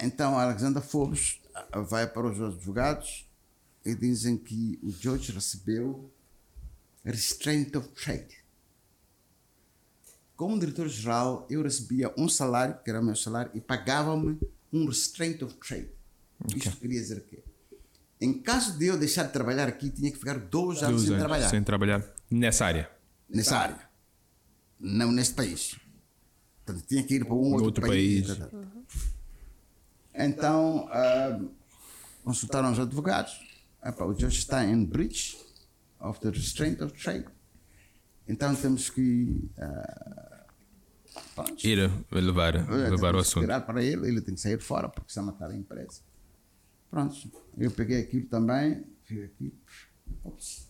Então, 0.00 0.38
a 0.38 0.42
Alexandra 0.44 0.82
Forbes 0.82 1.40
vai 1.88 2.06
para 2.06 2.26
os 2.30 2.40
advogados 2.40 3.26
e 3.84 3.94
dizem 3.94 4.36
que 4.36 4.78
o 4.82 4.90
George 4.90 5.32
recebeu 5.32 6.10
restraint 7.04 7.74
of 7.76 7.88
trade. 7.90 8.42
Como 10.36 10.58
diretor-geral, 10.58 11.46
eu 11.48 11.62
recebia 11.62 12.12
um 12.18 12.28
salário, 12.28 12.76
que 12.82 12.90
era 12.90 13.00
o 13.00 13.04
meu 13.04 13.14
salário, 13.14 13.50
e 13.54 13.60
pagava-me 13.60 14.38
um 14.72 14.86
restraint 14.86 15.42
of 15.42 15.54
trade. 15.54 15.88
Isto 16.56 16.76
queria 16.78 17.00
dizer 17.00 17.18
o 17.18 17.20
quê? 17.22 17.44
Em 18.20 18.32
caso 18.42 18.76
de 18.78 18.86
eu 18.86 18.98
deixar 18.98 19.24
de 19.24 19.32
trabalhar 19.32 19.68
aqui, 19.68 19.90
tinha 19.90 20.10
que 20.10 20.18
ficar 20.18 20.38
dois 20.38 20.82
anos 20.82 20.96
Dois 20.96 21.02
sem 21.04 21.10
anos 21.14 21.22
trabalhar 21.24 21.48
sem 21.48 21.62
trabalhar 21.62 22.14
nessa 22.30 22.64
área. 22.66 22.90
nessa 23.28 23.56
área, 23.56 23.88
não 24.80 25.12
neste 25.12 25.34
país. 25.34 25.76
Portanto, 26.64 26.84
tinha 26.88 27.02
que 27.02 27.14
ir 27.14 27.24
para 27.24 27.34
um 27.34 27.52
outro, 27.52 27.64
Outro 27.66 27.86
país. 27.86 28.26
país. 28.26 28.48
Então, 30.14 30.88
ah, 30.90 31.40
consultaram 32.24 32.72
os 32.72 32.78
advogados. 32.80 33.38
Epá, 33.84 34.04
o 34.04 34.18
George 34.18 34.38
está 34.38 34.64
em 34.64 34.82
breach 34.84 35.36
of 36.04 36.20
the 36.20 36.30
restraint 36.30 36.80
of 36.82 36.92
trade. 36.94 37.26
Então 38.28 38.54
temos 38.54 38.90
que 38.90 39.50
pronto, 41.34 41.66
Ir 41.66 41.90
levar, 42.10 42.54
levar 42.90 43.14
o 43.14 43.18
assunto. 43.18 43.42
tirar 43.42 43.60
para 43.62 43.82
ele, 43.82 44.08
ele 44.08 44.20
tem 44.20 44.34
que 44.34 44.40
sair 44.40 44.60
fora 44.60 44.88
porque 44.88 45.10
está 45.10 45.20
a 45.20 45.24
matar 45.24 45.50
a 45.50 45.56
empresa. 45.56 46.00
Pronto, 46.90 47.16
eu 47.58 47.70
peguei 47.70 48.00
aquilo 48.00 48.26
também, 48.26 48.84
fiz 49.02 49.24
aqui. 49.24 49.52
Ops. 50.22 50.68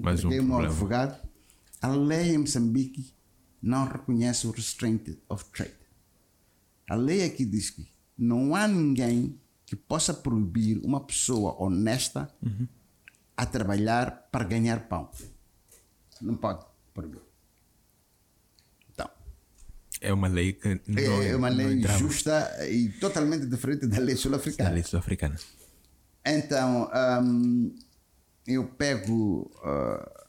Mais 0.00 0.24
um 0.24 0.28
Peguei 0.28 0.40
meu 0.40 0.48
problema. 0.54 0.72
advogado. 0.72 1.28
A 1.80 1.88
lei 1.88 2.34
em 2.34 2.38
Moçambique 2.38 3.14
não 3.62 3.86
reconhece 3.86 4.46
o 4.46 4.50
restraint 4.50 5.16
of 5.28 5.44
trade. 5.52 5.74
A 6.88 6.94
lei 6.94 7.24
aqui 7.24 7.44
diz 7.44 7.70
que 7.70 7.86
não 8.16 8.54
há 8.54 8.66
ninguém 8.68 9.38
que 9.64 9.74
possa 9.76 10.14
proibir 10.14 10.78
uma 10.84 11.00
pessoa 11.00 11.60
honesta 11.62 12.32
Uhum. 12.42 12.66
A 13.36 13.44
trabalhar 13.46 14.28
para 14.30 14.44
ganhar 14.44 14.88
pão. 14.88 15.10
Não 16.20 16.36
pode 16.36 16.64
proibir. 16.94 17.20
Então, 18.92 19.08
É 20.00 20.12
uma 20.12 20.28
lei 20.28 20.52
que 20.54 20.80
não, 20.86 21.22
é 21.22 21.36
uma 21.36 21.50
não 21.50 21.56
lei 21.56 21.82
justa 21.98 22.66
e 22.68 22.88
totalmente 23.00 23.46
diferente 23.46 23.86
da 23.86 23.98
lei 23.98 24.14
na 24.14 24.20
sul-africana. 24.20 24.70
lei 24.70 24.82
sul-africana. 24.82 25.36
Então, 26.24 26.90
hum, 27.22 27.74
eu 28.46 28.64
pego 28.68 29.50
ah, 29.62 30.24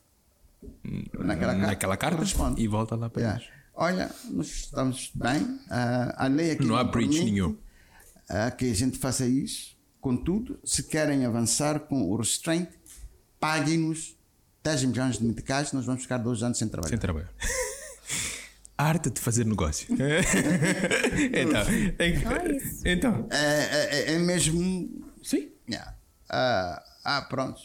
naquela 1.20 1.54
carta, 1.54 1.68
Naquela 1.68 1.98
carta 1.98 2.20
respondo. 2.20 2.60
e 2.60 2.68
volta 2.68 2.96
lá 2.96 3.10
para 3.10 3.22
Yeah. 3.22 3.42
eles. 3.44 3.54
Olha, 3.80 4.12
nós 4.32 4.48
estamos 4.48 5.12
bem. 5.16 5.60
ah, 5.70 6.26
a 6.26 6.28
lei 6.28 6.52
aqui 6.52 6.66
Não 6.66 6.76
há 6.76 6.84
breach 6.84 7.24
nenhum. 7.24 7.56
ah, 8.30 8.52
que 8.52 8.70
a 8.70 8.74
gente 8.76 8.98
faça 8.98 9.26
isso. 9.26 9.78
Contudo, 10.02 10.60
se 10.64 10.84
querem 10.84 11.26
avançar 11.26 11.80
com 11.82 12.02
o 12.10 12.16
restraint, 12.16 12.70
paguem-nos 13.40 14.16
10 14.64 14.84
milhões 14.86 15.18
de 15.18 15.24
meticais, 15.26 15.72
nós 15.72 15.86
vamos 15.86 16.02
ficar 16.02 16.18
dois 16.18 16.44
anos 16.44 16.58
sem 16.58 16.68
trabalhar. 16.68 16.90
Sem 16.90 16.98
trabalhar. 17.00 17.30
A 18.78 18.84
arte 18.86 19.10
de 19.10 19.20
fazer 19.20 19.44
negócio. 19.46 19.88
então, 21.34 21.64
então, 22.86 23.28
É, 23.32 23.38
é- 23.38 24.12
é- 24.12 24.14
é 24.14 24.20
mesmo 24.20 25.04
sim. 25.24 25.52
Yeah. 25.68 25.96
Ah, 26.30 26.84
ah, 27.04 27.22
pronto. 27.24 27.60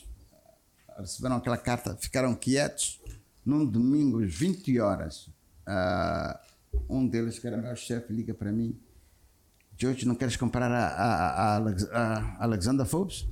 Receberam 0.99 1.37
aquela 1.37 1.59
carta, 1.59 1.97
ficaram 2.01 2.35
quietos. 2.35 2.99
Num 3.45 3.67
domingo, 3.67 4.23
às 4.25 4.33
20 4.33 4.79
horas, 4.81 5.29
ah, 5.67 6.41
um 6.89 7.07
deles, 7.07 7.39
que 7.39 7.47
era 7.47 7.57
meu 7.59 7.75
chefe, 7.77 8.11
liga 8.13 8.33
para 8.33 8.51
mim: 8.51 8.81
George, 9.77 10.07
não 10.07 10.15
queres 10.15 10.37
comprar 10.37 10.71
a, 10.73 10.87
a, 10.87 11.57
a, 11.57 11.59
a 12.39 12.45
Alexander 12.45 12.87
Forbes? 12.87 13.27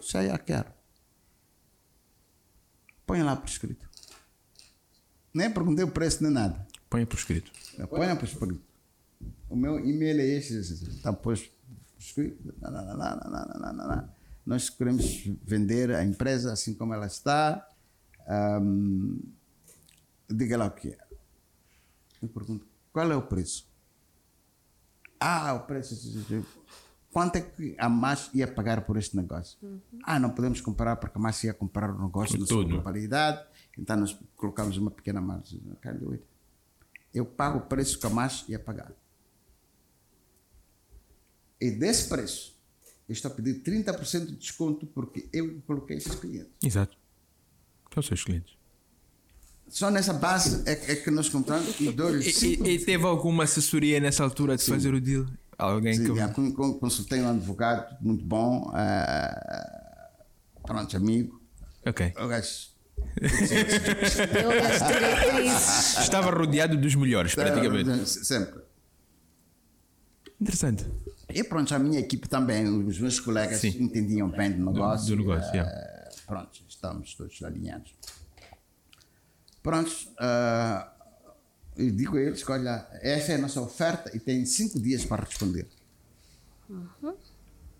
Sei, 0.00 0.30
eu 0.30 0.38
quero. 0.38 0.79
Põe 3.10 3.24
lá 3.24 3.34
por 3.34 3.48
escrito. 3.48 3.90
Nem 5.34 5.52
perguntei 5.52 5.84
o 5.84 5.90
preço 5.90 6.22
nem 6.22 6.30
nada. 6.30 6.64
Põe 6.88 7.04
por 7.04 7.16
escrito. 7.16 7.50
Põe 7.88 8.14
por 8.14 8.24
escrito. 8.24 8.62
O 9.48 9.56
meu 9.56 9.80
e-mail 9.80 10.20
é 10.20 10.26
este. 10.26 10.54
Está 10.54 11.12
posto 11.12 11.50
por 11.50 11.98
escrito. 11.98 12.54
Nós 14.46 14.70
queremos 14.70 15.24
vender 15.42 15.90
a 15.90 16.04
empresa 16.04 16.52
assim 16.52 16.72
como 16.72 16.94
ela 16.94 17.06
está. 17.08 17.68
Ahm, 18.28 19.18
diga 20.30 20.56
lá 20.56 20.66
o 20.66 20.70
que 20.70 20.90
é. 20.90 20.98
Eu 22.22 22.28
pergunto, 22.28 22.64
qual 22.92 23.10
é 23.10 23.16
o 23.16 23.22
preço? 23.22 23.68
Ah, 25.18 25.52
o 25.54 25.66
preço. 25.66 25.96
Quanto 27.12 27.36
é 27.36 27.40
que 27.40 27.74
a 27.78 27.88
MAS 27.88 28.30
ia 28.32 28.46
pagar 28.46 28.82
por 28.82 28.96
este 28.96 29.16
negócio? 29.16 29.58
Ah, 30.04 30.18
não 30.18 30.30
podemos 30.30 30.60
comparar 30.60 30.96
porque 30.96 31.18
a 31.18 31.20
MAS 31.20 31.42
ia 31.42 31.52
comprar 31.52 31.90
o 31.90 32.04
negócio 32.04 32.38
na 32.38 32.46
sua 32.46 32.64
globalidade. 32.64 33.44
Então 33.76 33.96
nós 33.96 34.16
colocamos 34.36 34.76
uma 34.76 34.90
pequena 34.90 35.20
margem. 35.20 35.60
Eu 37.12 37.24
pago 37.26 37.58
o 37.58 37.62
preço 37.62 37.98
que 37.98 38.06
a 38.06 38.10
MAS 38.10 38.44
ia 38.48 38.58
pagar. 38.60 38.92
E 41.60 41.70
desse 41.70 42.08
preço, 42.08 42.56
eu 43.08 43.12
estou 43.12 43.30
a 43.30 43.34
pedir 43.34 43.60
30% 43.62 44.26
de 44.26 44.36
desconto 44.36 44.86
porque 44.86 45.28
eu 45.32 45.60
coloquei 45.66 45.96
esses 45.96 46.14
clientes. 46.14 46.52
Exato. 46.62 46.96
São 47.92 48.00
os 48.00 48.06
seus 48.06 48.22
clientes. 48.22 48.54
Só 49.68 49.90
nessa 49.90 50.12
base 50.12 50.62
é, 50.68 50.92
é 50.92 50.96
que 50.96 51.10
nós 51.10 51.28
compramos 51.28 51.78
e 51.80 51.88
E, 51.88 52.74
e- 52.74 52.84
teve 52.84 53.04
alguma 53.04 53.44
assessoria 53.44 54.00
nessa 54.00 54.22
altura 54.24 54.56
de 54.56 54.64
fazer 54.64 54.94
o 54.94 55.00
deal? 55.00 55.26
Alguém 55.60 55.94
Sim, 55.94 56.04
que. 56.12 56.16
já 56.16 56.28
con- 56.28 56.52
consultei 56.78 57.20
um 57.20 57.28
advogado 57.30 57.96
muito 58.00 58.24
bom, 58.24 58.70
ah, 58.74 60.08
pronto, 60.66 60.96
amigo. 60.96 61.40
Ok. 61.86 62.12
O 62.18 62.26
gajo. 62.28 62.70
Estava 66.00 66.30
rodeado 66.30 66.76
dos 66.76 66.94
melhores, 66.94 67.34
praticamente. 67.34 68.08
Sempre. 68.08 68.60
Interessante. 70.40 70.86
E 71.32 71.44
pronto, 71.44 71.74
a 71.74 71.78
minha 71.78 72.00
equipe 72.00 72.28
também, 72.28 72.66
os 72.66 72.98
meus 72.98 73.20
colegas 73.20 73.60
Sim. 73.60 73.76
entendiam 73.82 74.28
bem 74.30 74.50
do 74.52 74.64
negócio. 74.72 75.06
do 75.08 75.16
negócio, 75.16 75.48
ah, 75.50 75.54
yeah. 75.54 76.10
Pronto, 76.26 76.60
estamos 76.68 77.14
todos 77.14 77.42
alinhados. 77.42 77.94
Pronto, 79.62 79.90
ah, 80.18 80.92
eu 81.80 81.90
digo 81.90 82.16
a 82.16 82.20
eles 82.20 82.42
que, 82.42 82.52
olha, 82.52 82.86
essa 83.00 83.32
é 83.32 83.34
a 83.36 83.38
nossa 83.38 83.60
oferta 83.60 84.14
e 84.14 84.20
tem 84.20 84.44
cinco 84.44 84.78
dias 84.78 85.04
para 85.04 85.24
responder. 85.24 85.66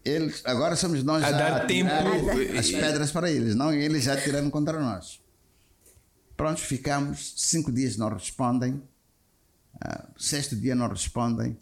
Eles, 0.04 0.42
agora 0.44 0.74
somos 0.76 1.02
nós 1.04 1.22
A 1.22 1.30
dar 1.30 1.66
tirar 1.66 1.66
tempo. 1.66 1.90
as 2.58 2.70
pedras 2.70 3.12
para 3.12 3.30
eles, 3.30 3.54
não 3.54 3.72
eles 3.72 4.04
já 4.04 4.20
tiraram 4.20 4.50
contra 4.50 4.80
nós. 4.80 5.20
Pronto, 6.36 6.60
ficamos, 6.60 7.34
cinco 7.36 7.70
dias 7.70 7.96
não 7.98 8.08
respondem, 8.08 8.82
ah, 9.80 10.08
sexto 10.16 10.56
dia 10.56 10.74
não 10.74 10.88
respondem. 10.88 11.58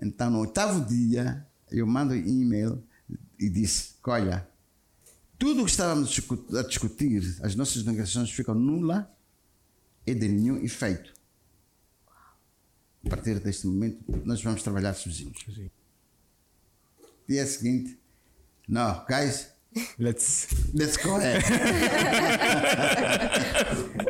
Então, 0.00 0.30
no 0.30 0.38
oitavo 0.38 0.84
dia, 0.86 1.44
eu 1.70 1.86
mando 1.86 2.14
um 2.14 2.16
e-mail 2.16 2.82
e 3.38 3.48
disse: 3.48 3.94
Olha, 4.06 4.48
tudo 5.38 5.62
o 5.62 5.64
que 5.64 5.70
estávamos 5.70 6.16
a 6.52 6.58
a 6.60 6.62
discutir, 6.62 7.38
as 7.42 7.54
nossas 7.54 7.84
negociações 7.84 8.30
ficam 8.30 8.54
nula 8.54 9.10
e 10.06 10.14
de 10.14 10.28
nenhum 10.28 10.58
efeito. 10.58 11.12
A 13.04 13.08
partir 13.08 13.40
deste 13.40 13.66
momento, 13.66 14.04
nós 14.24 14.42
vamos 14.42 14.62
trabalhar 14.62 14.94
sozinhos. 14.94 15.38
Dia 17.28 17.46
seguinte, 17.46 17.98
não, 18.68 19.04
guys, 19.06 19.50
Let's. 19.98 20.48
let's 20.74 20.96
go 20.96 21.14
ahead. 21.14 21.44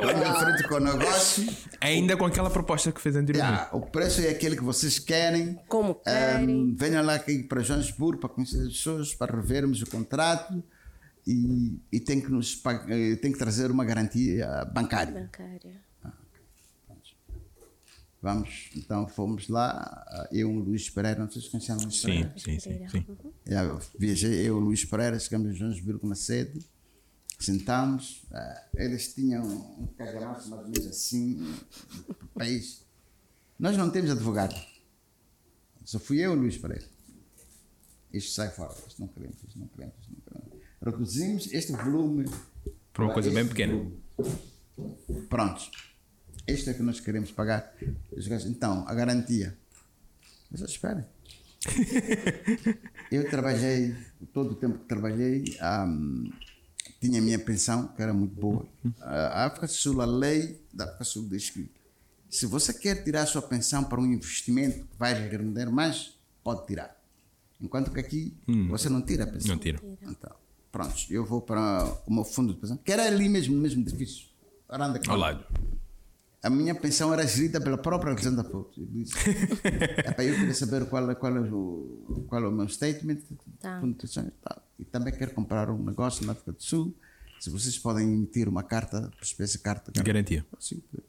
Vamos 0.00 0.26
em 0.26 0.34
frente 0.40 0.68
com 0.68 0.76
o 0.76 0.80
negócio. 0.80 1.46
Ainda 1.82 2.16
com 2.16 2.24
aquela 2.24 2.48
proposta 2.48 2.90
que 2.90 3.00
fez 3.00 3.14
anteriormente. 3.14 3.58
Yeah, 3.58 3.76
o 3.76 3.82
preço 3.82 4.22
é 4.22 4.30
aquele 4.30 4.56
que 4.56 4.62
vocês 4.62 4.98
querem. 4.98 5.60
Como 5.68 5.96
querem. 5.96 6.50
Ahm, 6.50 6.74
venham 6.74 7.04
lá 7.04 7.14
aqui 7.14 7.42
para 7.42 7.60
Joanesburgo 7.60 8.20
para 8.20 8.30
conhecer 8.30 8.62
as 8.62 8.68
pessoas, 8.68 9.14
para 9.14 9.36
revermos 9.36 9.82
o 9.82 9.86
contrato 9.86 10.64
e, 11.26 11.78
e 11.92 12.00
tem, 12.00 12.22
que 12.22 12.30
nos, 12.30 12.58
eh, 12.88 13.16
tem 13.16 13.30
que 13.30 13.38
trazer 13.38 13.70
uma 13.70 13.84
garantia 13.84 14.64
bancária. 14.72 15.12
Bancária. 15.12 15.89
Vamos, 18.22 18.68
então 18.76 19.08
fomos 19.08 19.48
lá, 19.48 20.28
eu 20.30 20.50
e 20.50 20.58
o 20.58 20.60
Luís 20.60 20.90
Pereira, 20.90 21.20
não 21.20 21.30
sei 21.30 21.40
se 21.40 21.48
conhecem 21.48 21.74
o 21.74 21.80
Luís 21.80 22.02
Pereira. 22.02 22.34
Sim, 22.36 22.60
sim, 22.60 22.60
sim. 22.60 22.88
sim. 22.88 23.06
Yeah, 23.48 23.80
viajei, 23.98 24.40
eu 24.40 24.44
e 24.44 24.50
o 24.50 24.58
Luís 24.58 24.84
Pereira, 24.84 25.18
chegamos 25.18 25.48
a 25.48 25.52
Joanesburgo 25.54 26.06
na 26.06 26.14
sede, 26.14 26.60
sentamos, 27.38 28.26
ah, 28.30 28.64
eles 28.74 29.14
tinham 29.14 29.42
um 29.42 29.86
calhamaço 29.96 30.50
mais 30.50 30.62
ou 30.62 30.68
menos 30.68 30.86
assim, 30.86 31.54
país. 32.34 32.84
Nós 33.58 33.74
não 33.78 33.88
temos 33.90 34.10
advogado, 34.10 34.54
só 35.82 35.98
fui 35.98 36.18
eu 36.18 36.32
e 36.34 36.36
o 36.36 36.40
Luís 36.40 36.58
Pereira. 36.58 36.84
Isto 38.12 38.32
sai 38.32 38.50
fora, 38.50 38.74
isto 38.86 39.00
não 39.00 39.08
queremos, 39.08 39.36
isto 39.46 39.58
não 39.58 39.68
queremos, 39.68 39.94
isto 39.98 40.12
não 40.12 40.20
queremos. 40.20 40.66
Reduzimos 40.82 41.52
este 41.52 41.72
volume 41.72 42.24
Para 42.92 43.04
uma 43.04 43.14
coisa 43.14 43.30
bem 43.30 43.46
pequena. 43.48 43.72
volume. 43.72 45.26
Prontos. 45.28 45.70
Isto 46.46 46.70
é 46.70 46.74
que 46.74 46.82
nós 46.82 47.00
queremos 47.00 47.30
pagar. 47.30 47.74
Então, 48.46 48.84
a 48.86 48.94
garantia. 48.94 49.56
Mas 50.50 50.60
esperem. 50.62 51.04
Eu 53.10 53.28
trabalhei, 53.28 53.94
todo 54.32 54.52
o 54.52 54.54
tempo 54.54 54.78
que 54.78 54.84
trabalhei, 54.86 55.44
um, 55.86 56.30
tinha 57.00 57.20
a 57.20 57.22
minha 57.22 57.38
pensão, 57.38 57.88
que 57.88 58.02
era 58.02 58.12
muito 58.12 58.34
boa. 58.34 58.66
A 59.00 59.46
África 59.46 59.66
do 59.66 59.72
Sul, 59.72 60.00
a 60.00 60.06
lei 60.06 60.60
da 60.72 60.84
África 60.84 61.04
do 61.04 61.06
Sul 61.06 61.28
diz 61.28 61.50
que 61.50 61.70
se 62.28 62.46
você 62.46 62.72
quer 62.72 63.02
tirar 63.02 63.22
a 63.22 63.26
sua 63.26 63.42
pensão 63.42 63.84
para 63.84 64.00
um 64.00 64.06
investimento 64.06 64.86
que 64.86 64.96
vai 64.98 65.14
render 65.28 65.68
mais, 65.70 66.14
pode 66.42 66.66
tirar. 66.66 66.96
Enquanto 67.60 67.90
que 67.90 68.00
aqui 68.00 68.34
você 68.68 68.88
não 68.88 69.02
tira 69.02 69.24
a 69.24 69.26
pensão. 69.26 69.54
Não 69.54 69.58
tira. 69.58 69.80
Então, 70.02 70.32
pronto, 70.72 70.94
eu 71.10 71.26
vou 71.26 71.42
para 71.42 71.84
o 72.06 72.14
meu 72.14 72.24
fundo 72.24 72.54
de 72.54 72.60
pensão, 72.60 72.76
que 72.76 72.90
era 72.90 73.06
ali 73.06 73.28
mesmo, 73.28 73.54
no 73.54 73.60
mesmo 73.60 73.82
edifício. 73.82 74.28
Ao 75.10 75.18
lado. 75.18 75.44
A 76.42 76.48
minha 76.50 76.74
pensão 76.74 77.12
era 77.12 77.26
gerida 77.26 77.60
pela 77.60 77.76
própria 77.76 78.12
Alexandra 78.12 78.44
disse, 78.76 79.12
"Epá, 80.08 80.24
eu 80.24 80.34
queria 80.34 80.54
saber 80.54 80.86
qual, 80.88 81.10
é- 81.10 81.14
qual, 81.14 81.36
é 81.36 81.40
o, 81.40 82.24
qual 82.28 82.42
é 82.44 82.48
o 82.48 82.52
meu 82.52 82.68
statement 82.68 83.18
Tá. 83.60 83.80
de 83.80 84.32
e 84.78 84.84
também 84.86 85.12
quero 85.12 85.32
comprar 85.34 85.68
um 85.70 85.82
negócio 85.84 86.24
na 86.24 86.32
África 86.32 86.52
do 86.52 86.62
Sul. 86.62 86.94
Se 87.38 87.50
vocês 87.50 87.78
podem 87.78 88.06
emitir 88.12 88.48
uma 88.48 88.62
carta, 88.62 89.10
espécie 89.20 89.52
de 89.54 89.58
carta. 89.60 89.92
Garantia. 90.02 90.44
Sim, 90.58 90.82
eu 90.94 91.02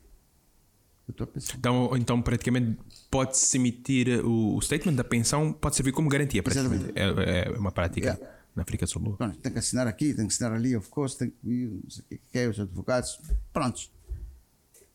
estou 1.11 1.23
a 1.25 1.27
pensar. 1.27 1.55
Então, 1.57 1.89
então 1.97 2.21
praticamente 2.21 2.77
pode-se 3.09 3.57
emitir 3.57 4.25
o, 4.25 4.55
o 4.57 4.61
statement 4.61 4.95
da 4.95 5.03
pensão, 5.03 5.51
pode 5.53 5.75
servir 5.75 5.91
como 5.91 6.07
garantia, 6.09 6.41
praticamente. 6.43 6.91
É, 6.95 7.47
é 7.47 7.57
uma 7.57 7.71
prática 7.71 8.05
Yeah. 8.17 8.35
na 8.55 8.63
África 8.63 8.85
do 8.85 8.89
Sul. 8.91 9.15
Pronto, 9.17 9.37
tem 9.39 9.51
que 9.51 9.59
assinar 9.59 9.87
aqui, 9.87 10.13
tem 10.13 10.27
que 10.27 10.33
assinar 10.33 10.53
ali, 10.53 10.75
of 10.75 10.89
course, 10.89 11.17
tem 11.17 11.29
que 11.29 11.47
ir, 11.47 11.69
não 11.83 11.89
sei 11.89 12.03
o 12.03 12.07
que, 12.09 12.17
que 12.31 12.37
é, 12.39 12.47
os 12.49 12.59
advogados. 12.59 13.19
Prontos. 13.53 13.89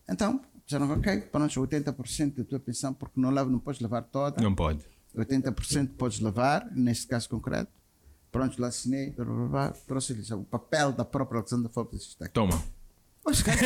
Então, 0.08 0.40
disseram, 0.64 0.90
ok, 0.92 1.20
pronto, 1.32 1.52
80% 1.60 2.34
da 2.36 2.44
tua 2.44 2.60
pensão, 2.60 2.92
porque 2.94 3.20
não, 3.20 3.30
leva, 3.30 3.50
não 3.50 3.58
podes 3.58 3.80
levar 3.80 4.02
toda. 4.02 4.40
Não 4.42 4.54
pode. 4.54 4.80
80% 5.16 5.90
podes 5.96 6.20
levar, 6.20 6.70
neste 6.72 7.06
caso 7.06 7.28
concreto. 7.28 7.70
Pronto, 8.30 8.60
lá 8.60 8.68
assinei, 8.68 9.14
trouxe-lhes 9.86 10.30
o 10.30 10.44
papel 10.44 10.92
da 10.92 11.04
própria 11.04 11.38
Alexandra 11.38 11.70
Forbes. 11.70 12.02
Está 12.02 12.26
aqui. 12.26 12.34
Toma. 12.34 12.62
Os 13.24 13.42
caras- 13.42 13.62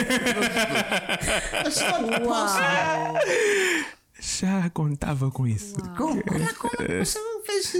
não. 2.22 3.14
Já 4.20 4.68
contava 4.70 5.30
com 5.30 5.47
isso. 5.47 5.74
Como? 5.97 6.22
Olha 6.30 6.55
como 6.55 6.72
você 7.05 7.18
fez 7.45 7.74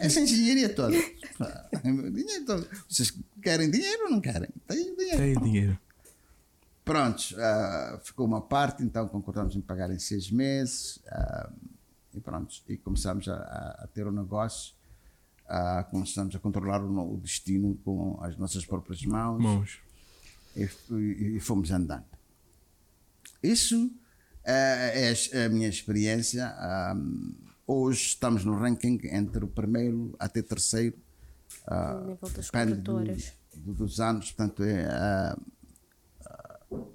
essa 0.00 0.20
engenharia 0.20 0.68
toda. 0.74 0.96
Dinheiro 1.84 2.44
todo. 2.46 2.66
Vocês 2.88 3.12
querem 3.42 3.70
dinheiro 3.70 4.04
ou 4.04 4.10
não 4.10 4.20
querem? 4.20 4.48
Tem 4.66 4.96
dinheiro. 4.96 5.18
Tem 5.18 5.34
dinheiro. 5.42 5.78
Pronto, 6.88 7.22
ah, 7.38 8.00
ficou 8.02 8.26
uma 8.26 8.40
parte, 8.40 8.82
então 8.82 9.06
concordamos 9.08 9.54
em 9.54 9.60
pagar 9.60 9.90
em 9.90 9.98
seis 9.98 10.30
meses 10.30 10.98
ah, 11.08 11.50
e 12.14 12.20
pronto, 12.20 12.54
e 12.68 12.76
começamos 12.76 13.28
a, 13.28 13.34
a- 13.36 13.84
a 13.84 13.86
ter 13.88 14.06
o 14.06 14.10
negócio, 14.12 14.74
ah, 15.46 15.84
começamos 15.90 16.34
a 16.34 16.38
controlar 16.38 16.82
o, 16.82 17.14
o 17.14 17.18
destino 17.18 17.74
com 17.84 18.18
as 18.22 18.36
nossas 18.36 18.64
próprias 18.64 19.02
mãos 19.04 19.40
Mãos. 19.42 19.78
e, 20.56 20.68
e- 20.90 21.36
e 21.36 21.40
fomos 21.40 21.70
andando. 21.70 22.04
Isso 23.42 23.90
é 24.44 25.10
as- 25.10 25.30
a 25.34 25.48
minha 25.48 25.68
experiência. 25.68 26.54
hoje 27.66 28.00
estamos 28.06 28.44
no 28.44 28.54
ranking 28.58 28.98
entre 29.04 29.44
o 29.44 29.48
primeiro 29.48 30.16
até 30.18 30.40
terceiro. 30.42 30.96
No 31.70 32.00
nível 32.06 32.28
do- 32.76 32.92
do- 33.54 33.74
dos 33.74 34.00
anos, 34.00 34.32
portanto, 34.32 34.62
é, 34.64 35.36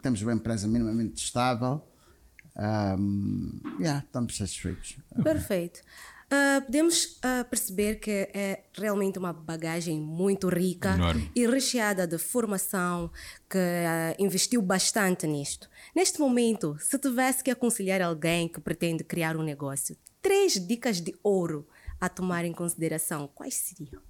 temos 0.01 0.21
uma 0.21 0.33
empresa 0.33 0.67
minimamente 0.67 1.23
estável. 1.23 1.81
ah, 2.55 2.95
yeah, 3.79 4.03
estamos 4.05 4.37
satisfeitos. 4.37 4.97
Perfeito. 5.23 5.81
Ah, 6.35 6.61
podemos 6.65 7.19
ah, 7.21 7.45
perceber 7.47 7.99
que 7.99 8.09
é 8.33 8.63
realmente 8.73 9.19
uma 9.19 9.31
bagagem 9.31 9.99
muito 9.99 10.49
rica 10.49 10.95
Enorme. 10.95 11.31
e 11.35 11.45
recheada 11.45 12.07
de 12.07 12.17
formação 12.17 13.11
que 13.47 13.59
ah, 13.59 14.15
investiu 14.17 14.59
bastante 14.59 15.27
nisto. 15.27 15.69
Neste 15.95 16.19
momento, 16.19 16.75
se 16.79 16.97
tivesse 16.97 17.43
que 17.43 17.51
aconselhar 17.51 18.01
alguém 18.01 18.47
que 18.47 18.59
pretende 18.59 19.03
criar 19.03 19.37
um 19.37 19.43
negócio, 19.43 19.95
três 20.23 20.53
dicas 20.53 20.99
de 20.99 21.13
ouro 21.21 21.67
a 22.01 22.09
tomar 22.09 22.45
em 22.45 22.51
consideração, 22.51 23.29
quais 23.35 23.53
seriam? 23.53 24.01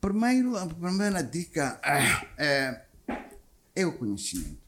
Primeiro, 0.00 0.56
a 0.56 0.66
primeira 0.66 1.22
dica 1.22 1.78
é, 2.38 2.86
é 3.74 3.86
o 3.86 3.96
conhecimento. 3.96 4.62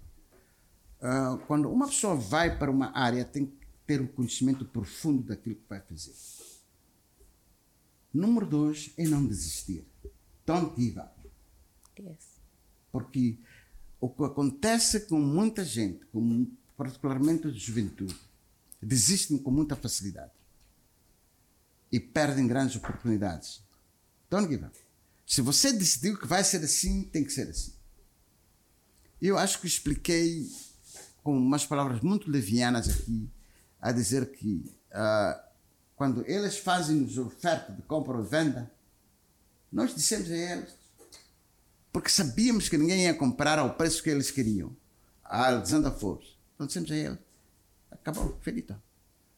Ah, 1.00 1.38
quando 1.46 1.70
uma 1.70 1.86
pessoa 1.86 2.14
vai 2.14 2.58
para 2.58 2.70
uma 2.70 2.96
área, 2.96 3.24
tem 3.24 3.46
que 3.46 3.66
ter 3.86 4.00
o 4.00 4.08
conhecimento 4.08 4.64
profundo 4.64 5.22
daquilo 5.22 5.54
que 5.54 5.68
vai 5.68 5.80
fazer. 5.80 6.14
Número 8.12 8.46
dois 8.46 8.92
é 8.96 9.06
não 9.06 9.24
desistir. 9.26 9.84
Don't 10.44 10.80
give 10.80 10.98
up. 10.98 11.12
Yes. 12.00 12.40
Porque 12.90 13.38
o 14.00 14.08
que 14.08 14.24
acontece 14.24 15.00
com 15.00 15.20
muita 15.20 15.64
gente, 15.64 16.04
com, 16.06 16.50
particularmente 16.76 17.46
a 17.46 17.50
juventude, 17.50 18.16
desistem 18.80 19.38
com 19.38 19.50
muita 19.50 19.76
facilidade 19.76 20.32
e 21.90 22.00
perdem 22.00 22.46
grandes 22.46 22.76
oportunidades. 22.76 23.62
Don't 24.30 24.48
give 24.48 24.64
up. 24.64 24.76
Se 25.26 25.40
você 25.40 25.72
decidiu 25.72 26.18
que 26.18 26.26
vai 26.26 26.42
ser 26.42 26.58
assim, 26.64 27.04
tem 27.04 27.24
que 27.24 27.32
ser 27.32 27.48
assim. 27.48 27.75
Eu 29.20 29.38
acho 29.38 29.60
que 29.60 29.66
expliquei 29.66 30.46
com 31.22 31.36
umas 31.36 31.66
palavras 31.66 32.00
muito 32.00 32.30
levianas 32.30 32.88
aqui, 32.88 33.28
a 33.80 33.90
dizer 33.92 34.30
que 34.32 34.64
ah, 34.92 35.42
quando 35.96 36.24
eles 36.26 36.58
fazem-nos 36.58 37.18
oferta 37.18 37.72
de 37.72 37.82
compra 37.82 38.16
ou 38.16 38.24
venda, 38.24 38.70
nós 39.72 39.94
dissemos 39.94 40.30
a 40.30 40.36
eles, 40.36 40.74
porque 41.92 42.08
sabíamos 42.08 42.68
que 42.68 42.76
ninguém 42.78 43.04
ia 43.04 43.14
comprar 43.14 43.58
ao 43.58 43.74
preço 43.74 44.02
que 44.02 44.10
eles 44.10 44.30
queriam. 44.30 44.74
A 45.24 45.48
Alexandra 45.48 45.90
Forbes. 45.90 46.36
Então 46.54 46.66
dissemos 46.66 46.90
a 46.92 46.96
ele, 46.96 47.18
acabou, 47.90 48.38
finito. 48.42 48.80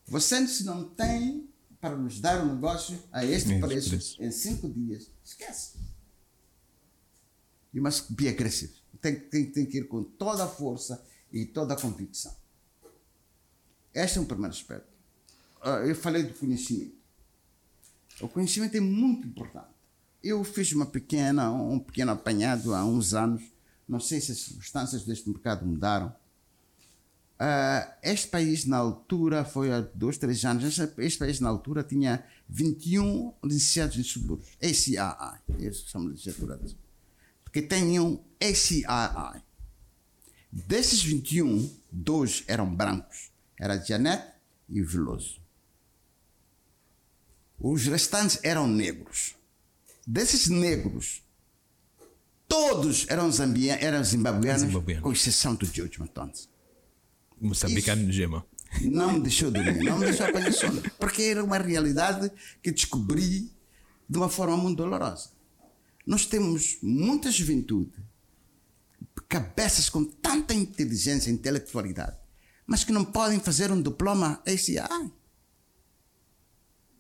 Vocês 0.07 0.65
não 0.65 0.85
têm 0.85 1.49
para 1.81 1.97
nos 1.97 2.21
dar 2.21 2.43
um 2.45 2.55
negócio 2.55 2.99
a 3.13 3.25
este 3.25 3.53
Este 3.53 3.61
preço, 3.61 3.89
preço. 3.91 4.23
em 4.23 4.31
cinco 4.31 4.69
dias. 4.69 5.11
Esquece. 5.25 5.79
You 7.73 7.83
must 7.83 8.13
be 8.13 8.29
aggressive. 8.29 8.73
Tem, 9.01 9.15
tem, 9.19 9.47
tem 9.47 9.67
que 9.67 9.79
ir 9.79 9.89
com 9.89 10.03
toda 10.03 10.45
a 10.45 10.49
força 10.49 11.03
e 11.33 11.45
toda 11.45 11.75
a 11.75 11.81
convicção. 11.81 12.35
Este 13.95 14.19
é 14.19 14.21
um 14.21 14.25
primeiro 14.25 14.53
aspecto. 14.53 14.87
Ah, 15.61 15.81
eu 15.87 15.95
falei 15.95 16.23
do 16.23 16.35
conhecimento. 16.35 16.97
O 18.21 18.29
conhecimento 18.29 18.77
é 18.77 18.81
muito 18.81 19.27
importante. 19.27 19.69
Eu 20.23 20.43
fiz 20.43 20.73
uma 20.73 20.87
pequena, 20.87 21.51
um 21.53 21.79
pequeno 21.79 22.13
apanhado 22.13 22.75
há 22.75 22.85
uns 22.85 23.15
anos. 23.15 23.43
Não 23.89 24.01
sei 24.01 24.21
se 24.21 24.33
as 24.33 24.39
circunstâncias 24.39 25.05
deste 25.05 25.29
mercado 25.29 25.65
mudaram. 25.65 26.15
Ah, 27.39 27.97
este 28.03 28.27
país, 28.29 28.65
na 28.65 28.79
altura, 28.79 29.45
foi 29.45 29.73
há 29.73 29.81
dois, 29.81 30.19
três 30.19 30.45
anos, 30.45 30.65
este, 30.99 31.19
país, 31.19 31.39
na 31.39 31.49
altura, 31.49 31.85
tinha 31.85 32.25
21 32.49 33.33
licenciados 33.45 33.97
em 33.97 34.03
seguros. 34.03 34.45
ACII. 34.61 34.97
Eles 35.59 35.85
são 35.89 36.09
licenciaturas. 36.09 36.75
Porque 37.49 37.63
tinham 37.63 38.23
ACII. 38.41 38.85
Desses 40.53 41.03
21, 41.03 41.75
dois 41.91 42.45
eram 42.47 42.73
brancos. 42.73 43.31
Era 43.59 43.83
Janete 43.83 44.33
e 44.69 44.83
Veloso. 44.83 45.41
Os 47.59 47.87
restantes 47.87 48.39
eram 48.43 48.69
negros. 48.69 49.35
Desses 50.07 50.49
negros, 50.49 51.23
todos 52.47 53.07
eram, 53.09 53.33
zambia, 53.33 53.77
eram 53.77 54.05
zimbabueanos, 54.05 54.73
com 55.01 55.13
exceção 55.13 55.55
do 55.55 55.67
George 55.67 55.99
Matonze. 55.99 56.49
Moçambicano 57.41 58.07
de 58.07 58.13
gema. 58.13 58.47
Não 58.83 59.15
me 59.15 59.21
deixou 59.21 59.51
dormir, 59.51 59.85
não 59.85 59.99
me 59.99 60.05
deixou 60.05 60.27
apanhar 60.27 60.53
sono. 60.53 60.83
Porque 60.99 61.23
era 61.23 61.43
uma 61.43 61.59
realidade 61.59 62.31
que 62.63 62.71
descobri 62.71 63.51
de 64.09 64.19
uma 64.19 64.29
forma 64.29 64.57
muito 64.57 64.77
dolorosa. 64.77 65.31
Nós 66.09 66.25
temos 66.25 66.79
muita 66.83 67.31
juventude, 67.31 67.93
cabeças 69.29 69.91
com 69.91 70.03
tanta 70.07 70.55
inteligência 70.55 71.29
e 71.29 71.35
intelectualidade, 71.35 72.17
mas 72.67 72.83
que 72.83 72.93
não 72.93 73.05
podem 73.05 73.39
fazer 73.39 73.71
um 73.71 73.83
diploma 73.83 74.43
ACI. 74.47 74.79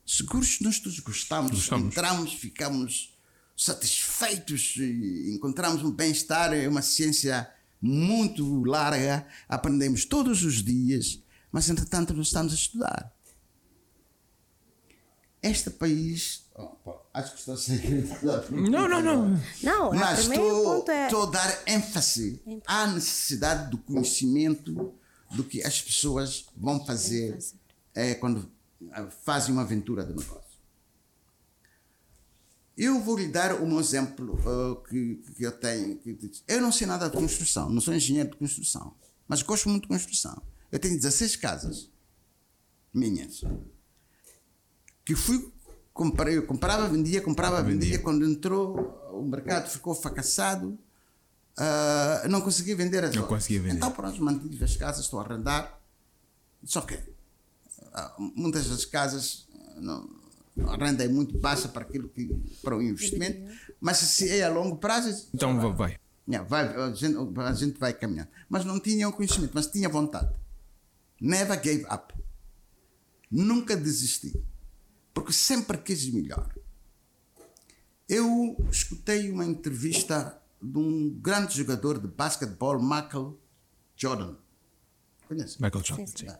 Seguros 0.04 0.60
nós 0.60 0.78
todos 0.78 1.00
gostamos, 1.00 1.52
Gostamos. 1.52 1.86
entramos, 1.86 2.34
ficamos 2.34 3.18
satisfeitos, 3.56 4.76
encontramos 4.76 5.82
um 5.82 5.90
bem-estar, 5.90 6.52
é 6.52 6.68
uma 6.68 6.82
ciência 6.82 7.50
muito 7.80 8.62
larga, 8.62 9.26
aprendemos 9.48 10.04
todos 10.04 10.44
os 10.44 10.62
dias, 10.62 11.18
mas 11.50 11.70
entretanto 11.70 12.12
não 12.12 12.20
estamos 12.20 12.52
a 12.52 12.56
estudar. 12.56 13.16
Este 15.42 15.70
país. 15.70 16.46
Acho 17.14 17.32
que 17.32 17.38
estou 17.38 17.54
a 17.54 17.56
ser. 17.56 18.50
Não, 18.50 18.88
não, 18.88 19.00
não. 19.00 19.40
Não, 19.62 19.90
o 19.90 19.94
Mas 19.94 20.20
estou, 20.20 20.64
ponto 20.64 20.90
é. 20.90 21.06
estou 21.06 21.22
a 21.24 21.30
dar 21.30 21.62
ênfase 21.66 22.42
à 22.66 22.86
necessidade 22.86 23.70
do 23.70 23.78
conhecimento 23.78 24.92
do 25.30 25.44
que 25.44 25.62
as 25.62 25.80
pessoas 25.80 26.46
vão 26.56 26.84
fazer 26.84 27.38
é, 27.94 28.14
quando 28.14 28.50
fazem 29.24 29.52
uma 29.52 29.62
aventura 29.62 30.04
de 30.04 30.10
negócio. 30.10 30.48
Eu 32.76 33.00
vou 33.00 33.18
lhe 33.18 33.26
dar 33.26 33.60
um 33.60 33.80
exemplo 33.80 34.34
uh, 34.34 34.76
que, 34.84 35.16
que, 35.36 35.42
eu 35.42 35.52
tenho. 35.52 36.00
Eu 36.46 36.60
não 36.60 36.70
sei 36.70 36.86
nada 36.86 37.08
de 37.10 37.16
construção, 37.16 37.68
não 37.68 37.80
sou 37.80 37.92
engenheiro 37.92 38.30
de 38.30 38.36
construção, 38.36 38.94
mas 39.26 39.42
gosto 39.42 39.68
muito 39.68 39.82
de 39.82 39.88
construção. 39.88 40.40
Eu 40.70 40.78
tenho 40.78 40.94
16 40.94 41.34
casas 41.36 41.90
minhas 42.94 43.42
que 45.04 45.16
fui 45.16 45.52
comprei, 45.98 46.36
eu 46.36 46.46
comprava, 46.46 46.88
vendia, 46.88 47.20
comprava, 47.20 47.60
vendia. 47.60 47.80
vendia. 47.80 47.98
Quando 47.98 48.24
entrou 48.24 49.10
o 49.12 49.24
mercado 49.24 49.68
ficou 49.68 49.96
fracassado, 49.96 50.78
uh, 51.58 52.28
não 52.28 52.40
consegui 52.40 52.72
vender 52.72 53.02
as 53.02 53.14
Não 53.16 53.26
conseguia 53.26 53.60
vender. 53.60 53.76
Então 53.78 53.90
pronto, 53.90 54.22
mantive 54.22 54.62
as 54.64 54.76
casas, 54.76 55.04
estou 55.04 55.18
a 55.18 55.24
arrendar. 55.24 55.76
Só 56.62 56.82
que 56.82 56.94
uh, 56.94 58.32
muitas 58.36 58.68
das 58.68 58.84
casas 58.84 59.48
não, 59.76 60.08
a 60.68 60.76
renda 60.76 61.04
é 61.04 61.08
muito 61.08 61.36
baixa 61.36 61.68
para 61.68 61.82
aquilo 61.82 62.08
que 62.08 62.32
para 62.62 62.76
o 62.76 62.82
investimento, 62.82 63.52
mas 63.80 63.96
se 63.96 64.30
é 64.30 64.44
a 64.44 64.48
longo 64.48 64.76
prazo. 64.76 65.28
Então 65.34 65.60
vai. 65.60 65.72
vai. 65.72 66.00
Yeah, 66.28 66.46
vai 66.46 66.76
a, 66.76 66.92
gente, 66.92 67.16
a 67.40 67.52
gente 67.54 67.80
vai 67.80 67.92
caminhando. 67.92 68.28
Mas 68.48 68.64
não 68.64 68.78
tinha 68.78 69.08
o 69.08 69.12
conhecimento, 69.12 69.52
mas 69.52 69.66
tinha 69.66 69.88
vontade. 69.88 70.30
Never 71.20 71.58
gave 71.60 71.84
up. 71.90 72.14
Nunca 73.30 73.76
desisti. 73.76 74.38
Porque 75.18 75.32
sempre 75.32 75.76
quis 75.78 76.08
melhor. 76.12 76.48
Eu 78.08 78.56
escutei 78.70 79.32
uma 79.32 79.44
entrevista 79.44 80.40
de 80.62 80.78
um 80.78 81.10
grande 81.10 81.56
jogador 81.56 81.98
de 81.98 82.06
basquetebol, 82.06 82.80
Michael 82.80 83.36
Jordan. 83.96 84.36
Conhece? 85.26 85.60
Michael 85.60 85.84
Jordan, 85.84 86.06
sim. 86.06 86.28
sim. 86.28 86.36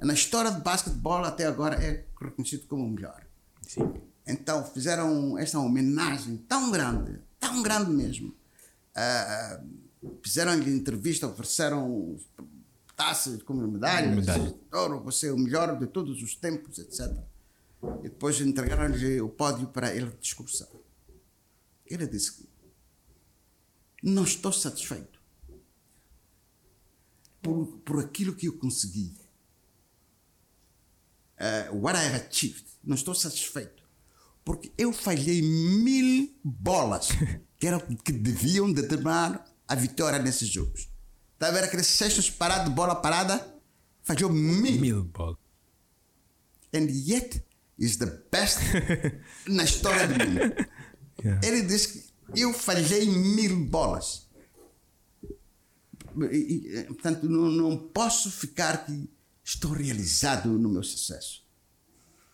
Na 0.00 0.12
história 0.12 0.50
de 0.50 0.60
basquetebol 0.60 1.24
até 1.24 1.46
agora 1.46 1.76
é 1.76 2.04
reconhecido 2.20 2.66
como 2.66 2.84
o 2.84 2.90
melhor. 2.90 3.24
Sim. 3.62 3.88
Então 4.26 4.64
fizeram 4.64 5.38
esta 5.38 5.60
homenagem 5.60 6.36
tão 6.48 6.72
grande, 6.72 7.16
tão 7.38 7.62
grande 7.62 7.92
mesmo. 7.92 8.34
Uh, 8.90 10.18
fizeram-lhe 10.20 10.68
entrevista, 10.72 11.28
ofereceram 11.28 12.18
taças 12.96 13.40
como 13.44 13.64
medalhas. 13.68 14.16
Medalha. 14.16 14.52
Ouro, 14.72 15.00
você 15.00 15.28
é 15.28 15.32
o 15.32 15.38
melhor 15.38 15.78
de 15.78 15.86
todos 15.86 16.20
os 16.20 16.34
tempos, 16.34 16.76
etc. 16.80 17.29
E 17.82 18.08
depois 18.08 18.40
entregaram-lhe 18.40 19.20
o 19.20 19.28
pódio 19.28 19.68
para 19.68 19.94
ele 19.94 20.10
discursar. 20.20 20.68
Ele 21.86 22.06
disse 22.06 22.32
que 22.34 22.48
não 24.02 24.24
estou 24.24 24.52
satisfeito 24.52 25.20
por, 27.42 27.66
por 27.84 28.00
aquilo 28.00 28.34
que 28.34 28.46
eu 28.46 28.58
consegui. 28.58 29.14
Uh, 31.38 31.74
what 31.74 31.98
I 31.98 32.06
have 32.06 32.26
achieved. 32.26 32.64
Não 32.84 32.94
estou 32.94 33.14
satisfeito. 33.14 33.82
Porque 34.44 34.72
eu 34.76 34.92
falhei 34.92 35.42
mil 35.42 36.34
bolas 36.44 37.08
que, 37.58 37.66
eram, 37.66 37.80
que 37.80 38.12
deviam 38.12 38.72
determinar 38.72 39.44
a 39.66 39.74
vitória 39.74 40.18
nesses 40.18 40.48
jogos. 40.48 40.88
Está 41.34 41.48
a 41.48 41.50
ver 41.50 41.64
aqueles 41.64 41.86
cestos 41.86 42.28
parados 42.30 42.72
bola 42.72 42.94
parada? 42.94 43.54
Falhou 44.02 44.30
mil. 44.30 44.80
Mil 44.80 45.04
bolas. 45.04 45.38
And 46.74 46.86
yet 46.90 47.42
is 47.80 47.96
the 47.96 48.06
best 48.30 48.60
na 49.48 49.64
história 49.64 50.06
do 50.06 50.24
mundo. 50.24 50.68
Yeah. 51.24 51.46
Ele 51.46 51.62
diz 51.62 51.86
que 51.86 52.04
eu 52.36 52.52
falhei 52.52 53.06
mil 53.06 53.64
bolas. 53.66 54.28
E, 56.30 56.84
portanto, 56.88 57.28
não, 57.28 57.50
não 57.50 57.78
posso 57.88 58.30
ficar 58.30 58.74
aqui. 58.74 59.08
Estou 59.42 59.72
realizado 59.72 60.50
no 60.50 60.68
meu 60.68 60.82
sucesso. 60.82 61.42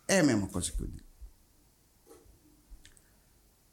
É 0.07 0.19
a 0.19 0.23
mesma 0.23 0.47
coisa 0.47 0.71
que 0.71 0.81
eu 0.81 0.87
digo. 0.87 1.07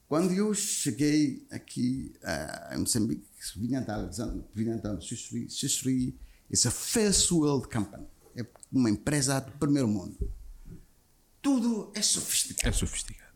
Quando 0.08 0.32
eu 0.32 0.54
cheguei 0.54 1.46
aqui 1.50 2.14
uh, 2.22 2.74
em 2.74 2.78
Moçambique, 2.78 3.26
vinha 3.56 3.80
da 3.80 3.96
Alexandre, 3.96 4.44
vinha 4.54 4.76
da 4.76 5.00
Xixri, 5.00 5.50
Xixri 5.50 6.18
is 6.50 6.66
a 6.66 6.70
first 6.70 7.30
world 7.32 7.68
company. 7.68 8.06
É 8.36 8.46
uma 8.70 8.90
empresa 8.90 9.40
do 9.40 9.52
primeiro 9.52 9.88
mundo. 9.88 10.16
Tudo 11.44 11.92
é 11.94 12.02
sofisticado. 12.02 12.68
É 12.68 12.72
sofisticado. 12.72 13.32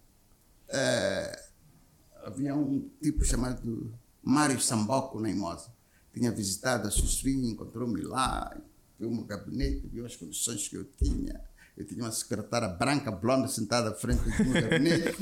Uh, 0.68 2.26
havia 2.26 2.56
um 2.56 2.90
tipo 3.00 3.24
chamado 3.24 3.94
Mário 4.20 4.61
Samboco 4.61 5.20
na 5.20 5.30
Imosa. 5.30 5.70
Tinha 6.12 6.32
visitado 6.32 6.88
a 6.88 6.90
Xixri, 6.90 7.34
encontrou-me 7.34 8.00
lá, 8.00 8.56
viu 8.98 9.09
o 9.09 9.14
meu 9.14 9.24
gabinete, 9.24 9.86
viu 9.86 10.04
as 10.04 10.16
condições 10.16 10.66
que 10.66 10.76
eu 10.76 10.84
tinha 10.84 11.40
eu 11.78 11.84
tinha 11.84 12.02
uma 12.02 12.11
secretária 12.11 12.68
branca, 12.68 13.12
blonda, 13.12 13.46
sentada 13.46 13.90
à 13.90 13.94
frente 13.94 14.20
do 14.24 14.44
meu 14.46 14.61
gabinete. 14.61 15.16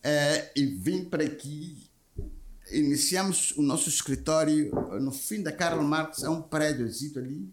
é, 0.00 0.48
e 0.54 0.64
vim 0.64 1.04
para 1.06 1.24
aqui. 1.24 1.90
Iniciamos 2.70 3.50
o 3.56 3.62
nosso 3.62 3.88
escritório 3.88 4.70
no 5.00 5.10
fim 5.10 5.42
da 5.42 5.50
Karl 5.50 5.82
Marx, 5.82 6.22
é 6.22 6.28
um 6.28 6.40
prédio 6.40 6.86
ali, 7.16 7.52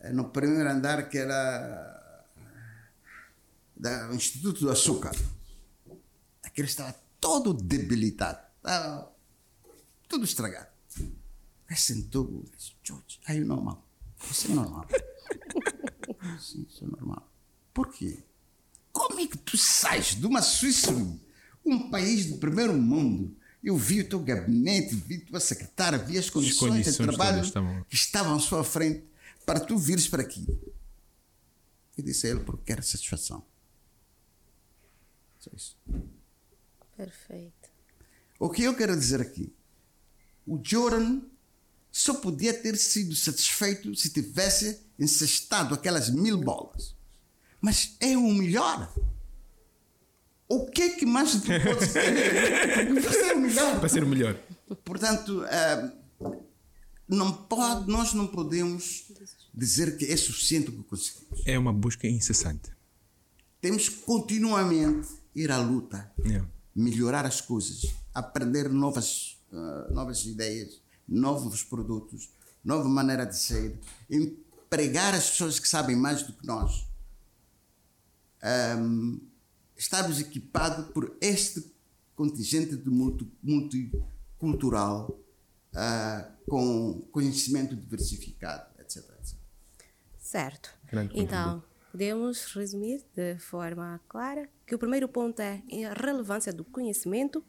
é, 0.00 0.12
no 0.12 0.28
primeiro 0.28 0.68
andar 0.68 1.08
que 1.08 1.16
era 1.16 2.03
do 3.76 4.14
Instituto 4.14 4.60
do 4.60 4.70
Açúcar. 4.70 5.14
Aquele 6.42 6.68
estava 6.68 6.94
todo 7.20 7.52
debilitado, 7.52 8.38
estava 8.56 9.12
tudo 10.08 10.24
estragado. 10.24 10.68
Aí 11.68 11.76
sentou, 11.76 12.44
disse, 12.56 12.72
George, 12.82 13.20
are 13.26 13.38
you 13.38 13.46
normal? 13.46 13.86
Você 14.18 14.50
é 14.50 14.54
normal. 14.54 14.86
Sim, 16.40 16.66
isso 16.68 16.84
é 16.84 16.88
normal. 16.88 17.28
Por 17.72 17.92
quê? 17.92 18.22
Como 18.92 19.18
é 19.18 19.26
que 19.26 19.38
tu 19.38 19.56
sais 19.56 20.14
de 20.14 20.26
uma 20.26 20.40
Suíça, 20.40 20.92
um 21.64 21.90
país 21.90 22.26
do 22.26 22.38
primeiro 22.38 22.74
mundo? 22.74 23.36
Eu 23.62 23.76
vi 23.76 24.02
o 24.02 24.08
teu 24.08 24.20
gabinete, 24.20 24.94
vi 24.94 25.16
a 25.16 25.26
tua 25.26 25.40
secretária, 25.40 25.98
vi 25.98 26.18
as 26.18 26.28
condições, 26.28 26.86
as 26.86 26.96
condições 26.96 27.08
de 27.08 27.16
trabalho 27.16 27.84
que 27.88 27.94
estavam 27.94 28.36
à 28.36 28.38
sua 28.38 28.62
frente 28.62 29.04
para 29.46 29.58
tu 29.58 29.78
vires 29.78 30.06
para 30.06 30.22
aqui. 30.22 30.46
Eu 31.96 32.04
disse 32.04 32.26
a 32.26 32.30
ele 32.30 32.40
porque 32.40 32.64
quero 32.66 32.82
satisfação. 32.82 33.42
Só 35.44 35.50
isso. 35.54 35.76
Perfeito. 36.96 37.70
O 38.38 38.48
que 38.48 38.62
eu 38.62 38.74
quero 38.74 38.96
dizer 38.96 39.20
aqui? 39.20 39.52
O 40.46 40.58
Jordan 40.62 41.20
só 41.92 42.14
podia 42.14 42.54
ter 42.54 42.76
sido 42.76 43.14
satisfeito 43.14 43.94
se 43.94 44.10
tivesse 44.10 44.80
encestado 44.98 45.74
aquelas 45.74 46.08
mil 46.08 46.38
bolas. 46.38 46.94
Mas 47.60 47.96
é 48.00 48.16
o 48.16 48.32
melhor. 48.32 48.92
O 50.48 50.66
que 50.70 50.82
é 50.82 50.88
que 50.90 51.06
mais 51.06 51.32
tu 51.32 51.40
pode 51.40 51.92
ter 51.92 53.02
para 53.02 53.12
ser 53.12 53.34
o 53.34 53.40
melhor? 53.40 53.80
Para 53.80 53.88
ser 53.88 54.04
o 54.04 54.08
melhor. 54.08 54.40
Portanto, 54.82 55.42
uh, 55.42 56.42
não 57.06 57.32
pode, 57.32 57.90
nós 57.90 58.14
não 58.14 58.26
podemos 58.26 59.12
dizer 59.52 59.96
que 59.96 60.06
é 60.06 60.16
suficiente 60.16 60.70
o 60.70 60.72
que 60.72 60.82
conseguimos. 60.84 61.42
É 61.44 61.58
uma 61.58 61.72
busca 61.72 62.06
incessante. 62.08 62.70
Temos 63.60 63.88
que 63.88 63.96
continuamente 64.02 65.23
ir 65.34 65.50
à 65.50 65.58
luta, 65.58 66.12
yeah. 66.24 66.46
melhorar 66.74 67.26
as 67.26 67.40
coisas, 67.40 67.94
aprender 68.14 68.68
novas, 68.68 69.38
uh, 69.52 69.92
novas 69.92 70.24
ideias, 70.24 70.80
novos 71.06 71.62
produtos, 71.62 72.30
nova 72.64 72.88
maneira 72.88 73.26
de 73.26 73.36
ser, 73.36 73.78
empregar 74.10 75.14
as 75.14 75.30
pessoas 75.30 75.58
que 75.58 75.68
sabem 75.68 75.96
mais 75.96 76.22
do 76.22 76.32
que 76.32 76.46
nós. 76.46 76.86
Um, 78.78 79.20
estamos 79.76 80.20
equipados 80.20 80.86
por 80.92 81.16
este 81.20 81.72
contingente 82.14 82.76
de 82.76 82.90
multi, 82.90 83.30
multicultural 83.42 85.18
uh, 85.74 86.48
com 86.48 87.00
conhecimento 87.10 87.74
diversificado, 87.74 88.66
etc. 88.78 89.04
etc. 89.20 89.36
Certo. 90.18 90.70
Então, 91.14 91.62
podemos 91.94 92.52
resumir 92.56 93.04
de 93.14 93.38
forma 93.38 94.00
clara 94.08 94.48
que 94.66 94.74
o 94.74 94.78
primeiro 94.80 95.06
ponto 95.06 95.38
é 95.38 95.62
a 95.88 95.94
relevância 95.94 96.52
do 96.52 96.64
conhecimento 96.64 97.44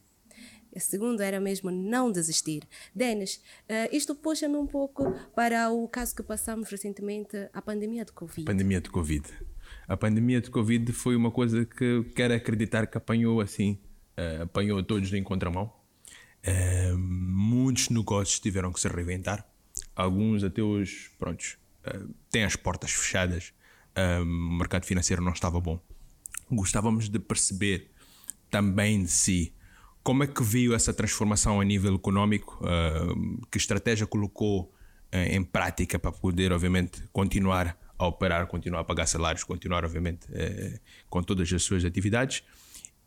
a 0.76 0.80
segunda 0.80 1.26
era 1.26 1.39
mesmo 1.39 1.72
não 1.72 2.12
desistir. 2.12 2.62
Denis, 2.93 3.38
uh, 3.68 3.89
isto 3.91 4.14
puxa-me 4.14 4.58
um 4.58 4.68
pouco 4.68 5.10
para 5.34 5.72
o 5.72 5.88
caso 5.88 6.14
que 6.14 6.22
passamos 6.22 6.70
recentemente, 6.70 7.50
a 7.54 7.62
pandemia 7.62 8.04
de 8.06 8.12
Covid. 8.12 8.46
Pandemia 8.46 8.82
de 8.82 8.89
Covid. 8.89 9.26
A 9.88 9.98
pandemia 9.98 10.41
de 10.41 10.52
Covid 10.52 10.91
foi 10.91 11.16
uma 11.16 11.32
coisa 11.32 11.66
que 11.66 12.04
quero 12.14 12.34
acreditar 12.34 12.86
que 12.86 12.98
apanhou 12.98 13.39
assim, 13.39 13.80
uh, 14.18 14.43
apanhou 14.43 14.84
todos 14.84 15.12
em 15.14 15.24
contramão. 15.24 15.74
Uh, 16.46 16.98
muitos 16.98 17.89
negócios 17.89 18.39
tiveram 18.39 18.72
que 18.72 18.82
se 18.82 18.89
reinventar. 18.89 19.48
Alguns 19.96 20.43
até 20.43 20.62
hoje, 20.62 21.10
prontos, 21.18 21.58
têm 22.30 22.43
as 22.43 22.56
portas 22.56 22.91
fechadas. 22.91 23.54
O 24.22 24.58
mercado 24.58 24.86
financeiro 24.86 25.24
não 25.24 25.32
estava 25.32 25.60
bom. 25.60 25.80
Gostávamos 26.52 27.10
de 27.10 27.20
perceber 27.20 27.91
também 28.50 29.04
de 29.04 29.10
si 29.10 29.56
como 30.06 30.24
é 30.24 30.28
que 30.28 30.43
viu 30.43 30.76
essa 30.76 30.93
transformação 30.93 31.60
a 31.60 31.66
nível 31.66 31.96
econômico? 31.96 32.60
Uh, 32.62 33.41
que 33.50 33.58
estratégia 33.58 34.06
colocou 34.06 34.72
uh, 35.12 35.18
em 35.18 35.43
prática 35.43 35.98
para 35.98 36.12
poder, 36.12 36.54
obviamente, 36.54 37.02
continuar 37.12 37.76
a 37.98 38.06
operar, 38.06 38.46
continuar 38.46 38.82
a 38.82 38.84
pagar 38.84 39.08
salários, 39.08 39.43
continuar, 39.43 39.84
obviamente, 39.84 40.28
eh, 40.34 40.80
com 41.10 41.24
todas 41.24 41.52
as 41.52 41.64
suas 41.64 41.86
atividades. 41.86 42.43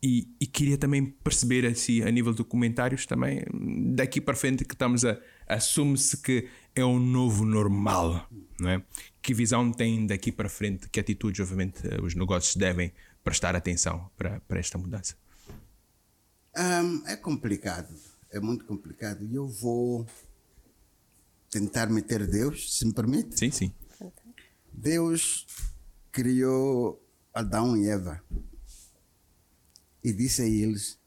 E, 0.01 0.27
e, 0.41 0.47
queria 0.47 0.79
também 0.79 1.05
perceber 1.05 1.63
assim, 1.65 2.01
a 2.01 2.09
nível 2.09 2.33
de 2.33 2.43
comentários 2.43 3.05
também, 3.05 3.45
daqui 3.93 4.19
para 4.19 4.35
frente 4.35 4.65
que 4.65 4.73
estamos 4.73 5.05
a 5.05 5.19
assume-se 5.49 6.17
que 6.17 6.47
é 6.75 6.85
um 6.85 6.99
novo 6.99 7.43
normal, 7.43 8.29
não 8.59 8.69
é? 8.69 8.83
Que 9.21 9.33
visão 9.33 9.71
tem 9.71 10.05
daqui 10.05 10.31
para 10.31 10.47
frente? 10.47 10.87
Que 10.87 10.99
atitudes, 10.99 11.39
obviamente, 11.41 11.81
os 12.01 12.15
negócios 12.15 12.55
devem 12.55 12.93
prestar 13.23 13.55
atenção 13.55 14.09
para, 14.15 14.39
para 14.41 14.59
esta 14.59 14.77
mudança? 14.77 15.15
Um, 16.55 17.05
é 17.07 17.15
complicado, 17.15 17.93
é 18.31 18.39
muito 18.39 18.65
complicado. 18.65 19.25
E 19.25 19.35
eu 19.35 19.47
vou 19.47 20.07
tentar 21.49 21.87
meter 21.87 22.27
Deus, 22.27 22.77
se 22.77 22.85
me 22.85 22.93
permite. 22.93 23.37
Sim, 23.37 23.51
sim. 23.51 23.73
Deus 24.71 25.45
criou 26.11 27.03
Adão 27.33 27.75
e 27.75 27.89
Eva 27.89 28.23
e 30.03 30.13
disse 30.13 30.41
a 30.41 30.45
eles: 30.45 30.99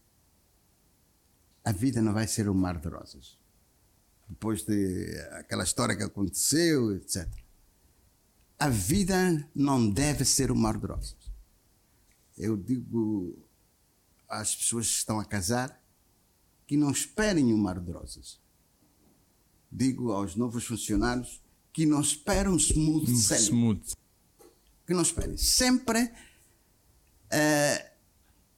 a 1.65 1.73
vida 1.73 2.03
não 2.03 2.13
vai 2.13 2.27
ser 2.27 2.49
um 2.49 2.55
mar 2.55 2.79
de 2.79 2.89
rosas. 2.89 3.42
Depois 4.33 4.63
de 4.63 5.15
aquela 5.33 5.63
história 5.63 5.95
que 5.95 6.03
aconteceu, 6.03 6.97
etc. 6.97 7.29
A 8.59 8.69
vida 8.69 9.47
não 9.55 9.91
deve 9.91 10.25
ser 10.25 10.51
um 10.51 10.55
mar 10.55 10.79
de 10.79 10.87
rosas. 10.87 11.31
Eu 12.39 12.57
digo 12.57 13.47
às 14.27 14.57
pessoas 14.57 14.87
que 14.89 14.95
estão 14.95 15.21
a 15.21 15.25
casar 15.25 15.79
que 16.67 16.79
não 16.79 16.91
esperem 16.91 17.53
um 17.53 17.59
mar 17.59 17.79
de 17.79 17.93
rosas. 17.93 18.41
Digo 19.71 20.13
aos 20.13 20.35
novos 20.35 20.65
funcionários 20.65 21.43
que 21.71 21.85
não 21.85 22.01
esperam 22.01 22.57
smooth 22.57 23.15
sailing. 23.15 23.45
Smooth. 23.45 23.93
Que 24.87 24.95
não 24.95 25.03
esperem. 25.03 25.37
Sempre. 25.37 26.05
Uh, 26.05 27.91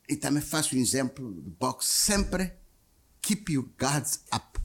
e 0.08 0.16
também 0.16 0.42
faço 0.42 0.76
um 0.76 0.78
exemplo 0.78 1.34
de 1.42 1.50
boxe. 1.50 1.92
Sempre 1.92 2.52
keep 3.20 3.50
your 3.52 3.68
guards 3.76 4.22
up. 4.32 4.63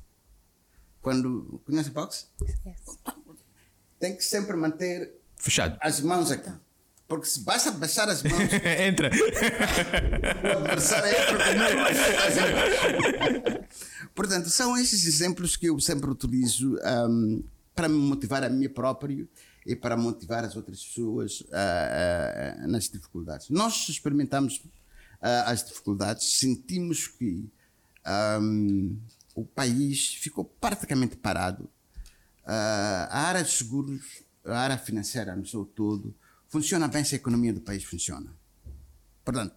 Quando. 1.01 1.61
Conhece 1.65 1.89
boxe? 1.91 2.25
Yes. 2.41 2.97
Tem 3.99 4.15
que 4.15 4.23
sempre 4.23 4.55
manter. 4.55 5.13
Fechado. 5.35 5.77
As 5.81 6.01
mãos 6.01 6.31
aqui. 6.31 6.51
Porque 7.07 7.25
se 7.25 7.39
basta 7.39 7.71
baixar 7.71 8.07
as 8.07 8.21
mãos. 8.21 8.53
entra. 8.87 9.09
O 9.09 10.57
adversário 10.59 11.09
entra 11.09 11.39
Portanto, 14.13 14.49
são 14.49 14.77
esses 14.77 15.05
exemplos 15.07 15.55
que 15.55 15.67
eu 15.67 15.79
sempre 15.79 16.09
utilizo 16.09 16.77
um, 17.09 17.43
para 17.73 17.89
me 17.89 17.97
motivar 17.97 18.43
a 18.43 18.49
mim 18.49 18.69
próprio 18.69 19.27
e 19.65 19.75
para 19.75 19.97
motivar 19.97 20.43
as 20.43 20.55
outras 20.55 20.83
pessoas 20.83 21.41
uh, 21.41 21.45
uh, 21.45 22.67
nas 22.67 22.89
dificuldades. 22.89 23.49
Nós 23.49 23.89
experimentamos 23.89 24.57
uh, 24.57 25.45
as 25.45 25.63
dificuldades, 25.63 26.39
sentimos 26.39 27.07
que 27.07 27.49
um, 28.39 28.97
o 29.39 29.45
país 29.45 30.15
ficou 30.15 30.43
praticamente 30.43 31.15
parado. 31.15 31.69
a 32.45 33.27
área 33.27 33.43
de 33.43 33.51
seguros, 33.51 34.23
a 34.43 34.57
área 34.57 34.77
financeira 34.77 35.35
no 35.35 35.45
seu 35.45 35.63
todo, 35.63 36.15
funciona 36.47 36.87
bem 36.87 37.03
se 37.03 37.15
a 37.15 37.17
economia 37.17 37.53
do 37.53 37.61
país 37.61 37.83
funciona. 37.83 38.33
Portanto, 39.23 39.55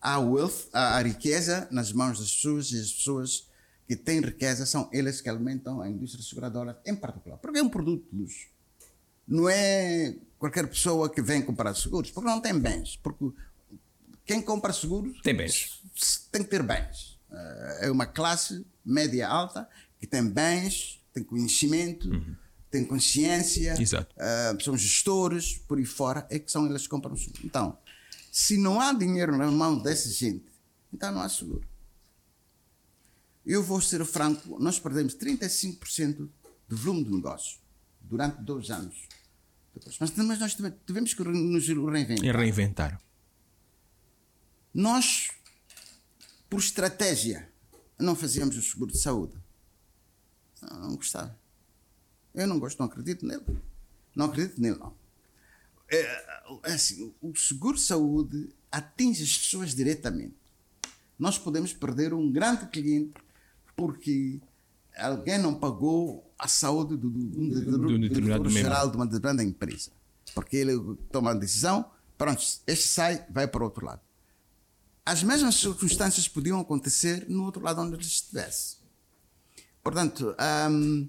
há 0.00 0.18
wealth, 0.20 0.68
há 0.72 0.96
a 0.96 1.02
riqueza 1.02 1.66
nas 1.70 1.92
mãos 1.92 2.20
das 2.20 2.32
pessoas 2.32 2.70
e 2.70 2.80
as 2.80 2.92
pessoas 2.92 3.48
que 3.88 3.96
têm 3.96 4.20
riqueza 4.20 4.64
são 4.64 4.88
eles 4.92 5.20
que 5.20 5.28
alimentam 5.28 5.80
a 5.80 5.88
indústria 5.88 6.22
seguradora 6.22 6.80
em 6.86 6.94
particular. 6.94 7.38
Porque 7.38 7.58
é 7.58 7.62
um 7.62 7.68
produto 7.68 8.08
de 8.08 8.16
luxo. 8.16 8.48
Não 9.26 9.48
é 9.48 10.16
qualquer 10.38 10.68
pessoa 10.68 11.10
que 11.10 11.20
vem 11.20 11.42
comprar 11.42 11.74
seguros, 11.74 12.12
porque 12.12 12.28
não 12.28 12.40
tem 12.40 12.56
bens. 12.56 12.96
Porque 13.02 13.32
quem 14.24 14.40
compra 14.40 14.72
seguros 14.72 15.20
tem 15.22 15.34
bens. 15.36 15.82
Tem 16.30 16.44
que 16.44 16.48
ter 16.50 16.62
bens. 16.62 17.09
Eh, 17.32 17.86
é 17.86 17.90
uma 17.90 18.06
classe 18.06 18.66
média 18.84 19.28
alta 19.28 19.68
que 19.98 20.06
tem 20.06 20.26
bens, 20.26 21.00
tem 21.12 21.22
conhecimento. 21.22 22.08
Uhum 22.08 22.36
têm 22.70 22.84
consciência, 22.84 23.74
uh, 23.74 24.62
são 24.62 24.76
gestores, 24.76 25.58
por 25.58 25.78
aí 25.78 25.84
fora, 25.84 26.26
é 26.30 26.38
que 26.38 26.50
são 26.50 26.66
eles 26.66 26.82
que 26.82 26.88
compram 26.88 27.16
seguro. 27.16 27.40
Então, 27.44 27.76
se 28.30 28.56
não 28.56 28.80
há 28.80 28.92
dinheiro 28.92 29.36
na 29.36 29.50
mão 29.50 29.78
dessa 29.78 30.08
gente, 30.08 30.46
então 30.92 31.12
não 31.12 31.20
há 31.20 31.28
seguro. 31.28 31.66
Eu 33.44 33.62
vou 33.62 33.80
ser 33.80 34.04
franco, 34.04 34.58
nós 34.60 34.78
perdemos 34.78 35.16
35% 35.16 36.28
do 36.68 36.76
volume 36.76 37.04
do 37.04 37.16
negócio 37.16 37.58
durante 38.00 38.40
dois 38.42 38.70
anos. 38.70 39.08
Mas, 39.98 40.12
mas 40.16 40.38
nós 40.38 40.56
tivemos 40.86 41.14
que 41.14 41.24
nos 41.24 41.66
reinventar. 41.66 42.24
E 42.24 42.30
reinventar. 42.30 43.00
Nós, 44.72 45.30
por 46.50 46.58
estratégia, 46.58 47.48
não 47.96 48.16
fazíamos 48.16 48.56
o 48.56 48.62
seguro 48.62 48.90
de 48.90 48.98
saúde. 48.98 49.34
Não, 50.60 50.80
não 50.80 50.96
gostava. 50.96 51.38
Eu 52.34 52.46
não 52.46 52.58
gosto, 52.58 52.78
não 52.80 52.86
acredito 52.86 53.24
nele. 53.24 53.44
Não 54.14 54.26
acredito 54.26 54.60
nele, 54.60 54.78
não. 54.78 54.92
É, 55.88 56.00
é 56.64 56.72
assim, 56.72 57.14
o 57.22 57.34
seguro-saúde 57.34 58.50
atinge 58.70 59.22
as 59.22 59.38
pessoas 59.38 59.74
diretamente. 59.74 60.34
Nós 61.18 61.38
podemos 61.38 61.72
perder 61.72 62.12
um 62.12 62.30
grande 62.30 62.66
cliente 62.66 63.14
porque 63.76 64.40
alguém 64.96 65.38
não 65.38 65.54
pagou 65.54 66.28
a 66.38 66.48
saúde 66.48 66.96
do, 66.96 67.10
do, 67.10 67.24
do, 67.28 67.78
do, 67.78 67.78
do 67.78 68.08
diretor 68.08 68.48
geral 68.50 68.90
de 68.90 68.96
uma 68.96 69.06
determinada 69.06 69.42
empresa. 69.42 69.90
Porque 70.34 70.56
ele 70.56 70.96
toma 71.10 71.32
a 71.32 71.34
decisão, 71.34 71.90
pronto, 72.16 72.42
este 72.66 72.88
sai, 72.88 73.24
vai 73.30 73.46
para 73.46 73.62
o 73.62 73.64
outro 73.64 73.84
lado. 73.86 74.00
As 75.10 75.24
mesmas 75.24 75.56
circunstâncias 75.56 76.28
podiam 76.28 76.60
acontecer 76.60 77.28
no 77.28 77.44
outro 77.44 77.60
lado 77.60 77.80
onde 77.80 77.94
ele 77.94 78.02
estivesse. 78.02 78.76
Portanto, 79.82 80.36
um, 80.70 81.08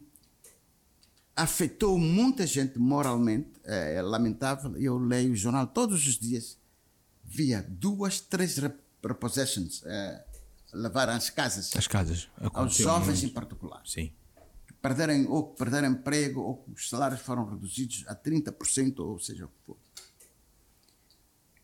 afetou 1.36 2.00
muita 2.00 2.48
gente 2.48 2.80
moralmente, 2.80 3.52
é, 3.64 3.98
é 3.98 4.02
lamentável. 4.02 4.76
Eu 4.76 4.98
leio 4.98 5.34
o 5.34 5.36
jornal 5.36 5.68
todos 5.68 6.08
os 6.08 6.18
dias, 6.18 6.58
via 7.24 7.64
duas, 7.70 8.20
três 8.20 8.58
repossessions, 9.04 9.84
é, 9.86 10.26
levar 10.74 11.08
às 11.08 11.30
casas. 11.30 11.70
As 11.76 11.86
casas. 11.86 12.28
Aos 12.54 12.74
jovens 12.74 13.24
em 13.24 13.30
particular. 13.30 13.84
Sim. 13.86 14.12
Perderem, 14.82 15.28
ou 15.28 15.44
perderam 15.54 15.92
emprego, 15.92 16.42
ou 16.42 16.66
os 16.74 16.90
salários 16.90 17.22
foram 17.22 17.48
reduzidos 17.48 18.04
a 18.08 18.16
30%, 18.16 18.98
ou 18.98 19.20
seja 19.20 19.46
o 19.46 19.48
que 19.48 19.64
for. 19.64 19.78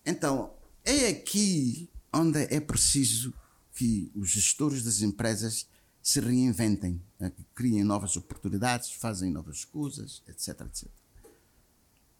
Então, 0.05 0.53
é 0.85 1.07
aqui 1.07 1.89
onde 2.13 2.43
é 2.53 2.59
preciso 2.59 3.33
que 3.73 4.11
os 4.15 4.29
gestores 4.29 4.83
das 4.83 5.01
empresas 5.01 5.67
se 6.01 6.19
reinventem, 6.19 7.01
né? 7.19 7.31
criem 7.53 7.83
novas 7.83 8.15
oportunidades, 8.15 8.91
fazem 8.91 9.29
novas 9.29 9.65
coisas, 9.65 10.23
etc. 10.27 10.61
etc. 10.61 10.87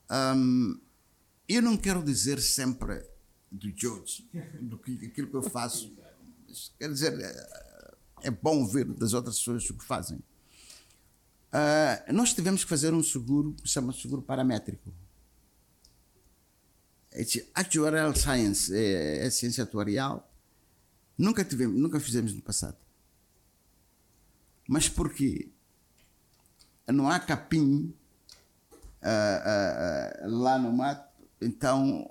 Um, 0.10 0.80
eu 1.48 1.62
não 1.62 1.78
quero 1.78 2.04
dizer 2.04 2.42
sempre 2.42 3.04
do 3.52 3.72
George, 3.76 4.30
do 4.60 4.78
que, 4.78 5.06
aquilo 5.06 5.30
que 5.30 5.36
eu 5.36 5.44
faço. 5.44 5.92
Quer 6.78 6.92
dizer, 6.92 7.14
é, 8.22 8.30
bom 8.32 8.66
ver 8.68 8.86
das 8.86 9.14
outras 9.14 9.38
pessoas 9.38 9.70
o 9.70 9.74
que 9.74 9.86
fazem. 9.86 10.18
Uh, 11.48 12.14
nós 12.14 12.34
tivemos 12.34 12.64
que 12.64 12.70
fazer 12.70 12.94
um 12.94 13.02
seguro 13.02 13.54
que 13.54 13.68
se 13.68 13.74
chama 13.74 13.94
seguro 13.94 14.22
paramétrico. 14.22 14.94
Actuarial 17.54 18.16
Science 18.16 18.76
é, 18.76 19.26
é 19.26 19.30
ciência 19.30 19.64
atuarial. 19.64 20.32
Nunca 21.18 21.44
tivemos, 21.44 21.80
nunca 21.80 22.00
fizemos 22.00 22.34
no 22.34 22.42
passado. 22.42 22.78
Mas 24.68 24.88
porquê? 24.88 25.50
Não 26.88 27.10
há 27.10 27.20
capim 27.20 27.94
uh, 29.02 29.08
uh, 29.08 30.28
uh, 30.28 30.42
lá 30.42 30.60
no 30.60 30.72
mato, 30.72 31.12
então 31.42 32.10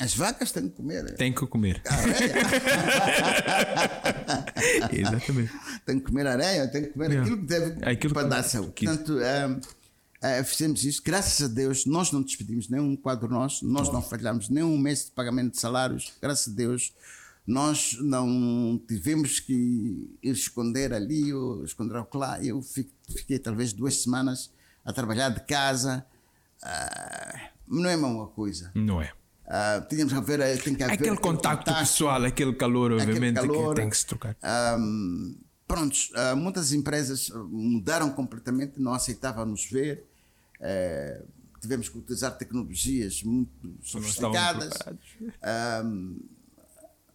as 0.00 0.14
vacas 0.14 0.52
têm 0.52 0.68
que 0.68 0.76
comer. 0.76 1.16
Tem 1.16 1.32
que 1.32 1.44
comer. 1.46 1.82
Exatamente. 4.92 5.52
Tem 5.84 5.98
que 5.98 6.06
comer 6.06 6.26
areia, 6.26 6.68
tem 6.68 6.84
que 6.84 6.90
comer 6.90 7.10
é. 7.12 7.18
aquilo 7.18 7.38
que 7.38 7.46
deve 7.46 7.84
aquilo 7.84 8.14
para 8.14 8.22
que 8.24 8.30
dar 8.30 8.44
saúde. 8.44 8.72
Portanto, 8.72 9.18
um, 9.18 9.60
fizemos 10.44 10.84
isso. 10.84 11.02
Graças 11.04 11.48
a 11.48 11.52
Deus, 11.52 11.86
nós 11.86 12.10
não 12.10 12.22
despedimos 12.22 12.68
nenhum 12.68 12.96
quadro 12.96 13.28
nosso, 13.28 13.66
nós 13.66 13.92
não 13.92 14.02
falhamos 14.02 14.48
nenhum 14.48 14.76
mês 14.76 15.06
de 15.06 15.12
pagamento 15.12 15.52
de 15.52 15.60
salários. 15.60 16.12
Graças 16.20 16.52
a 16.52 16.56
Deus 16.56 16.92
nós 17.48 17.96
não 18.02 18.78
tivemos 18.86 19.40
que 19.40 19.54
ir 20.22 20.32
esconder 20.32 20.92
ali 20.92 21.32
ou 21.32 21.64
esconder 21.64 22.06
lá. 22.12 22.38
Eu 22.44 22.60
fiquei 23.08 23.38
talvez 23.38 23.72
duas 23.72 24.02
semanas 24.02 24.52
a 24.84 24.92
trabalhar 24.92 25.30
de 25.30 25.40
casa. 25.46 26.04
Uh, 26.62 27.38
não 27.66 27.88
é 27.88 27.96
uma 27.96 28.26
coisa. 28.26 28.70
Não 28.74 29.00
é. 29.00 29.10
Uh, 29.46 29.88
tínhamos 29.88 30.12
que 30.12 30.18
haver, 30.18 30.62
tem 30.62 30.74
que 30.74 30.82
haver 30.82 30.92
aquele 30.92 31.16
contacto 31.16 31.64
contato, 31.64 31.78
pessoal, 31.78 32.22
aquele 32.22 32.52
calor, 32.52 32.92
obviamente, 32.92 33.38
aquele 33.38 33.54
calor, 33.54 33.74
que 33.74 33.80
tem 33.80 33.88
que 33.88 33.96
se 33.96 34.06
trocar. 34.06 34.36
Um, 34.78 35.38
prontos, 35.66 36.10
uh, 36.10 36.36
muitas 36.36 36.74
empresas 36.74 37.30
mudaram 37.30 38.10
completamente, 38.10 38.78
não 38.78 38.92
aceitavam 38.92 39.46
nos 39.46 39.64
ver. 39.64 40.04
Uh, 40.60 41.26
tivemos 41.60 41.88
que 41.88 41.98
utilizar 41.98 42.36
tecnologias 42.38 43.22
muito 43.22 43.76
sofisticadas, 43.82 44.68
preparados. 44.68 45.08
ahm, 45.42 46.16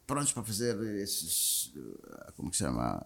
prontos 0.06 0.34
para 0.34 0.44
fazer 0.44 0.78
esses, 1.02 1.74
ah, 2.12 2.32
como 2.36 2.50
que 2.52 2.58
se 2.58 2.64
chama? 2.64 3.06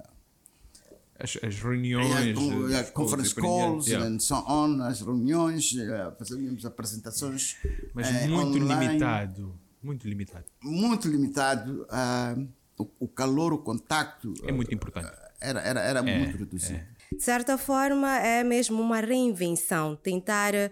As, 1.19 1.37
as 1.43 1.59
reuniões. 1.61 2.07
Yeah, 2.09 2.33
com- 2.33 2.69
eh, 2.69 2.81
dos 2.83 2.91
conference 2.91 3.35
calls 3.35 3.87
yeah. 3.87 4.07
and 4.07 4.19
so 4.19 4.35
on, 4.47 4.81
as 4.83 5.01
reuniões, 5.01 5.75
eh, 5.75 6.11
fazíamos 6.17 6.63
apresentações 6.65 7.57
Mas 7.93 8.07
eh, 8.07 8.27
muito 8.27 8.57
online, 8.63 8.87
limitado. 8.87 9.59
Muito 9.81 10.07
limitado. 10.07 10.45
muito 10.61 11.07
limitado. 11.07 11.87
ah, 11.89 12.35
o, 12.77 12.87
o 12.99 13.07
calor, 13.07 13.53
o 13.53 13.57
contacto 13.59 14.31
É 14.43 14.51
muito 14.51 14.71
importante. 14.73 15.11
era, 15.39 15.59
era, 15.61 15.79
era 15.81 16.03
muito 16.03 16.37
reduzido. 16.37 16.79
De 17.15 17.23
certa 17.23 17.57
forma, 17.57 18.19
é 18.19 18.43
mesmo 18.43 18.81
uma 18.81 18.99
reinvenção. 18.99 19.95
Tentar 19.95 20.53
eh, 20.55 20.71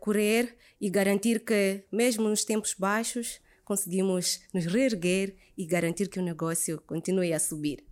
correr 0.00 0.56
e 0.80 0.90
garantir 0.90 1.44
que, 1.44 1.84
mesmo 1.90 2.28
nos 2.28 2.44
tempos 2.44 2.74
baixos, 2.74 3.40
conseguimos 3.64 4.40
nos 4.52 4.66
reerguer 4.66 5.34
e 5.56 5.64
garantir 5.64 6.08
que 6.08 6.18
o 6.18 6.22
negócio 6.22 6.80
continue 6.86 7.32
a 7.32 7.38
subir. 7.38 7.84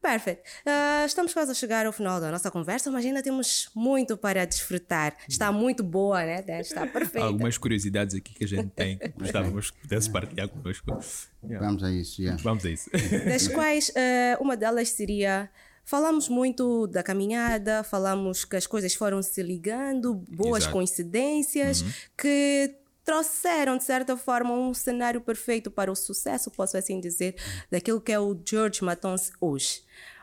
Perfeito. 0.00 0.40
Eh, 0.64 1.04
estamos 1.04 1.34
quase 1.34 1.50
a 1.50 1.54
chegar 1.54 1.84
ao 1.84 1.92
final 1.92 2.18
da 2.20 2.30
nossa 2.30 2.50
conversa, 2.50 2.90
mas 2.90 3.04
ainda 3.04 3.22
temos 3.22 3.70
muito 3.74 4.16
para 4.16 4.46
desfrutar. 4.46 5.14
Está 5.28 5.52
muito 5.52 5.82
boa, 5.84 6.24
né? 6.24 6.42
Está 6.60 6.84
Há 6.84 6.86
perfeita. 6.86 7.26
algumas 7.26 7.58
curiosidades 7.58 8.14
aqui 8.14 8.32
que 8.32 8.44
a 8.44 8.48
gente 8.48 8.70
tem 8.70 8.96
que 8.98 9.08
gostávamos 9.10 9.70
que 9.70 9.80
pudesse 9.82 10.10
partilhar 10.10 10.48
connosco. 10.48 10.98
Yeah. 11.44 11.66
Vamos 11.66 11.82
a 11.84 11.90
isso, 11.92 12.22
yeah. 12.22 12.42
Vamos 12.42 12.64
a 12.64 12.70
isso. 12.70 12.90
das 13.26 13.48
quais 13.48 13.92
eh, 13.94 14.36
uma 14.40 14.56
delas 14.56 14.88
seria. 14.88 15.50
Falamos 15.90 16.28
muito 16.28 16.86
da 16.86 17.02
caminhada, 17.02 17.82
falamos 17.82 18.44
que 18.44 18.54
as 18.54 18.64
coisas 18.64 18.94
foram 18.94 19.20
se 19.24 19.42
ligando, 19.42 20.14
boas 20.14 20.62
Exato. 20.62 20.72
coincidências 20.72 21.82
que 22.16 22.76
trouxeram, 23.04 23.76
de 23.76 23.82
certa 23.82 24.16
forma, 24.16 24.54
um 24.54 24.72
cenário 24.72 25.20
perfeito 25.20 25.68
para 25.68 25.90
o 25.90 25.96
sucesso, 25.96 26.48
posso 26.48 26.76
assim 26.76 27.00
dizer, 27.00 27.34
daquilo 27.68 28.00
que 28.00 28.12
é 28.12 28.20
o 28.20 28.40
George 28.48 28.84
Matons 28.84 29.32
hoje. 29.40 29.82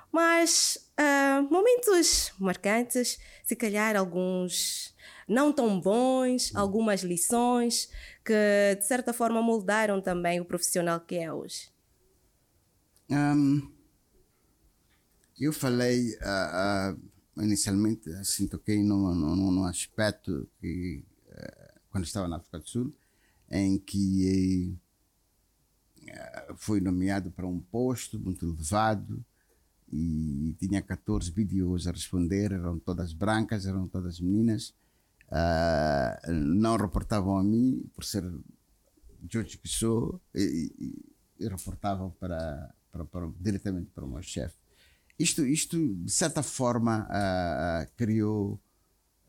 Mas 0.09 0.89
ah, 0.95 1.45
momentos 1.51 2.31
marcantes, 2.39 3.19
se 3.43 3.53
calhar 3.53 3.97
alguns 3.97 4.95
não 5.27 5.51
tão 5.51 5.81
bons, 5.81 6.55
algumas 6.55 7.01
lições 7.01 7.91
que, 8.23 8.77
de 8.79 8.87
certa 8.87 9.11
forma, 9.11 9.41
moldaram 9.41 9.99
também 9.99 10.39
o 10.39 10.45
profissional 10.45 11.01
que 11.01 11.17
é 11.17 11.33
hoje. 11.33 11.67
Ahm, 13.11 13.76
eu 15.45 15.53
falei 15.53 16.17
ah, 16.21 16.95
ah, 17.37 17.43
inicialmente, 17.43 18.09
assim, 18.13 18.47
toquei 18.47 18.83
num, 18.83 19.13
num, 19.13 19.51
num 19.51 19.63
aspecto 19.65 20.49
que, 20.59 21.03
eh, 21.29 21.73
quando 21.89 22.05
estava 22.05 22.27
na 22.27 22.37
África 22.37 22.59
do 22.59 22.67
Sul, 22.67 22.93
em 23.49 23.77
que 23.77 24.77
fui 26.55 26.79
nomeado 26.79 27.31
para 27.31 27.45
um 27.45 27.59
posto 27.59 28.19
muito 28.19 28.45
elevado 28.45 29.23
e 29.91 30.55
tinha 30.59 30.81
14 30.81 31.31
vídeos 31.31 31.87
a 31.87 31.91
responder, 31.91 32.51
eram 32.51 32.79
todas 32.79 33.13
brancas, 33.13 33.65
eram 33.65 33.87
todas 33.87 34.19
meninas, 34.19 34.73
não 36.29 36.75
reportavam 36.77 37.37
a 37.37 37.43
mim 37.43 37.89
por 37.93 38.03
ser 38.03 38.23
George 39.29 39.57
que 39.57 39.67
sou 39.67 40.21
e, 40.33 40.71
e, 40.79 41.45
e 41.45 41.47
reportavam 41.47 42.11
para, 42.11 42.73
para, 42.91 43.05
para, 43.05 43.29
diretamente 43.39 43.89
para 43.93 44.05
o 44.05 44.07
meu 44.07 44.21
chefe. 44.21 44.55
Isto, 45.19 45.45
isto, 45.45 45.95
de 45.95 46.11
certa 46.11 46.43
forma, 46.43 47.07
ah, 47.09 47.87
criou 47.95 48.59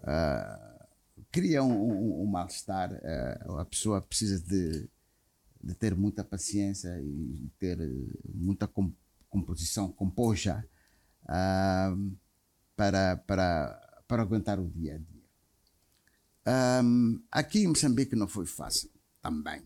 ah, 0.03 0.87
cria 1.31 1.63
um, 1.63 1.73
um, 1.73 2.23
um 2.23 2.27
mal-estar. 2.27 2.93
ah, 3.05 3.61
a 3.63 3.65
pessoa 3.65 4.01
precisa 4.03 4.41
de, 4.41 4.89
de 5.63 5.75
ter 5.75 5.95
muita 5.95 6.25
paciência 6.25 7.01
e 7.01 7.51
ter 7.59 7.79
muita 8.35 8.67
com- 8.69 8.93
composição, 9.31 9.91
compoja 9.93 10.65
ah, 11.27 11.95
para, 12.77 13.17
para, 13.19 14.03
para 14.07 14.23
aguentar 14.23 14.61
o 14.61 14.69
dia 14.71 14.97
a 14.97 14.99
dia. 14.99 15.19
Ahm, 16.47 17.21
aqui 17.31 17.61
em 17.61 17.69
Moçambique 17.69 18.17
não 18.17 18.27
foi 18.29 18.47
fácil 18.47 18.91
também. 19.21 19.63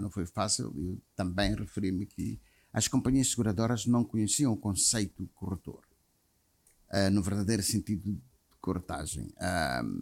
Não 0.00 0.10
foi 0.10 0.26
fácil. 0.26 0.72
Eu 0.76 1.00
também 1.14 1.54
referi-me 1.54 2.06
que 2.06 2.40
as 2.72 2.88
companhias 2.88 3.28
seguradoras 3.28 3.86
não 3.86 4.04
conheciam 4.04 4.52
o 4.52 4.56
conceito 4.56 5.28
corretor, 5.34 5.82
ah, 6.88 7.10
no 7.10 7.22
verdadeiro 7.22 7.62
sentido 7.62 8.02
de 8.12 8.20
corretagem. 8.60 9.32
Ahm, 9.38 10.00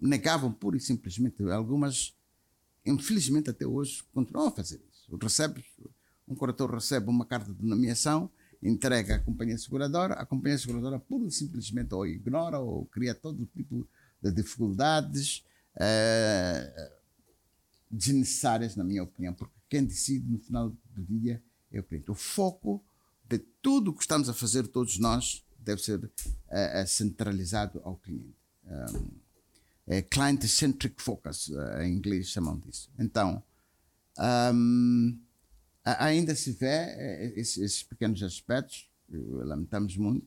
negavam 0.00 0.52
pura 0.52 0.76
e 0.76 0.80
simplesmente. 0.80 1.42
Algumas, 1.50 2.14
infelizmente 2.84 3.50
até 3.50 3.66
hoje, 3.66 4.02
continuam 4.12 4.48
a 4.48 4.52
fazer 4.52 4.80
isso. 4.90 5.16
Recebe, 5.16 5.64
um 6.28 6.34
corretor 6.34 6.72
recebe 6.72 7.08
uma 7.08 7.24
carta 7.24 7.52
de 7.52 7.64
nomeação, 7.64 8.30
entrega 8.62 9.16
à 9.16 9.18
companhia 9.18 9.58
seguradora, 9.58 10.14
a 10.14 10.26
companhia 10.26 10.58
seguradora 10.58 10.98
pura 10.98 11.26
e 11.26 11.30
simplesmente 11.30 11.94
ou 11.94 12.06
ignora 12.06 12.58
ou 12.58 12.86
cria 12.86 13.14
todo 13.14 13.44
tipo 13.46 13.88
de 14.22 14.30
dificuldades 14.30 15.44
eh, 15.76 16.92
desnecessárias, 17.90 18.76
na 18.76 18.84
minha 18.84 19.02
opinião, 19.02 19.34
porque 19.34 19.54
quem 19.68 19.84
decide 19.84 20.30
no 20.30 20.38
final 20.38 20.70
do 20.70 21.02
dia 21.04 21.42
é 21.72 22.10
o 22.10 22.14
foco 22.14 22.82
de 23.28 23.38
tudo 23.60 23.90
o 23.90 23.94
que 23.94 24.02
estamos 24.02 24.28
a 24.28 24.34
fazer, 24.34 24.66
todos 24.66 24.98
nós, 24.98 25.44
deve 25.58 25.80
ser 25.82 26.10
eh, 26.50 26.80
eh, 26.82 26.86
centralizado 26.86 27.80
ao 27.84 27.96
cliente. 27.96 28.34
Um, 28.64 29.08
é 29.86 30.02
client-centric 30.02 31.00
focus, 31.02 31.50
eh, 31.50 31.86
em 31.86 31.94
inglês 31.94 32.28
chamam 32.28 32.58
disso. 32.58 32.90
Então, 32.98 33.42
a- 35.84 36.04
ainda 36.04 36.34
se 36.34 36.52
vê 36.52 36.66
eh, 36.66 37.32
esses, 37.36 37.58
esses 37.58 37.82
pequenos 37.82 38.22
aspectos, 38.22 38.88
eh, 39.12 39.16
lamentamos 39.44 39.96
muito. 39.96 40.26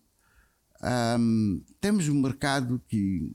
Ahm, 0.81 1.61
temos 1.79 2.07
um 2.09 2.19
mercado 2.21 2.81
que 2.87 3.31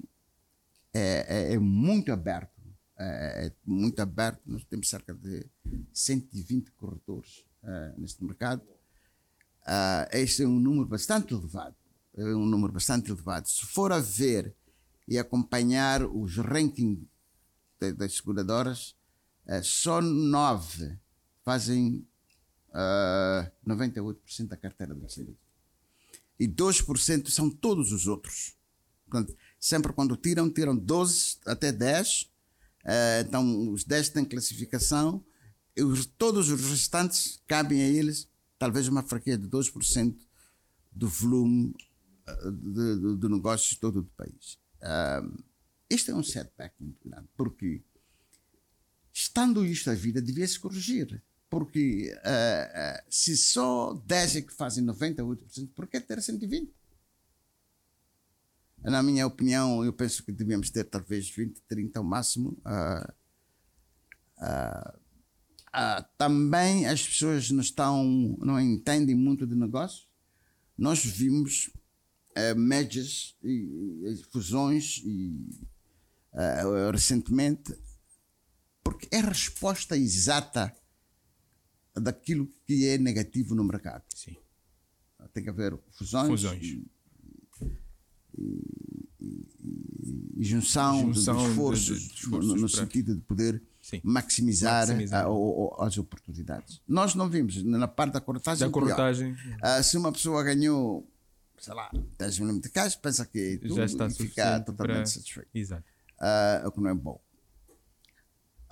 é, 0.92 1.50
é- 1.50 1.54
é 1.54 1.58
muito 1.58 2.12
aberto, 2.12 2.60
é, 2.98 3.46
é 3.46 3.52
muito 3.64 4.00
aberto. 4.00 4.40
Nós 4.46 4.64
temos 4.64 4.88
cerca 4.88 5.14
de 5.14 5.46
120 5.92 6.70
corretores 6.72 7.44
eh, 7.62 7.94
neste 7.98 8.24
mercado. 8.24 8.62
Ah, 9.66 10.08
este 10.12 10.42
é 10.42 10.46
um 10.46 10.58
número 10.58 10.86
bastante 10.86 11.34
elevado. 11.34 11.76
É 12.16 12.24
um 12.24 12.46
número 12.46 12.72
bastante 12.72 13.10
elevado. 13.10 13.48
Se 13.48 13.66
for 13.66 13.92
a 13.92 14.00
ver 14.00 14.54
e 15.06 15.18
acompanhar 15.18 16.04
os 16.04 16.36
rankings 16.36 17.06
das 17.96 18.16
seguradoras, 18.16 18.96
eh, 19.46 19.62
só 19.62 20.00
nove 20.00 20.98
fazem 21.42 22.06
ah, 22.72 23.50
98% 23.66 24.48
da 24.48 24.56
carteira 24.56 24.94
do 24.94 25.08
serviço. 25.08 25.38
E 26.38 26.48
2% 26.48 27.28
são 27.28 27.50
todos 27.50 27.92
os 27.92 28.06
outros. 28.06 28.56
Portanto, 29.06 29.36
sempre 29.58 29.92
quando 29.92 30.16
tiram, 30.16 30.48
tiram 30.50 30.74
12 30.74 31.38
até 31.44 31.70
10. 31.70 32.30
Eh, 32.84 33.24
então, 33.26 33.70
os 33.70 33.84
10 33.84 34.08
têm 34.10 34.24
classificação. 34.24 35.22
Os- 35.82 36.06
todos 36.06 36.48
os 36.50 36.60
restantes 36.70 37.42
cabem 37.46 37.82
a 37.82 37.88
eles, 37.88 38.28
talvez 38.58 38.88
uma 38.88 39.02
fraqueza 39.02 39.38
de 39.38 39.48
2% 39.48 40.16
do 40.92 41.08
volume 41.08 41.74
eh, 42.26 42.50
do, 42.50 43.28
negócio 43.28 43.76
todo 43.78 44.02
do 44.02 44.08
país. 44.16 44.58
Ah, 44.82 45.22
isto 45.88 46.10
é 46.10 46.14
um 46.14 46.22
setback 46.22 46.74
muito 46.80 47.08
grande, 47.08 47.28
porque 47.36 47.82
estando 49.12 49.64
isto 49.64 49.90
a 49.90 49.94
vida, 49.94 50.20
devia-se 50.22 50.58
corrigir. 50.58 51.22
Porque 51.48 52.16
ah, 52.22 52.70
ah, 52.74 53.04
se 53.10 53.36
só 53.36 53.94
10 54.06 54.36
é 54.36 54.42
que 54.42 54.52
fazem 54.52 54.84
98%, 54.84 55.68
por 55.74 55.86
que 55.88 56.00
ter 56.00 56.18
120%? 56.18 56.68
Na 58.82 59.02
minha 59.02 59.26
opinião, 59.26 59.84
eu 59.84 59.92
penso 59.92 60.22
que 60.24 60.32
devíamos 60.32 60.70
ter 60.70 60.84
talvez 60.84 61.28
20, 61.28 61.60
30 61.68 61.98
ao 61.98 62.04
máximo. 62.04 62.56
Ah, 62.64 63.12
ah, 65.72 66.02
também 66.18 66.86
as 66.86 67.06
pessoas 67.06 67.50
não 67.50 67.60
estão, 67.60 68.36
não 68.40 68.60
entendem 68.60 69.14
muito 69.14 69.46
de 69.46 69.54
negócio. 69.54 70.06
Nós 70.76 71.04
vimos 71.04 71.70
eh, 72.34 72.54
mergers 72.54 73.36
e, 73.42 73.68
e 74.04 74.22
fusões 74.32 75.02
e 75.04 75.48
eh, 76.32 76.90
recentemente 76.92 77.76
porque 78.82 79.08
é 79.12 79.18
a 79.20 79.28
resposta 79.28 79.96
exata 79.96 80.74
daquilo 81.94 82.50
que 82.66 82.86
é 82.86 82.96
negativo 82.98 83.54
no 83.54 83.62
mercado. 83.64 84.04
Sim. 84.14 84.36
Tem 85.34 85.42
que 85.44 85.50
haver 85.50 85.78
fusões, 85.90 86.28
Fusões. 86.28 86.64
E, 86.66 86.88
e 90.36 90.44
junção, 90.44 91.10
de- 91.10 91.16
Junção 91.16 91.36
de, 91.36 91.42
de- 91.44 91.50
esforços, 91.50 92.00
de- 92.00 92.08
de 92.08 92.14
esforços 92.14 92.54
no, 92.54 92.60
no 92.62 92.68
sentido 92.68 93.14
de 93.14 93.20
poder 93.22 93.62
Sim. 93.90 94.00
maximizar, 94.04 94.86
Maximizar. 94.86 95.24
a- 95.26 95.28
o- 95.28 95.74
o- 95.78 95.82
as 95.82 95.98
oportunidades. 95.98 96.80
Nós 96.86 97.14
não 97.14 97.28
vimos 97.28 97.62
na 97.64 97.88
parte 97.88 98.12
da 98.14 98.20
corretagem. 98.20 98.66
Da 98.66 98.72
corretagem. 98.72 99.36
Ah, 99.60 99.82
se 99.82 99.96
uma 99.96 100.12
pessoa 100.12 100.42
ganhou, 100.44 101.06
sei 101.58 101.74
lá, 101.74 101.90
10 102.16 102.38
mil 102.38 102.60
de 102.60 102.68
caixa, 102.70 102.98
pensa 103.02 103.26
que 103.26 103.58
tudo 103.58 103.74
Já 103.76 103.84
está 103.84 104.06
e 104.06 104.14
fica 104.14 104.60
totalmente 104.60 104.96
para- 104.96 105.06
satisfeito. 105.06 105.48
Exato. 105.54 105.84
uh, 106.20 106.68
o 106.68 106.72
que 106.72 106.80
não 106.80 106.90
é 106.90 106.94
bom. 106.94 107.20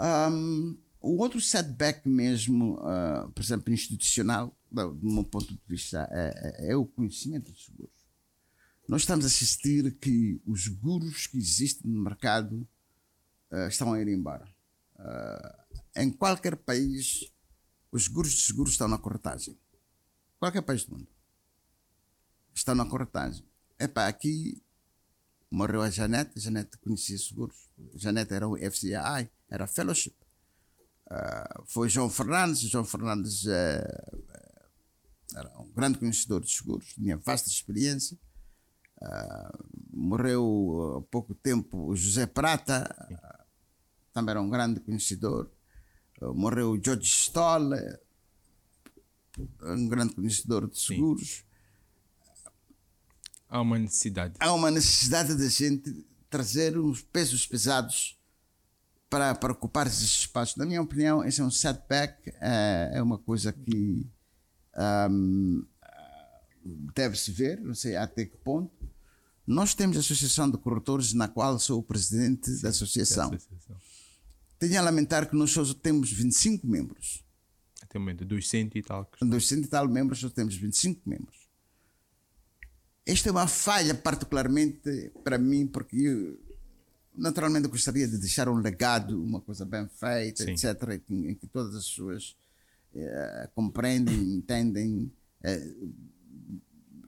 Um, 0.00 0.76
o 1.00 1.16
outro 1.22 1.40
setback 1.40 2.08
mesmo, 2.08 2.74
uh, 2.78 3.30
por 3.32 3.42
exemplo, 3.42 3.72
institucional, 3.72 4.54
do, 4.70 4.92
do 4.94 5.10
meu 5.12 5.24
ponto 5.24 5.46
de 5.52 5.60
vista, 5.66 6.08
é, 6.12 6.66
é, 6.68 6.72
é 6.72 6.76
o 6.76 6.84
conhecimento 6.86 7.50
dos 7.50 7.64
seguros. 7.64 7.92
Nós 8.88 9.02
estamos 9.02 9.24
a 9.24 9.28
assistir 9.28 9.90
que 10.00 10.40
os 10.46 10.64
seguros 10.64 11.26
que 11.26 11.36
existem 11.38 11.90
no 11.90 12.02
mercado 12.02 12.66
uh, 13.50 13.68
estão 13.68 13.92
a 13.92 14.00
ir 14.00 14.08
embora. 14.08 14.46
Uh, 14.98 15.78
em 15.96 16.10
qualquer 16.10 16.56
país, 16.56 17.32
os 17.90 18.04
seguros 18.04 18.32
de 18.32 18.42
seguros 18.42 18.72
estão 18.72 18.88
na 18.88 18.98
corretagem. 18.98 19.58
Qualquer 20.38 20.62
país 20.62 20.84
do 20.84 20.94
mundo. 20.96 21.08
Estão 22.54 22.74
na 22.74 22.86
corretagem. 22.86 23.44
Epá, 23.78 24.08
aqui 24.08 24.60
morreu 25.50 25.82
a 25.82 25.90
Janete, 25.90 26.32
a 26.36 26.40
Janete 26.40 26.78
conhecia 26.78 27.16
seguros. 27.18 27.68
A 27.94 27.98
Janete 27.98 28.34
era 28.34 28.48
o 28.48 28.56
FCI, 28.56 29.30
era 29.48 29.66
fellowship. 29.66 30.14
Uh, 31.06 31.64
foi 31.66 31.88
João 31.88 32.10
Fernandes, 32.10 32.60
João 32.60 32.84
Fernandes 32.84 33.44
uh, 33.44 34.38
era 35.34 35.58
um 35.58 35.70
grande 35.72 35.98
conhecedor 35.98 36.42
de 36.42 36.50
seguros, 36.50 36.92
tinha 36.94 37.16
vasta 37.16 37.48
experiência. 37.48 38.18
Uh, 39.00 39.68
morreu 39.92 40.98
há 40.98 41.02
pouco 41.10 41.34
tempo 41.34 41.94
José 41.94 42.26
Prata, 42.26 42.88
também 44.12 44.32
era 44.32 44.40
um 44.40 44.50
grande 44.50 44.80
conhecedor. 44.80 45.50
morreu 46.34 46.72
o 46.72 46.80
George 46.82 47.06
Stoll, 47.06 47.70
um 49.62 49.88
grande 49.88 50.14
conhecedor 50.14 50.68
de 50.68 50.78
seguros. 50.78 51.28
Sim. 51.28 51.42
Há 53.48 53.60
uma 53.60 53.78
necessidade. 53.78 54.34
Há 54.38 54.52
uma 54.52 54.70
necessidade 54.70 55.34
da 55.34 55.48
gente 55.48 56.06
trazer 56.28 56.78
uns 56.78 57.00
pesos 57.00 57.46
pesados 57.46 58.18
para, 59.08 59.34
para 59.34 59.52
ocupar 59.52 59.86
esses 59.86 60.02
espaços. 60.02 60.56
Na 60.56 60.66
minha 60.66 60.82
opinião, 60.82 61.24
esse 61.24 61.40
é 61.40 61.44
um 61.44 61.50
setback, 61.50 62.30
é, 62.40 62.90
é 62.94 63.02
uma 63.02 63.18
coisa 63.18 63.52
que 63.52 64.06
um, 65.10 65.64
deve-se 66.94 67.32
ver, 67.32 67.60
não 67.60 67.74
sei 67.74 67.96
até 67.96 68.26
que 68.26 68.36
ponto. 68.36 68.70
Nós 69.46 69.74
temos 69.74 69.96
a 69.96 70.00
Associação 70.00 70.50
de 70.50 70.58
Corretores, 70.58 71.14
na 71.14 71.26
qual 71.26 71.58
sou 71.58 71.80
o 71.80 71.82
presidente 71.82 72.50
Sim, 72.50 72.62
da 72.62 72.68
associação. 72.68 73.32
associação. 73.32 73.76
Tenho 74.58 74.78
a 74.78 74.82
lamentar 74.82 75.28
que 75.28 75.36
nós 75.36 75.50
só 75.50 75.62
temos 75.74 76.12
25 76.12 76.66
membros. 76.66 77.24
Até 77.82 77.96
o 77.96 78.00
momento, 78.00 78.24
dos 78.24 78.48
100 78.48 78.70
e 78.74 78.82
tal. 78.82 79.10
Dos 79.22 79.48
100 79.48 79.60
e 79.60 79.66
tal 79.66 79.88
membros, 79.88 80.20
só 80.20 80.28
temos 80.28 80.56
25 80.56 81.08
membros. 81.08 81.48
Esta 83.06 83.28
é 83.28 83.32
uma 83.32 83.46
falha, 83.46 83.94
particularmente 83.94 85.10
para 85.24 85.38
mim, 85.38 85.66
porque 85.66 85.96
eu, 85.96 86.38
naturalmente 87.16 87.66
gostaria 87.68 88.06
de 88.06 88.18
deixar 88.18 88.48
um 88.48 88.56
legado, 88.56 89.22
uma 89.22 89.40
coisa 89.40 89.64
bem 89.64 89.88
feita, 89.88 90.44
Sim. 90.44 90.52
etc., 90.52 91.02
em, 91.08 91.34
que 91.34 91.46
todas 91.46 91.74
as 91.74 91.88
pessoas 91.88 92.36
uh, 92.94 93.48
compreendem, 93.54 94.34
entendem 94.34 95.10
uh, 95.44 95.92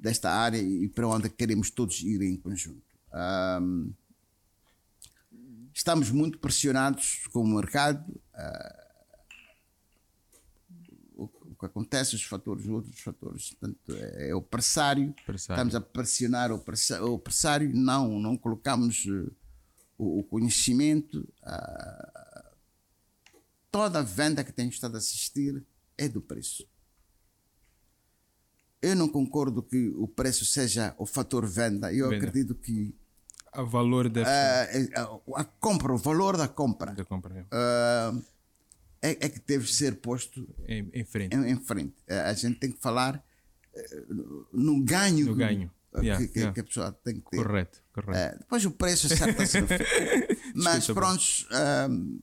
desta 0.01 0.31
área 0.31 0.59
e 0.59 0.89
para 0.89 1.07
onde 1.07 1.29
queremos 1.29 1.71
todos 1.71 2.01
ir 2.01 2.23
em 2.23 2.37
conjunto. 2.37 2.83
Um, 3.13 3.93
estamos 5.75 6.11
muito 6.11 6.39
pressionados 6.39 7.27
com 7.33 7.41
o 7.41 7.47
mercado. 7.47 8.11
Uh, 8.35 8.91
que 11.61 11.67
acontece, 11.67 12.17
os 12.17 12.25
fatores, 12.25 12.67
outros 12.67 12.99
fatores. 13.01 13.51
Portanto, 13.51 13.95
é, 13.95 14.31
é 14.31 14.35
o 14.35 14.41
pressário. 14.41 15.15
pressário. 15.27 15.59
Estamos 15.61 15.75
a 15.75 15.81
pressionar 15.81 16.51
o 16.51 17.19
pressário, 17.19 17.71
não, 17.75 18.19
não 18.19 18.37
colocamos 18.37 19.05
uh, 19.05 19.31
o, 19.99 20.21
o, 20.21 20.25
conhecimento. 20.25 21.21
Uh, 21.43 22.57
toda 23.71 23.99
a 23.99 24.03
venda 24.03 24.43
que 24.43 24.53
tenho 24.53 24.71
estado 24.71 24.95
a 24.95 24.99
assistir 24.99 25.63
é 25.99 26.09
do 26.09 26.23
preço. 26.23 26.67
Eu 28.81 28.97
não 28.97 29.09
concordo 29.09 29.63
que 29.63 29.89
o 29.91 30.09
preço 30.09 30.47
seja 30.47 30.95
o 30.97 31.05
fator 31.05 31.47
venda. 31.47 31.93
Eu 31.93 32.09
venda. 32.09 32.27
acredito 32.27 32.55
que 32.55 32.95
o 33.57 33.67
valor 33.67 34.09
da 34.09 34.23
uh, 34.23 35.35
a, 35.35 35.41
a, 35.41 35.45
compra, 35.45 35.93
o 35.93 35.99
valor 35.99 36.37
da 36.37 36.49
compra. 36.49 36.93
Da 36.93 37.05
compra. 37.05 37.47
Uh, 37.53 38.23
é, 39.03 39.11
é 39.11 39.29
que 39.29 39.41
deve 39.47 39.73
ser 39.73 39.97
posto 39.97 40.47
em, 40.69 40.89
em 40.93 41.05
frente. 41.05 41.35
Em, 41.35 41.51
em, 41.51 41.57
frente. 41.57 41.95
A 42.09 42.33
gente 42.35 42.59
tem 42.59 42.71
que 42.71 42.81
falar 42.81 43.25
eh, 43.75 44.05
no 44.53 44.83
ganho, 44.83 45.27
no 45.27 45.35
ganho. 45.35 45.71
Que, 45.93 46.01
yeah, 46.01 46.27
que, 46.27 46.39
yeah. 46.39 46.55
que, 46.55 46.61
a 46.61 46.65
pessoa 46.65 46.93
tem 46.93 47.21
que 47.21 47.31
ter. 47.31 47.37
Correto, 47.39 47.83
correto. 47.93 48.37
Uh, 48.37 48.39
depois 48.39 48.65
o 48.65 48.71
preço 48.71 49.13
acerta-se 49.13 49.59
Mas 50.55 50.87
pronto, 50.87 51.23
uh, 51.51 52.23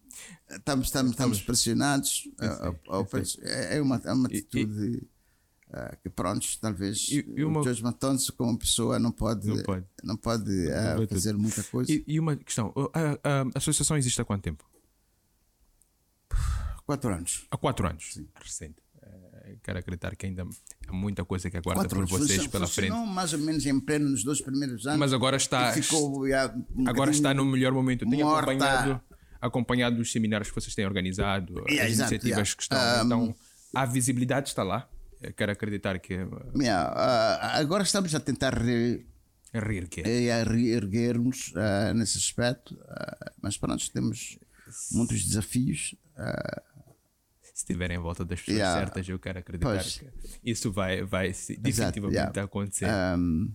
estamos, 0.49 0.87
estamos, 0.87 1.11
estamos 1.11 1.41
pressionados. 1.41 2.29
Uh, 2.39 2.77
ao 2.87 3.05
preço. 3.05 3.39
É, 3.43 3.77
é 3.77 3.81
uma, 3.81 4.01
é 4.05 4.13
uma 4.13 4.27
atitude. 4.27 5.01
E, 5.03 5.16
Uh, 5.69 5.97
que 6.01 6.09
pronto, 6.09 6.47
talvez 6.61 7.09
e, 7.09 7.25
e 7.35 7.43
uma... 7.43 7.59
o 7.59 7.63
Jorge 7.63 7.83
Matonso 7.83 8.31
como 8.31 8.57
pessoa 8.57 8.97
não 8.97 9.11
pode 9.11 9.49
não 9.49 9.61
pode, 9.63 9.85
não 10.01 10.15
pode 10.15 10.49
uh, 10.49 11.07
fazer 11.09 11.35
muita 11.35 11.61
coisa. 11.61 11.91
E, 11.91 12.05
e 12.07 12.19
uma 12.21 12.37
questão, 12.37 12.73
a, 12.93 12.99
a, 13.01 13.41
a, 13.41 13.45
associação 13.55 13.97
existe 13.97 14.21
há 14.21 14.23
quanto 14.23 14.43
tempo? 14.43 14.63
Quatro 16.85 17.13
anos. 17.13 17.45
Há 17.51 17.57
quatro 17.57 17.85
anos. 17.85 18.13
Sim. 18.13 18.29
Recente. 18.41 18.77
Uh, 18.95 19.59
quero 19.61 19.77
acreditar 19.77 20.15
que 20.15 20.25
ainda 20.25 20.47
há 20.87 20.93
muita 20.93 21.25
coisa 21.25 21.49
que 21.51 21.57
aguarda 21.57 21.81
quatro 21.81 21.99
por 21.99 22.15
anos. 22.15 22.27
vocês 22.27 22.47
pela 22.47 22.65
frente. 22.65 22.93
mais 22.93 23.33
ou 23.33 23.39
menos 23.39 23.65
em 23.65 23.77
pleno 23.77 24.09
nos 24.09 24.23
dois 24.23 24.39
primeiros 24.39 24.87
anos. 24.87 24.97
Mas 24.97 25.11
agora 25.11 25.35
está. 25.35 25.73
Ficou, 25.73 26.23
um 26.25 26.87
agora 26.87 27.11
está 27.11 27.33
no 27.33 27.43
melhor 27.43 27.73
momento. 27.73 28.09
Tenho 28.09 28.25
morta. 28.25 28.51
acompanhado, 28.51 29.01
acompanhado 29.41 30.01
os 30.01 30.13
seminários 30.13 30.49
que 30.49 30.55
vocês 30.55 30.73
têm 30.73 30.85
organizado, 30.85 31.61
yeah, 31.67 31.83
as 31.83 31.97
iniciativas 31.99 32.29
yeah. 32.29 32.55
que 32.55 32.61
estão. 32.63 32.79
Um, 32.79 33.05
então, 33.05 33.35
a 33.73 33.85
visibilidade 33.85 34.47
está 34.47 34.63
lá. 34.63 34.89
Eu 35.21 35.33
quero 35.33 35.51
acreditar 35.51 35.99
que. 35.99 36.13
Yeah, 36.55 36.91
uh, 36.91 37.59
agora 37.59 37.83
estamos 37.83 38.13
a 38.13 38.19
tentar 38.19 38.53
re... 38.53 39.05
A 40.03 40.43
reerguermos 40.43 41.53
uh, 41.53 41.93
nesse 41.93 42.17
aspecto, 42.17 42.75
uh, 42.75 43.31
mas 43.41 43.57
pronto, 43.57 43.91
temos 43.91 44.37
muitos 44.91 45.23
desafios. 45.25 45.95
Uh, 46.15 46.77
se 47.41 47.63
estiverem 47.63 47.97
em 47.97 47.99
volta 47.99 48.23
das 48.23 48.39
pessoas 48.39 48.57
yeah. 48.57 48.79
certas, 48.79 49.09
eu 49.09 49.17
quero 49.17 49.39
acreditar 49.39 49.71
pois. 49.71 49.97
que 49.97 50.07
isso 50.43 50.71
vai, 50.71 51.03
vai 51.03 51.29
definitivamente 51.29 52.15
yeah. 52.15 52.43
acontecer. 52.43 52.87
Um, 53.17 53.51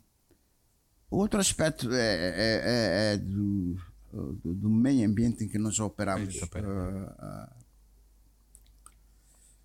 outro 1.08 1.38
aspecto 1.38 1.92
é, 1.92 2.00
é, 2.00 2.32
é, 2.34 3.14
é 3.14 3.16
do, 3.18 3.76
do, 4.12 4.54
do, 4.54 4.70
meio 4.70 5.08
ambiente 5.08 5.44
em 5.44 5.48
que 5.48 5.58
nós 5.58 5.78
operamos. 5.78 6.34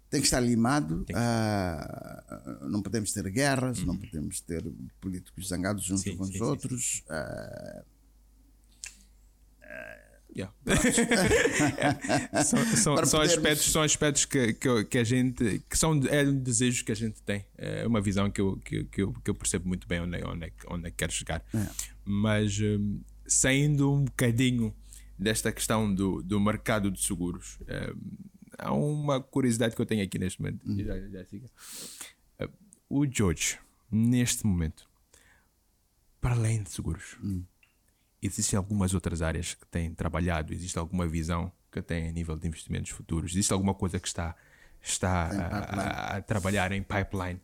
Tem 0.09 0.21
que 0.21 0.27
estar 0.27 0.39
limado, 0.39 1.03
que... 1.05 1.13
uh, 1.13 2.69
não 2.69 2.81
podemos 2.81 3.11
ter 3.11 3.29
guerras, 3.29 3.79
uhum. 3.79 3.87
não 3.87 3.97
podemos 3.97 4.39
ter 4.41 4.63
políticos 5.01 5.49
zangados 5.49 5.83
junto 5.83 6.01
sim, 6.01 6.15
com 6.15 6.23
sim, 6.23 6.31
os 6.31 6.37
sim, 6.37 6.43
outros. 6.43 7.03
Uh, 7.09 7.97
Yeah. 10.37 10.53
são, 12.45 12.63
são, 12.75 13.05
são 13.05 13.21
aspectos, 13.21 13.71
são 13.71 13.81
aspectos 13.81 14.23
que, 14.25 14.53
que, 14.53 14.83
que, 14.83 14.97
a 14.99 15.03
gente 15.03 15.63
que 15.67 15.75
são 15.75 15.99
é 16.07 16.21
um 16.21 16.37
desejo 16.37 16.85
que 16.85 16.91
a 16.91 16.95
gente 16.95 17.23
tem 17.23 17.43
é 17.57 17.87
uma 17.87 17.99
visão 17.99 18.29
que 18.29 18.39
eu, 18.39 18.55
que, 18.57 18.83
que 18.83 19.01
eu, 19.01 19.13
que 19.13 19.31
eu 19.31 19.33
percebo 19.33 19.67
muito 19.67 19.87
bem 19.87 19.99
onde, 19.99 20.17
é, 20.17 20.27
onde, 20.27 20.45
é, 20.45 20.51
onde 20.69 20.87
é 20.87 20.91
que 20.91 20.97
quero 20.97 21.11
chegar 21.11 21.43
é. 21.55 21.67
mas 22.05 22.59
um, 22.59 22.99
saindo 23.25 23.91
um 23.91 24.03
bocadinho 24.03 24.75
desta 25.17 25.51
questão 25.51 25.91
do, 25.91 26.21
do 26.21 26.39
mercado 26.39 26.91
de 26.91 27.03
seguros 27.03 27.57
um, 27.61 28.36
há 28.57 28.73
uma 28.73 29.21
curiosidade 29.21 29.75
que 29.75 29.81
eu 29.81 29.85
tenho 29.85 30.03
aqui 30.03 30.17
neste 30.17 30.41
momento 30.41 30.69
hum. 30.69 30.77
já, 30.77 30.99
já 30.99 31.25
siga. 31.25 31.47
Uh, 32.41 32.49
o 32.89 33.05
George 33.05 33.59
neste 33.91 34.45
momento 34.45 34.89
para 36.19 36.35
além 36.35 36.63
de 36.63 36.71
seguros 36.71 37.17
hum 37.23 37.43
existem 38.21 38.57
algumas 38.57 38.93
outras 38.93 39.21
áreas 39.21 39.53
que 39.53 39.65
têm 39.67 39.93
trabalhado? 39.93 40.53
Existe 40.53 40.77
alguma 40.77 41.07
visão 41.07 41.51
que 41.71 41.81
tem 41.81 42.09
a 42.09 42.11
nível 42.11 42.37
de 42.37 42.47
investimentos 42.47 42.91
futuros? 42.91 43.31
Existe 43.31 43.53
alguma 43.53 43.73
coisa 43.73 43.99
que 43.99 44.07
está, 44.07 44.35
está 44.81 45.27
a, 45.27 45.57
a, 45.57 46.17
a, 46.17 46.21
trabalhar 46.21 46.71
em 46.71 46.81
pipeline? 46.81 47.39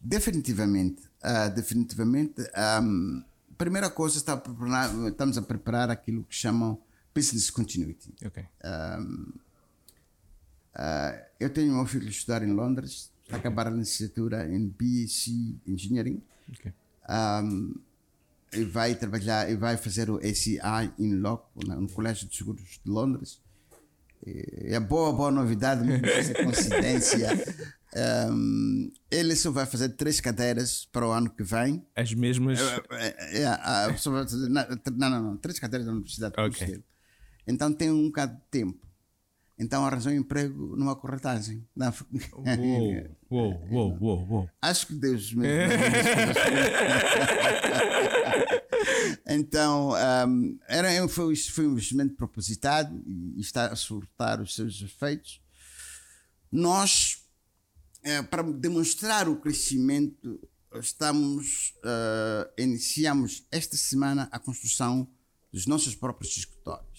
Definitivamente. 0.00 1.02
Uh, 1.22 1.54
definitivamente. 1.54 2.42
Um, 2.82 3.24
primeira 3.56 3.90
coisa, 3.90 4.16
está 4.16 4.34
a 4.34 4.36
preparar, 4.36 4.90
estamos 5.08 5.38
a 5.38 5.42
preparar 5.42 5.90
aquilo 5.90 6.24
que 6.24 6.34
chamam 6.34 6.80
Business 7.14 7.50
Continuity. 7.50 8.14
Okay. 8.24 8.46
Um, 8.64 9.32
uh, 10.74 10.78
ah, 10.78 11.22
eu 11.40 11.50
tenho 11.50 11.74
meu 11.74 11.86
filho 11.86 12.08
estudar 12.08 12.42
em 12.42 12.52
Londres, 12.52 13.12
a 13.30 13.36
acabar 13.36 13.66
a 13.66 13.70
licenciatura 13.70 14.46
em 14.48 14.68
BSc 14.68 15.58
Engineering. 15.66 16.22
Okay. 16.50 16.72
Um, 17.08 17.74
e 18.52 18.64
vai 18.64 18.94
trabalhar 18.94 19.50
e 19.50 19.56
vai 19.56 19.76
fazer 19.76 20.08
o 20.08 20.16
ACI 20.18 20.60
in 20.98 21.16
loco 21.16 21.50
no 21.66 21.88
Colégio 21.88 22.28
de 22.28 22.36
Seguros 22.36 22.80
de 22.84 22.90
Londres. 22.90 23.40
É 24.26 24.80
boa, 24.80 25.12
boa 25.12 25.30
novidade, 25.30 25.82
essa 26.06 26.32
coincidência. 26.42 27.28
Um, 28.30 28.90
ele 29.10 29.36
só 29.36 29.50
vai 29.50 29.66
fazer 29.66 29.90
três 29.90 30.20
cadeiras 30.20 30.88
para 30.90 31.06
o 31.06 31.10
ano 31.12 31.28
que 31.30 31.42
vem. 31.42 31.84
As 31.94 32.14
mesmas. 32.14 32.58
É, 32.90 33.42
é, 33.42 33.46
a 33.46 33.88
pessoa 33.92 34.20
vai 34.20 34.28
fazer- 34.28 34.48
na- 34.48 34.68
não, 34.96 35.10
não, 35.10 35.22
não, 35.22 35.36
três 35.36 35.58
cadeiras 35.58 35.86
da 35.86 35.92
Universidade 35.92 36.34
de 36.34 36.40
Ok. 36.40 36.50
Compostela. 36.58 36.84
Então 37.46 37.72
tem 37.72 37.90
um 37.90 38.06
bocado 38.06 38.34
de 38.36 38.42
tempo. 38.50 38.86
Então 39.58 39.84
arranjou 39.86 40.12
um 40.12 40.16
emprego 40.16 40.74
numa 40.76 40.96
corretagem. 40.96 41.64
Na- 41.76 41.94
Uou, 42.32 43.16
uou, 43.30 43.68
uou, 43.70 43.98
uou, 44.00 44.28
uou. 44.28 44.50
Acho 44.60 44.88
que 44.88 44.94
Deus 44.94 45.32
mesmo. 45.32 45.54
então, 49.26 49.92
um, 50.28 50.58
era, 50.68 51.08
foi, 51.08 51.34
foi 51.36 51.66
um 51.66 51.72
investimento 51.72 52.14
propositado 52.14 53.02
e 53.06 53.40
está 53.40 53.66
a 53.66 53.76
surtar 53.76 54.40
os 54.40 54.54
seus 54.54 54.80
efeitos. 54.82 55.40
Nós, 56.50 57.24
eh, 58.02 58.22
para 58.22 58.42
demonstrar 58.42 59.28
o 59.28 59.36
crescimento, 59.36 60.40
estamos, 60.74 61.74
eh, 61.84 62.50
iniciamos 62.62 63.46
esta 63.50 63.76
semana 63.76 64.28
a 64.30 64.38
construção 64.38 65.08
dos 65.52 65.66
nossos 65.66 65.94
próprios 65.94 66.36
escritórios. 66.36 66.93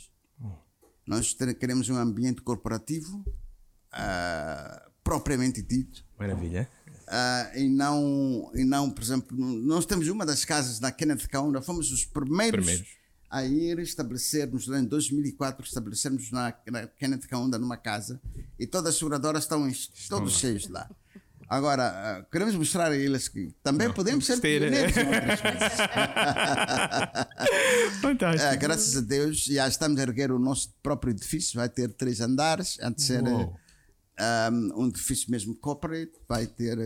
Nós 1.08 1.36
queremos 1.60 1.88
um 1.90 1.96
ambiente 1.98 2.42
corporativo 2.42 3.24
ah, 3.92 4.90
propriamente 5.04 5.62
dito. 5.62 6.04
Maravilha. 6.18 6.68
Ah, 7.08 7.52
e, 7.56 7.70
não, 7.70 8.52
e 8.56 8.64
não, 8.64 8.90
por 8.90 9.04
exemplo, 9.04 9.38
nós 9.38 9.86
temos 9.86 10.08
uma 10.08 10.26
das 10.26 10.44
casas 10.44 10.80
na 10.80 10.92
Kenneth 10.92 11.28
Kaunda, 11.28 11.62
fomos 11.62 11.92
os 11.92 12.04
primeiros, 12.04 12.66
Primeiros. 12.66 12.88
a 13.30 13.46
ir 13.46 13.78
estabelecermos, 13.80 14.68
em 14.68 14.84
2004, 14.86 15.64
estabelecermos 15.66 16.32
na, 16.32 16.54
na 16.72 16.88
Kenneth 16.88 17.28
Kaunda 17.30 17.60
numa 17.60 17.78
casa 17.78 18.20
e 18.58 18.66
todas 18.66 18.90
as 18.94 18.98
seguradoras 18.98 19.44
estão, 19.44 19.68
em- 19.70 19.76
todos 20.10 20.34
cheios 20.40 20.68
lá. 20.68 20.90
Agora, 21.48 21.84
ah, 21.88 22.26
queremos 22.32 22.56
mostrar 22.56 22.92
a 22.92 22.96
eles 22.98 23.28
que 23.28 23.54
também 23.64 23.92
podemos 23.92 24.26
ser 24.26 24.40
ter- 24.40 24.60
pioneiros 24.62 24.98
em 24.98 25.06
outras 25.06 25.42
coisas. 25.42 25.74
Fantástico. 28.02 28.50
Ah, 28.52 28.56
graças 28.56 28.96
a 28.98 29.02
Deus, 29.02 29.44
já 29.44 29.68
estamos 29.68 30.00
a 30.00 30.04
erguer 30.04 30.32
o 30.32 30.40
nosso 30.40 30.74
próprio 30.82 31.12
edifício, 31.12 31.56
vai 31.60 31.70
ter 31.70 31.90
três 31.94 32.22
andares, 32.22 32.78
antes 32.82 33.10
era 33.10 33.30
Uou. 33.30 33.56
um, 34.52 34.84
um 34.84 34.88
edifício 34.88 35.30
mesmo 35.32 35.56
corporate, 35.56 36.12
vai 36.28 36.46
ter 36.48 36.78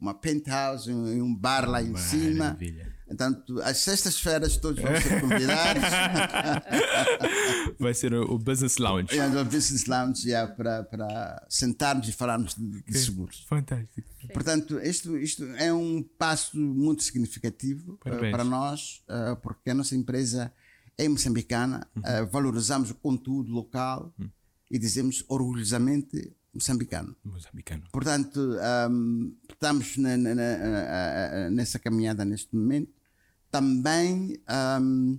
uma 0.00 0.14
penthouse, 0.14 0.90
um, 0.92 1.24
um 1.24 1.34
bar 1.34 1.68
lá 1.68 1.82
em 1.82 1.96
cima. 1.96 2.44
Maravilha. 2.46 2.82
Então, 2.82 2.97
tu- 3.46 3.60
às 3.62 3.78
sextas-feiras 3.78 4.56
todos 4.56 4.82
vão 4.82 5.00
ser 5.00 5.20
convidados. 5.20 5.82
Vai 7.78 7.94
ser 7.94 8.12
o, 8.14 8.22
o 8.34 8.38
Business 8.38 8.76
Lounge. 8.78 9.14
e 9.16 9.20
no 9.28 9.44
Business 9.44 9.86
Lounge 9.86 10.28
já 10.28 10.46
para, 10.46 10.82
para 10.84 11.46
sentarmos 11.48 12.08
e 12.08 12.12
falarmos 12.12 12.54
de, 12.54 12.82
de 12.82 12.98
seguros. 12.98 13.44
Fantástico. 13.48 14.08
Portanto, 14.32 14.78
isto, 14.80 15.16
isto 15.16 15.44
é 15.56 15.72
um 15.72 16.02
passo 16.18 16.56
muito 16.58 17.02
significativo 17.02 17.94
eh, 18.04 18.10
Parabéns. 18.10 18.32
para 18.32 18.44
nós, 18.44 19.02
eh, 19.08 19.36
porque 19.42 19.70
a 19.70 19.74
nossa 19.74 19.94
empresa 19.96 20.52
é 20.96 21.08
moçambicana, 21.08 21.86
eh, 22.04 22.24
valorizamos 22.24 22.90
o 22.90 22.94
conteúdo 22.94 23.50
local 23.52 24.12
e 24.70 24.78
dizemos 24.78 25.24
orgulhosamente 25.28 26.32
moçambicano. 26.52 27.14
Moçambicano. 27.24 27.84
Portanto, 27.92 28.56
ahm, 28.60 29.30
estamos 29.50 29.96
na- 29.96 30.16
na- 30.16 30.34
na- 30.34 30.42
a- 30.42 31.46
a- 31.46 31.50
nessa 31.50 31.78
caminhada 31.78 32.24
neste 32.24 32.54
momento. 32.54 32.97
Também 33.50 34.38
ahm, 34.46 35.16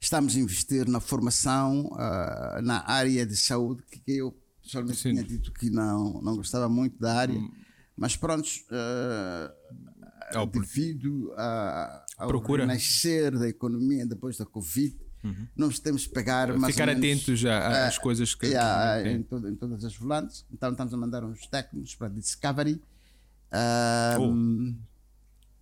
estamos 0.00 0.36
a 0.36 0.38
investir 0.38 0.88
na 0.88 1.00
formação 1.00 1.90
ah, 1.98 2.60
na 2.62 2.88
área 2.88 3.26
de 3.26 3.36
saúde, 3.36 3.82
que 3.90 4.00
eu 4.06 4.36
pessoalmente 4.62 4.98
Sim. 4.98 5.10
tinha 5.10 5.24
dito 5.24 5.52
que 5.52 5.68
não, 5.70 6.20
não 6.22 6.36
gostava 6.36 6.68
muito 6.68 6.98
da 6.98 7.14
área, 7.14 7.40
mas 7.96 8.16
pronto, 8.16 8.48
ah, 8.70 9.52
Ao 10.34 10.46
por- 10.46 10.62
devido 10.62 11.32
a- 11.36 12.04
ao 12.18 12.28
Procura. 12.28 12.62
renascer 12.64 13.36
da 13.38 13.48
economia 13.48 14.06
depois 14.06 14.36
da 14.36 14.44
Covid, 14.46 14.96
nós 15.56 15.80
temos 15.80 16.06
que 16.06 16.12
pegar 16.14 16.56
mais 16.56 16.72
Ficar 16.72 16.86
menos, 16.86 17.02
atentos 17.02 17.40
já 17.40 17.86
às 17.88 17.98
coisas 17.98 18.32
que. 18.32 18.46
Yeah, 18.46 19.02
que- 19.02 19.08
em, 19.08 19.22
todo- 19.24 19.48
em 19.48 19.56
todas 19.56 19.84
as 19.84 19.96
volantes. 19.96 20.46
Então 20.52 20.70
estamos 20.70 20.94
a 20.94 20.96
mandar 20.96 21.24
uns 21.24 21.44
técnicos 21.48 21.96
para 21.96 22.06
Discovery 22.08 22.80
Oh. 24.18 24.32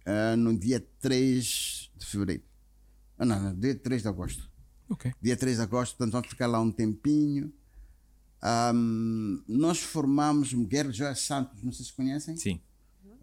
Ah, 0.05 0.37
no 0.37 0.57
dia 0.57 0.85
3 1.01 1.91
de 1.97 2.07
fevereiro. 2.07 2.43
Ah, 3.19 3.25
não, 3.25 3.41
não, 3.41 3.59
dia 3.59 3.75
3 3.75 4.03
de 4.03 4.09
agosto. 4.09 4.51
Ok. 4.89 5.13
Dia 5.21 5.37
3 5.37 5.57
de 5.57 5.63
agosto, 5.63 5.97
portanto 5.97 6.13
vamos 6.13 6.29
ficar 6.29 6.47
lá 6.47 6.61
um 6.61 6.71
tempinho. 6.71 7.53
Ahm, 8.43 9.43
nós 9.49 9.81
formamos 9.81 10.53
Miguel 10.53 10.93
Jorge 10.93 11.21
Santos, 11.21 11.63
não 11.63 11.73
sei 11.73 11.87
se 11.87 11.93
conhecem. 11.93 12.37
Sim. 12.37 12.61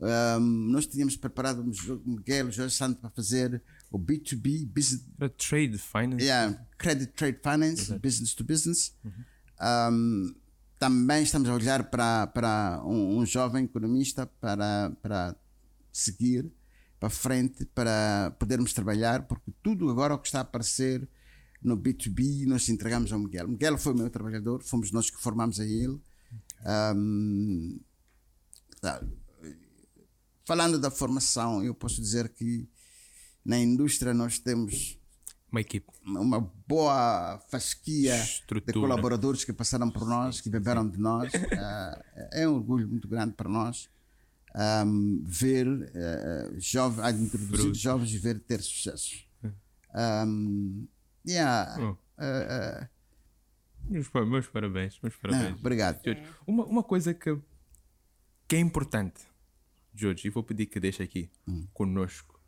Ahm, 0.02 0.72
nós 0.72 0.88
tínhamos 0.88 1.16
preparado 1.16 1.64
Miguel 2.04 2.52
Jorge 2.52 2.76
Santos 2.76 3.00
para 3.00 3.12
fazer 3.12 3.62
o 3.92 4.00
B2B, 4.00 4.66
Business 4.66 5.04
Para 5.18 5.30
Trade 5.30 5.78
Finance. 5.78 6.24
Yeah, 6.24 6.66
credit 6.78 7.14
trade 7.14 7.40
finance, 7.44 7.94
business 8.00 8.34
to 8.34 8.44
business. 8.44 8.96
Um, 9.62 10.34
também 10.80 11.22
estamos 11.22 11.48
a 11.48 11.54
olhar 11.54 11.84
para, 11.84 12.26
para 12.28 12.82
um, 12.84 13.20
um 13.20 13.26
jovem 13.26 13.66
economista 13.66 14.26
para, 14.26 14.92
para 15.02 15.36
seguir 15.92 16.52
para 17.02 17.10
frente, 17.10 17.66
para 17.66 18.30
podermos 18.38 18.74
trabalhar, 18.74 19.24
porque 19.24 19.52
tudo 19.64 19.90
agora 19.90 20.14
o 20.14 20.20
que 20.20 20.28
está 20.28 20.38
a 20.38 20.42
aparecer 20.44 21.10
no 21.60 21.76
B2B 21.76 22.46
nós 22.46 22.70
entregamos 22.70 23.12
ao 23.12 23.18
Miguel. 23.18 23.48
Miguel 23.48 23.76
foi 23.80 23.94
o 23.94 23.98
meu 23.98 24.08
trabalhador, 24.08 24.62
fomos 24.62 24.92
nós 24.92 25.10
que 25.10 25.20
formamos 25.20 25.60
a 25.60 25.66
ele. 25.66 26.00
Um, 26.96 27.80
tá. 28.80 29.04
Falando 30.46 30.80
da 30.80 30.92
formação, 30.92 31.64
eu 31.64 31.74
posso 31.74 32.00
dizer 32.00 32.30
que 32.30 32.70
na 33.44 33.58
indústria 33.58 34.14
nós 34.14 34.38
temos 34.38 35.00
Uma 35.52 35.62
equipe. 35.62 35.88
uma 36.06 36.40
boa 36.68 37.40
fasquia 37.50 38.16
de 38.16 38.22
Estrutura. 38.22 38.80
colaboradores 38.80 39.44
que 39.44 39.52
passaram 39.52 39.90
por 39.90 40.08
nós, 40.08 40.40
que 40.40 40.52
beberam 40.52 40.88
de 40.88 41.00
nós. 41.00 41.32
Ah, 41.58 42.06
é 42.32 42.48
um 42.48 42.54
orgulho 42.54 42.88
muito 42.88 43.08
grande 43.08 43.34
para 43.34 43.50
nós 43.50 43.90
ahm, 44.54 45.22
ver 45.24 45.68
uh, 45.68 46.60
jovens, 46.60 47.00
a 47.06 47.12
introduzir 47.12 47.74
jovens 47.76 48.12
e 48.14 48.18
ver 48.18 48.40
ter 48.40 48.62
sucesso. 48.62 49.26
Um, 49.94 50.88
yeah, 51.28 51.76
Oh. 51.80 51.98
ah, 52.18 52.24
ah, 52.84 52.90
Meus, 53.90 54.08
pa- 54.10 54.26
meus 54.26 54.48
parabéns. 54.48 55.00
Meus 55.02 55.16
parabéns. 55.18 55.52
não, 55.52 55.58
obrigado. 55.60 56.02
Jorge, 56.06 56.24
uma, 56.48 56.66
uma 56.66 56.84
coisa 56.84 57.14
que, 57.14 57.38
que 58.48 58.56
é 58.56 58.60
importante, 58.60 59.22
Jorge, 59.94 60.28
e 60.28 60.32
vou 60.32 60.44
pedir 60.44 60.68
que 60.68 60.80
deixe 60.80 61.04
aqui 61.04 61.30
conosco. 61.74 62.40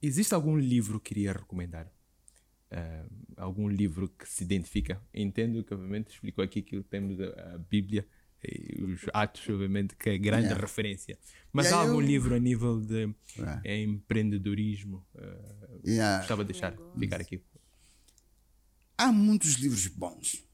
Existe 0.00 0.34
algum 0.34 0.56
livro 0.56 1.00
que 1.00 1.08
queria 1.14 1.32
recomendar? 1.32 1.90
Ah, 2.70 3.04
algum 3.38 3.68
livro 3.68 4.08
que 4.08 4.28
se 4.28 4.44
identifica? 4.44 5.00
Entendo 5.12 5.64
que, 5.64 5.74
obviamente, 5.74 6.10
explicou 6.12 6.44
aqui 6.44 6.62
que 6.62 6.80
temos 6.84 7.18
a, 7.20 7.54
a 7.54 7.58
Bíblia 7.58 8.06
os 8.82 9.02
Atos, 9.12 9.48
obviamente, 9.48 9.94
que 9.96 10.10
é 10.10 10.18
grande 10.18 10.46
Yeah. 10.46 10.60
referência. 10.60 11.18
Mas 11.52 11.66
Yeah, 11.66 11.82
há 11.82 11.86
algum 11.88 12.00
eu- 12.00 12.06
livro 12.06 12.34
a 12.34 12.38
nível 12.38 12.80
de 12.80 13.14
Yeah. 13.36 13.60
eh, 13.64 13.82
empreendedorismo? 13.82 15.04
Yeah. 15.86 16.18
gostava 16.18 16.44
de 16.44 16.52
deixar 16.52 16.74
ficar 16.98 17.20
aqui. 17.20 17.42
Há 18.98 19.10
muitos 19.12 19.54
livros 19.54 19.86
bons. 19.88 20.44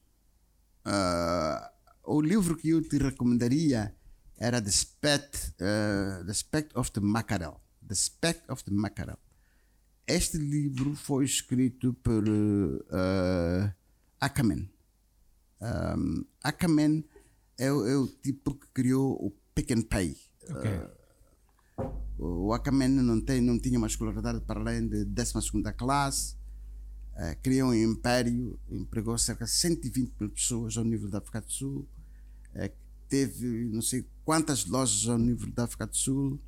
Ah, 0.85 1.73
o 2.05 2.21
livro 2.21 2.57
que 2.57 2.71
eu 2.71 2.81
te 2.83 2.97
recomendaria 2.99 3.95
era 4.39 4.61
The 4.63 4.71
Spect, 4.71 5.55
ah, 5.61 6.23
the 6.27 6.33
Spect 6.35 6.77
of 6.77 6.91
the 6.93 7.01
Mackerel. 7.01 7.61
The 7.87 7.95
Spect 7.95 8.49
of 8.51 8.65
the 8.65 8.71
Mackerel. 8.71 9.19
Este 10.07 10.39
livro 10.39 10.95
foi 10.95 11.25
escrito 11.27 11.93
por 12.03 12.25
uh, 12.27 13.71
Ackerman. 14.21 14.71
Um, 15.61 16.25
Ackerman 16.43 17.05
é, 17.59 17.73
o- 17.73 17.87
é 17.87 17.97
o 17.97 18.07
tipo 18.07 18.55
que 18.55 18.67
criou 18.73 19.13
o 19.15 19.31
Pick 19.55 19.73
and 19.73 19.83
Pay. 19.83 20.17
Ok. 20.51 20.71
O 22.19 22.53
Ackerman 22.53 22.89
não, 22.89 23.21
tem, 23.21 23.41
não 23.41 23.59
tinha 23.61 23.79
uma 23.79 23.87
escolaridade 23.87 24.41
para 24.41 24.59
além 24.61 24.89
de 24.89 25.05
12 25.05 25.33
classe. 25.77 26.37
eh, 27.21 27.35
criou 27.43 27.71
um 27.71 27.75
império, 27.75 28.59
empregou 28.71 29.19
cerca 29.19 29.45
de 29.45 29.51
120 29.51 30.13
mil 30.21 30.31
pessoas 30.31 30.77
ao 30.77 30.85
nível 30.85 31.09
da 31.11 31.19
África 31.19 31.41
do 31.41 31.51
Sul. 31.53 31.87
eh, 32.55 32.73
teve 33.09 33.65
não 33.73 33.83
sei 33.83 34.05
quantas 34.25 34.67
lojas 34.67 35.09
ao 35.09 35.19
nível 35.19 35.51
da 35.53 35.65
África 35.65 35.87
do 35.87 35.97
Sul. 35.97 36.41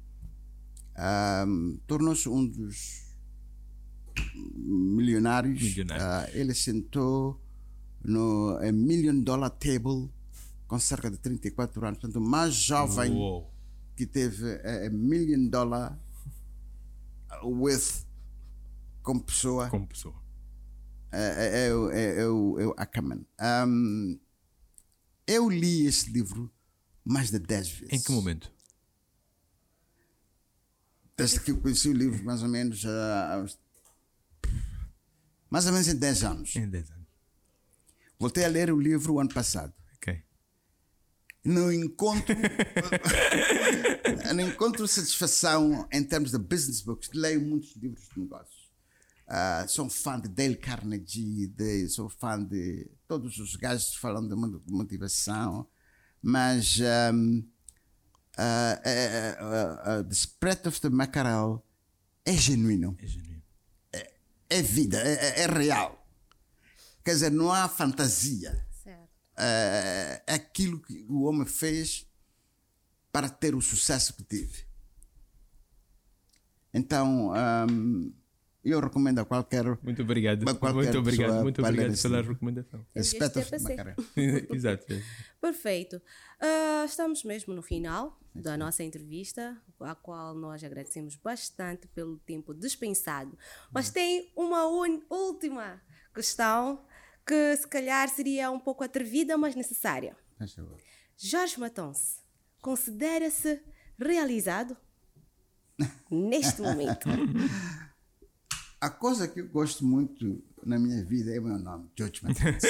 Tornou-se 1.87 2.29
um 2.29 2.47
dos 2.47 3.07
milionários. 4.55 5.63
Milionário. 5.63 6.05
Ah, 6.05 6.29
ele 6.33 6.55
sentou 6.55 7.41
no 8.05 8.59
Million 8.73 9.21
Dollar 9.21 9.51
Table 9.51 10.09
com 10.71 10.79
cerca 10.79 11.11
de 11.11 11.19
34 11.19 11.85
anos. 11.85 11.99
Portanto, 11.99 12.23
o 12.23 12.25
mais 12.25 12.55
jovem 12.55 13.13
Uou. 13.13 13.53
que 13.97 14.07
teve 14.07 14.47
a, 14.87 14.89
million 14.89 15.49
dollar 15.49 15.99
with 17.43 18.05
como 19.03 19.21
pessoa 19.21 19.69
Como 19.69 19.89
pessoa. 19.89 20.15
é, 21.11 21.65
é, 21.65 21.67
é, 21.67 21.75
o- 21.75 21.91
é, 21.91 22.21
é 22.21 22.27
o, 22.29 22.61
é 22.61 22.75
Ackerman. 22.77 23.27
Um, 23.67 24.17
eu 25.27 25.51
li 25.51 25.87
esse 25.87 26.09
livro 26.13 26.49
mais 27.05 27.33
de 27.33 27.41
10 27.41 27.69
vezes. 27.69 27.93
Em 27.93 28.01
que 28.01 28.13
momento? 28.13 28.53
Desde 31.17 31.41
que 31.41 31.51
eu 31.51 31.61
conheci 31.61 31.89
o 31.89 31.93
livro, 31.93 32.25
mais 32.25 32.45
ou 32.45 32.49
menos, 32.49 32.87
há 32.87 33.41
uns- 33.43 33.59
mais 35.51 35.67
ou 35.67 35.73
menos 35.73 35.89
em 35.89 35.97
10 35.97 36.23
anos. 36.23 36.55
Em 36.55 36.69
10 36.69 36.89
anos. 36.93 37.07
Voltei 38.21 38.45
a 38.45 38.49
ler 38.49 38.71
o 38.73 38.79
livro 38.81 39.15
o 39.15 39.21
ano 39.21 39.35
passado. 39.35 39.75
Não 41.43 41.73
encontro, 41.73 42.35
não 44.35 44.41
encontro 44.49 44.87
satisfação 44.87 45.89
em 45.91 46.05
termos 46.05 46.33
de 46.33 46.39
business 46.39 46.83
books. 46.83 47.11
Leio 47.15 47.41
muitos 47.41 47.75
livros 47.77 48.09
de 48.15 48.21
negócios. 48.21 48.71
Ah, 49.27 49.65
sou 49.69 49.89
fã 49.89 50.19
de 50.21 50.29
Dale 50.29 50.57
Carnegie, 50.57 51.47
de, 51.47 51.89
sou 51.89 52.09
fã 52.09 52.43
de 52.43 52.91
todos 53.07 53.39
os 53.39 53.55
gajos 53.57 53.91
que 53.91 53.99
falam 54.01 54.27
de 54.27 54.35
mo- 54.35 54.63
motivação, 54.69 55.67
mas 56.21 56.79
um, 57.15 57.43
ah, 58.37 58.81
ah, 59.85 60.03
The 60.05 60.13
Spread 60.15 60.69
of 60.69 60.81
the 60.81 60.91
Mackerel 60.91 61.65
é 62.25 62.33
genuíno, 62.37 62.97
É 63.01 63.07
genuíno. 63.07 63.43
é 64.51 64.63
vida, 64.63 64.99
é, 65.01 65.13
é- 65.13 65.41
é 65.43 65.47
real. 65.47 66.05
Quer 67.05 67.13
dizer, 67.15 67.31
não 67.31 67.51
há 67.53 67.69
fantasia. 67.69 68.67
É 69.41 70.23
é 70.27 70.35
aquilo 70.35 70.81
que 70.81 71.05
o 71.09 71.23
homem 71.23 71.47
fez 71.47 72.07
para 73.13 73.29
ter 73.29 73.55
o 73.55 73.61
sucesso 73.61 74.15
que 74.15 74.23
teve. 74.23 74.65
Então, 76.73 77.33
hum, 77.69 78.13
eu 78.65 78.79
recomendo 78.81 79.19
a 79.21 79.25
qualquer. 79.25 79.65
Muito 79.83 80.03
obrigado. 80.03 80.45
Qualquer 80.45 80.73
Muito 80.75 80.99
obrigado. 80.99 81.27
pessoa 81.29 81.43
Muito 81.43 81.63
obrigado 81.63 81.93
esse 81.93 82.03
pela 82.03 82.23
recomendação. 82.23 82.87
Macarena. 83.71 83.97
Exato. 84.55 84.87
Perfeito. 85.41 86.01
Ah, 86.41 86.85
estamos 86.87 87.25
mesmo 87.25 87.55
no 87.55 87.63
final 87.63 88.21
da 88.35 88.57
nossa 88.57 88.85
entrevista, 88.85 89.61
a 89.81 89.95
qual 89.95 90.35
nós 90.35 90.63
agradecemos 90.63 91.17
bastante 91.17 91.89
pelo 91.89 92.19
tempo 92.19 92.55
dispensado. 92.55 93.37
Mas 93.73 93.91
tem 93.91 94.31
uma 94.37 94.67
un- 94.69 95.03
última 95.11 95.81
questão 96.15 96.85
que 97.31 97.57
se 97.57 97.69
calhar 97.69 98.09
seria 98.09 98.51
um 98.51 98.59
pouco 98.59 98.83
atrevida, 98.83 99.39
mas 99.39 99.55
necessária. 99.55 100.17
Jorge 101.17 101.61
Matonse 101.61 102.17
considera-se 102.61 103.63
realizado 103.97 104.77
neste 106.11 106.61
momento? 106.61 107.09
A 108.81 108.91
coisa 108.91 109.29
que 109.29 109.43
eu 109.43 109.49
gosto 109.49 109.87
muito 109.87 110.43
na 110.67 110.77
minha 110.77 111.05
vida 111.05 111.33
é 111.33 111.39
o 111.39 111.43
meu 111.45 111.57
nome, 111.57 111.89
George 111.97 112.21
Matheus. 112.25 112.65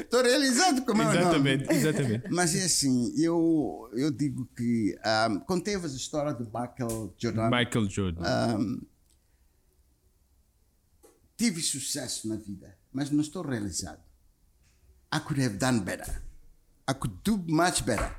Estou 0.00 0.24
realizado 0.24 0.84
com 0.84 0.90
o 0.92 0.96
meu 0.96 1.06
nome. 1.06 1.18
Exatamente, 1.18 1.72
exatamente. 1.72 2.28
Mas 2.28 2.56
é 2.56 2.64
assim, 2.64 3.14
eu, 3.16 3.88
eu 3.94 4.10
digo 4.10 4.48
que 4.56 4.98
um, 5.30 5.38
quando 5.40 5.62
teve 5.62 5.86
a 5.86 5.90
história 5.90 6.34
do 6.34 6.44
Michael 6.46 7.14
Jordan, 7.16 7.50
Michael 7.50 7.88
Jordan. 7.88 8.22
Tive 11.36 11.62
sucesso 11.62 12.28
na 12.28 12.36
vida, 12.36 12.76
mas 12.92 13.10
não 13.10 13.20
estou 13.20 13.42
realizado. 13.42 14.02
I 15.14 15.20
could 15.20 15.42
have 15.42 15.56
done 15.56 15.80
better. 15.80 16.22
I 16.88 16.94
could 16.94 17.16
do 17.24 17.36
much 17.36 17.82
better. 17.82 18.16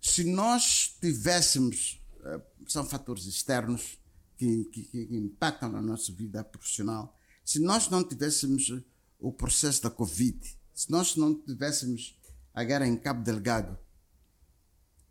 Se 0.00 0.24
nós 0.24 0.96
tivéssemos, 1.00 2.02
eh, 2.24 2.40
são 2.66 2.84
fatores 2.84 3.26
externos 3.26 3.98
que, 4.36 4.64
que, 4.64 4.82
que 4.84 5.16
impactam 5.16 5.70
na 5.70 5.82
nossa 5.82 6.12
vida 6.12 6.42
profissional, 6.42 7.18
se 7.44 7.58
nós 7.58 7.88
não 7.88 8.02
tivéssemos 8.02 8.72
o 9.18 9.32
processo 9.32 9.82
da 9.82 9.90
Covid, 9.90 10.38
se 10.74 10.90
nós 10.90 11.16
não 11.16 11.34
tivéssemos 11.34 12.18
a 12.54 12.64
guerra 12.64 12.86
em 12.86 12.96
Cabo 12.96 13.22
Delgado, 13.22 13.78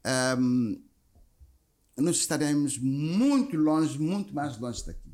ahm, 0.04 0.82
nós 1.96 2.18
estaremos 2.18 2.78
muito 2.78 3.58
longe, 3.58 4.00
muito 4.00 4.34
mais 4.34 4.58
longe 4.58 4.86
daqui. 4.86 5.14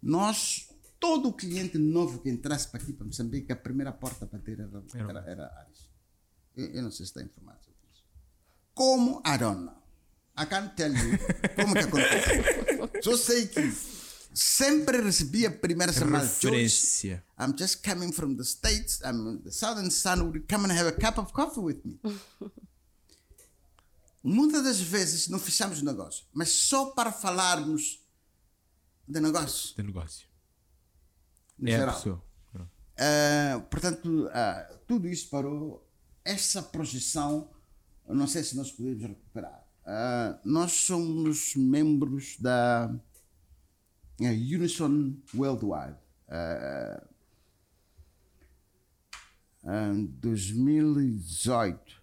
Nós, 0.00 0.68
todo 1.02 1.30
o 1.30 1.32
cliente 1.32 1.76
novo 1.78 2.20
que 2.20 2.30
entrasse 2.30 2.68
para 2.68 2.80
aqui, 2.80 2.92
para 2.92 3.04
Moçambique, 3.04 3.50
a 3.50 3.56
primeira 3.56 3.92
porta 3.92 4.24
para 4.24 4.38
ter 4.38 4.60
era, 4.60 4.84
era, 4.94 5.20
era 5.28 5.46
Ares. 5.58 5.90
Eu, 6.56 6.66
eu 6.66 6.82
não 6.84 6.92
sei 6.92 7.04
se 7.04 7.10
está 7.10 7.20
informado 7.20 7.58
sobre 7.64 7.80
isso. 7.92 8.04
Como? 8.72 9.20
I 9.26 9.36
don't 9.36 9.64
know. 9.64 9.82
I 10.38 10.46
can't 10.46 10.72
tell 10.76 10.92
you 10.92 11.18
como 11.56 11.74
que 11.74 11.80
acontece. 11.80 13.02
Só 13.02 13.16
sei 13.16 13.48
que 13.48 13.60
sempre 14.32 15.02
recebia 15.02 15.48
a 15.48 15.50
primeira 15.50 15.92
chamada. 15.92 16.24
George, 16.24 16.46
Referência. 16.46 17.24
I'm 17.36 17.52
just 17.58 17.82
coming 17.82 18.12
from 18.12 18.36
the 18.36 18.44
States. 18.44 19.00
I'm 19.04 19.42
the 19.42 19.50
Southern 19.50 19.90
Sun. 19.90 20.22
Would 20.22 20.38
you 20.38 20.44
come 20.48 20.66
and 20.66 20.72
have 20.72 20.86
a 20.86 20.92
cup 20.92 21.18
of 21.18 21.32
coffee 21.32 21.60
with 21.60 21.80
me? 21.84 21.98
Muitas 24.22 24.62
das 24.62 24.80
vezes 24.80 25.26
não 25.26 25.40
fechamos 25.40 25.82
negócio, 25.82 26.24
mas 26.32 26.50
só 26.50 26.92
para 26.92 27.10
falarmos 27.10 28.00
de 29.08 29.18
negócio. 29.20 29.74
De 29.74 29.82
negócio. 29.82 30.31
No 31.62 31.68
É 31.68 31.78
geral. 31.78 32.22
Ah, 32.98 33.64
portanto, 33.70 34.28
ah, 34.32 34.68
tudo 34.86 35.08
isso 35.08 35.30
parou. 35.30 35.88
Essa 36.24 36.62
projeção, 36.62 37.48
não 38.06 38.26
sei 38.26 38.42
se 38.42 38.56
nós 38.56 38.72
podemos 38.72 39.02
recuperar. 39.02 39.64
Ah, 39.86 40.38
nós 40.44 40.72
somos 40.72 41.54
membros 41.54 42.36
da 42.38 42.92
eh, 44.20 44.30
Unison 44.30 45.16
Worldwide. 45.34 45.96
Em 49.64 50.06
2018, 50.06 52.02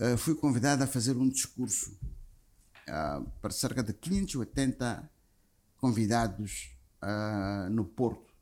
ah, 0.00 0.16
fui 0.16 0.34
convidado 0.34 0.84
a 0.84 0.86
fazer 0.86 1.16
um 1.18 1.28
discurso 1.28 1.98
para 3.40 3.50
cerca 3.50 3.82
de 3.82 3.92
580 3.92 5.10
convidados 5.76 6.71
ah, 7.02 7.68
no 7.70 7.84
Porto 7.84 8.32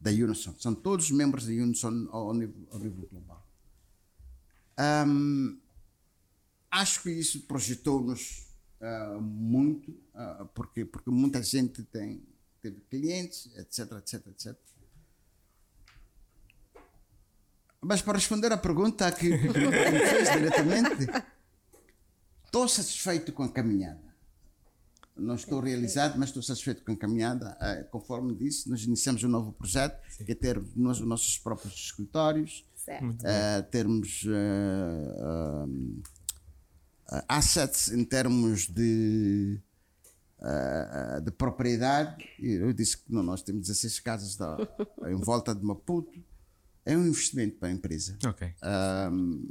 da 0.00 0.10
Unison. 0.10 0.54
São 0.58 0.74
todos 0.74 1.10
membros 1.10 1.46
da 1.46 1.52
Unison 1.52 2.08
ao, 2.10 2.34
nível, 2.34 2.68
ao 2.70 2.78
nível 2.78 3.08
global. 3.10 3.46
Ahm, 4.76 5.56
acho 6.70 7.02
que 7.02 7.10
isso 7.10 7.42
projetou-nos 7.42 8.48
ah, 8.80 9.18
muito, 9.20 9.96
ah, 10.14 10.46
porque, 10.52 10.84
porque 10.84 11.10
muita 11.10 11.42
gente 11.42 11.82
tem, 11.84 12.22
teve 12.60 12.80
clientes, 12.90 13.48
etc, 13.56 13.92
etc, 13.92 14.26
etc. 14.26 14.56
Mas 17.80 18.02
para 18.02 18.18
responder 18.18 18.50
à 18.50 18.56
pergunta 18.56 19.10
que 19.12 19.28
me 19.28 19.52
fez 19.52 20.32
diretamente, 20.32 21.06
estou 22.44 22.66
satisfeito 22.66 23.32
com 23.32 23.42
a 23.44 23.48
caminhada. 23.48 24.03
Não 25.16 25.36
estou 25.36 25.60
realizado, 25.60 26.18
mas 26.18 26.30
estou 26.30 26.42
satisfeito 26.42 26.82
com 26.84 26.92
a 26.92 26.96
caminhada. 26.96 27.56
Eh, 27.60 27.84
Conforme 27.84 28.34
disse, 28.34 28.68
nós 28.68 28.82
iniciamos 28.82 29.22
um 29.22 29.28
novo 29.28 29.52
projeto, 29.52 30.00
que 30.24 30.32
é 30.32 30.34
ter 30.34 30.60
nós, 30.74 30.98
os 31.00 31.06
nossos 31.06 31.38
próprios 31.38 31.72
escritórios, 31.74 32.66
Certo. 32.74 33.24
eh, 33.24 33.62
termos 33.62 34.24
um, 34.26 36.02
eh, 37.12 37.24
assets 37.28 37.92
em 37.92 38.04
termos 38.04 38.66
de, 38.66 39.60
eh, 40.42 41.20
de 41.22 41.30
propriedade. 41.30 42.24
Eu 42.40 42.72
disse 42.72 42.98
que 42.98 43.12
não, 43.12 43.22
nós 43.22 43.40
temos 43.42 43.68
16 43.68 44.00
casas 44.00 44.36
da- 44.36 44.56
em 45.08 45.14
volta 45.16 45.54
de 45.54 45.64
Maputo. 45.64 46.18
É 46.84 46.96
um 46.96 47.06
investimento 47.06 47.56
para 47.58 47.68
a 47.68 47.72
empresa. 47.72 48.18
Ok. 48.26 48.52
Ahm, 48.62 49.42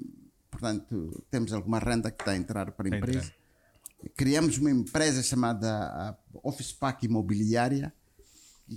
portanto, 0.51 1.25
temos 1.31 1.51
alguma 1.53 1.79
renda 1.79 2.11
que 2.11 2.21
está 2.21 2.31
a 2.33 2.35
entrar 2.37 2.71
para 2.73 2.93
a 2.93 2.97
empresa. 2.97 3.19
entrar. 3.19 3.42
Criamos 4.15 4.57
uma 4.57 4.71
empresa 4.71 5.23
chamada 5.23 6.17
Office 6.43 6.71
Park 6.71 7.03
Imobiliária, 7.03 7.93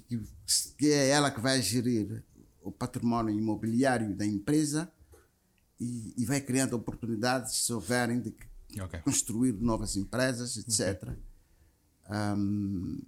que, 0.08 0.20
que 0.78 0.90
é 0.92 1.08
ela 1.08 1.30
que 1.30 1.40
vai 1.40 1.60
gerir 1.62 2.22
o 2.62 2.70
património 2.72 3.34
imobiliário 3.36 4.14
da 4.14 4.26
empresa 4.26 4.90
e, 5.80 6.14
e 6.16 6.24
vai 6.24 6.40
criando 6.40 6.74
oportunidades, 6.74 7.56
se 7.64 7.72
houverem, 7.72 8.20
de 8.20 8.34
Ok. 8.80 9.00
construir 9.00 9.52
novas 9.52 9.96
empresas, 9.96 10.56
etc. 10.56 11.16
Ahm, 12.08 12.98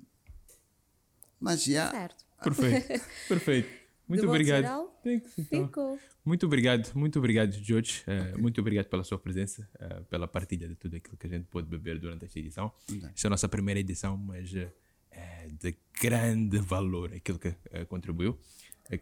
mas 1.41 1.63
já. 1.65 1.91
Certo. 1.91 2.25
Perfeito. 2.43 3.05
Perfeito. 3.29 3.88
Muito 4.09 4.27
obrigado. 4.27 4.63
geral, 4.63 5.01
Thanks, 5.03 5.39
então. 5.39 5.67
Ficou. 5.67 5.99
Muito 6.25 6.47
obrigado, 6.47 6.93
muito 6.95 7.19
obrigado, 7.19 7.53
George. 7.53 8.03
Eh, 8.07 8.37
muito 8.37 8.61
obrigado 8.61 8.87
pela 8.87 9.05
sua 9.05 9.19
presença, 9.19 9.69
eh, 9.79 10.01
pela 10.11 10.27
partilha 10.27 10.69
de 10.69 10.75
tudo 10.75 10.97
aquilo 10.97 11.17
que 11.17 11.27
a 11.27 11.31
gente 11.31 11.47
pôde 11.47 11.69
beber 11.69 11.99
durante 11.99 12.25
esta 12.25 12.39
edição. 12.39 12.73
Esta 13.15 13.27
é 13.27 13.29
a 13.29 13.31
nossa 13.31 13.49
primeira 13.49 13.79
edição, 13.81 14.17
mas 14.17 14.55
eh, 14.55 14.73
é 15.11 15.49
de 15.49 15.77
grande 16.01 16.59
valor 16.59 17.13
aquilo 17.15 17.39
que 17.39 17.55
contribuiu. 17.89 18.39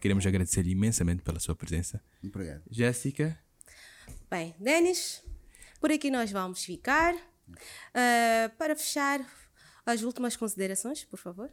Queremos 0.01 0.25
agradecer 0.25 0.67
imensamente 0.67 1.21
pela 1.21 1.39
sua 1.39 1.55
presença. 1.55 2.03
Obrigado. 2.23 2.63
Jéssica, 2.69 3.37
Bem, 4.29 4.55
Denis, 4.59 5.23
por 5.79 5.91
aqui 5.91 6.09
nós 6.09 6.31
vamos 6.31 6.63
ficar. 6.63 7.15
Para 8.57 8.75
fechar, 8.75 9.25
as 9.85 10.01
últimas 10.01 10.35
considerações, 10.35 11.05
por 11.05 11.17
favor. 11.17 11.49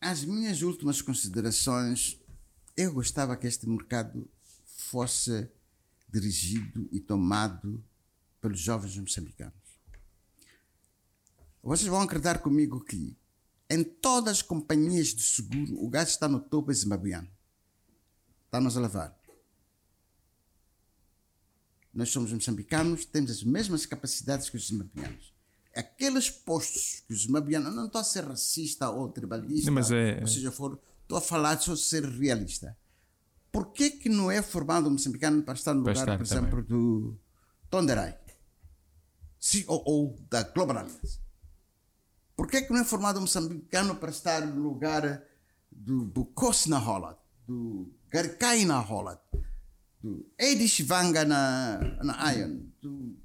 As 0.00 0.24
minhas 0.24 0.62
últimas 0.62 1.02
considerações 1.02 2.18
eu 2.76 2.92
gostava 2.92 3.36
que 3.36 3.46
este 3.46 3.68
mercado 3.68 4.30
fosse 4.64 5.50
dirigido 6.08 6.88
e 6.92 7.00
tomado 7.00 7.84
pelos 8.40 8.60
jovens 8.60 8.96
moçambicanos. 8.96 9.52
Vocês 11.60 11.88
vão 11.88 12.00
acreditar 12.00 12.38
comigo 12.38 12.80
que 12.80 13.16
em 13.68 13.82
todas 13.82 14.36
as 14.36 14.42
companhias 14.42 15.08
de 15.08 15.22
seguro 15.22 15.84
o 15.84 15.88
gajo 15.88 16.10
está 16.10 16.28
no 16.28 16.38
topo 16.38 16.72
zimbabuiano. 16.72 17.28
Está-nos 18.44 18.76
a 18.76 18.80
levar. 18.80 19.18
Nós 21.92 22.10
somos 22.10 22.32
moçambicanos, 22.32 23.04
temos 23.04 23.32
as 23.32 23.42
mesmas 23.42 23.84
capacidades 23.84 24.48
que 24.48 24.56
os 24.56 24.68
zimbabuianos. 24.68 25.34
Aqueles 25.78 26.28
postos 26.30 27.02
que 27.06 27.12
os 27.14 27.22
zimbabuianos. 27.22 27.74
Não 27.74 27.86
estou 27.86 28.00
a 28.00 28.04
ser 28.04 28.24
racista 28.24 28.90
ou 28.90 29.08
tribalista, 29.08 29.70
Mas 29.70 29.90
é- 29.90 30.18
ou 30.20 30.26
seja, 30.26 30.50
for, 30.50 30.78
estou 31.02 31.18
a 31.18 31.20
falar 31.20 31.60
só 31.60 31.74
de 31.74 31.80
ser 31.80 32.04
realista. 32.04 32.76
Por 33.52 33.72
que, 33.72 33.90
que 33.90 34.08
não 34.08 34.30
é 34.30 34.42
formado 34.42 34.88
um 34.88 34.92
moçambicano 34.92 35.42
para 35.42 35.54
estar 35.54 35.72
no 35.74 35.84
Para 35.84 35.92
lugar, 36.00 36.18
por 36.18 36.26
também. 36.26 36.42
exemplo, 36.44 36.62
do 36.64 37.18
Tonderai, 37.70 38.18
COO 39.66 40.16
da 40.30 40.42
Global 40.42 40.78
Alliance? 40.78 41.18
Por 42.36 42.46
que, 42.48 42.62
que 42.62 42.72
não 42.72 42.80
é 42.80 42.84
formado 42.84 43.18
um 43.18 43.22
moçambicano 43.22 43.94
para 43.96 44.10
estar 44.10 44.46
no 44.46 44.60
lugar 44.62 45.22
do 45.70 46.04
Bukos 46.04 46.66
na 46.66 46.78
Holland, 46.78 47.16
do 47.46 47.92
Garkai 48.10 48.64
na 48.64 48.78
Holland, 48.80 49.20
do 50.02 50.24
Edi 50.38 50.68
Shivanga 50.68 51.24
na, 51.24 51.78
na 52.04 52.32
Ion, 52.32 52.60
do 52.80 53.16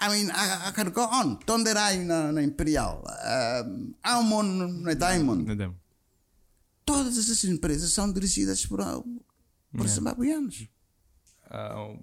I 0.00 0.08
mean, 0.08 0.30
I, 0.30 0.68
I 0.68 0.72
can 0.72 0.90
go 0.90 1.02
on. 1.02 1.36
Tonderai 1.44 1.98
na, 2.04 2.32
na 2.32 2.42
Imperial, 2.42 3.04
um, 3.04 3.94
Almon 4.02 4.82
na 4.82 4.94
Diamond. 4.94 5.46
Nadam. 5.46 5.74
Todas 6.84 7.18
essas 7.18 7.44
empresas 7.44 7.92
são 7.92 8.10
dirigidas 8.12 8.64
por, 8.66 8.80
por 9.76 9.86
zimbabuianos. 9.86 10.66
Ah, 11.50 11.76
um, 11.82 11.98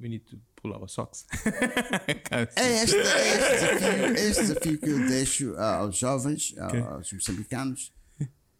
we 0.00 0.08
need 0.08 0.24
to 0.24 0.38
pull 0.56 0.72
our 0.72 0.88
socks. 0.88 1.26
É 2.56 2.82
este, 2.82 2.96
é 2.96 3.34
este 3.34 3.50
desafio, 3.52 4.16
é 4.16 4.28
este 4.28 4.42
desafio 4.42 4.78
que 4.78 4.88
eu 4.90 5.06
deixo 5.06 5.54
ah, 5.56 5.76
aos 5.76 5.96
jovens, 5.98 6.54
ah, 6.58 6.66
Ok. 6.66 6.80
aos 6.80 7.12
moçambicanos, 7.12 7.92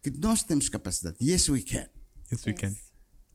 que 0.03 0.11
nós 0.11 0.43
temos 0.43 0.69
capacidade. 0.69 1.17
Yes, 1.21 1.49
we 1.49 1.61
can. 1.63 1.87
Yes, 2.31 2.45
we 2.45 2.53
can. 2.53 2.75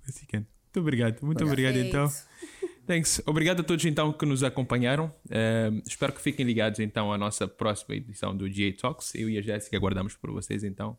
Yes, 0.07 0.21
we 0.23 0.27
can. 0.29 0.47
Muito 0.65 0.81
obrigado. 0.81 1.23
Muito 1.23 1.45
obrigado, 1.45 1.77
então. 1.77 2.11
Thanks. 2.91 3.23
Obrigado 3.25 3.61
a 3.61 3.63
todos 3.63 3.85
então 3.85 4.13
que 4.13 4.27
nos 4.27 4.43
acompanharam. 4.43 5.15
Eh, 5.31 5.71
espero 5.87 6.13
que 6.13 6.21
fiquem 6.21 6.45
ligados 6.45 6.81
então 6.81 7.13
à 7.13 7.17
nossa 7.17 7.47
próxima 7.47 7.95
edição 7.95 8.37
do 8.37 8.49
GA 8.51 8.73
Talks. 8.81 9.15
Eu 9.15 9.31
e 9.31 9.39
a 9.39 9.41
Jéssica 9.41 9.77
aguardamos 9.77 10.17
por 10.17 10.33
vocês 10.33 10.65
então 10.65 10.99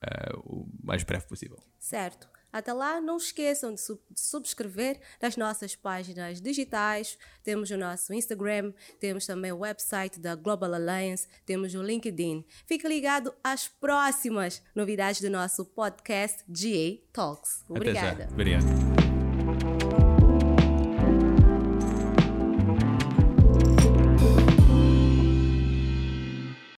eh, 0.00 0.32
o 0.36 0.68
mais 0.80 1.02
breve 1.02 1.26
possível. 1.26 1.58
Certo. 1.80 2.28
Até 2.52 2.72
lá, 2.72 3.00
não 3.00 3.16
esqueçam 3.16 3.74
de, 3.74 3.80
sub- 3.80 4.00
de 4.08 4.20
subscrever 4.20 5.00
nas 5.20 5.36
nossas 5.36 5.74
páginas 5.74 6.40
digitais. 6.40 7.18
Temos 7.42 7.70
o 7.70 7.76
nosso 7.76 8.12
Instagram, 8.14 8.72
temos 9.00 9.26
também 9.26 9.50
o 9.50 9.58
website 9.58 10.20
da 10.20 10.36
Global 10.36 10.72
Alliance, 10.74 11.26
temos 11.44 11.74
o 11.74 11.82
LinkedIn. 11.82 12.44
Fique 12.66 12.86
ligado 12.86 13.34
às 13.42 13.66
próximas 13.66 14.62
novidades 14.76 15.20
do 15.20 15.30
nosso 15.30 15.64
podcast 15.64 16.44
GA 16.46 17.00
Talks. 17.12 17.64
Obrigada. 17.68 18.28
Obrigado. 18.30 19.01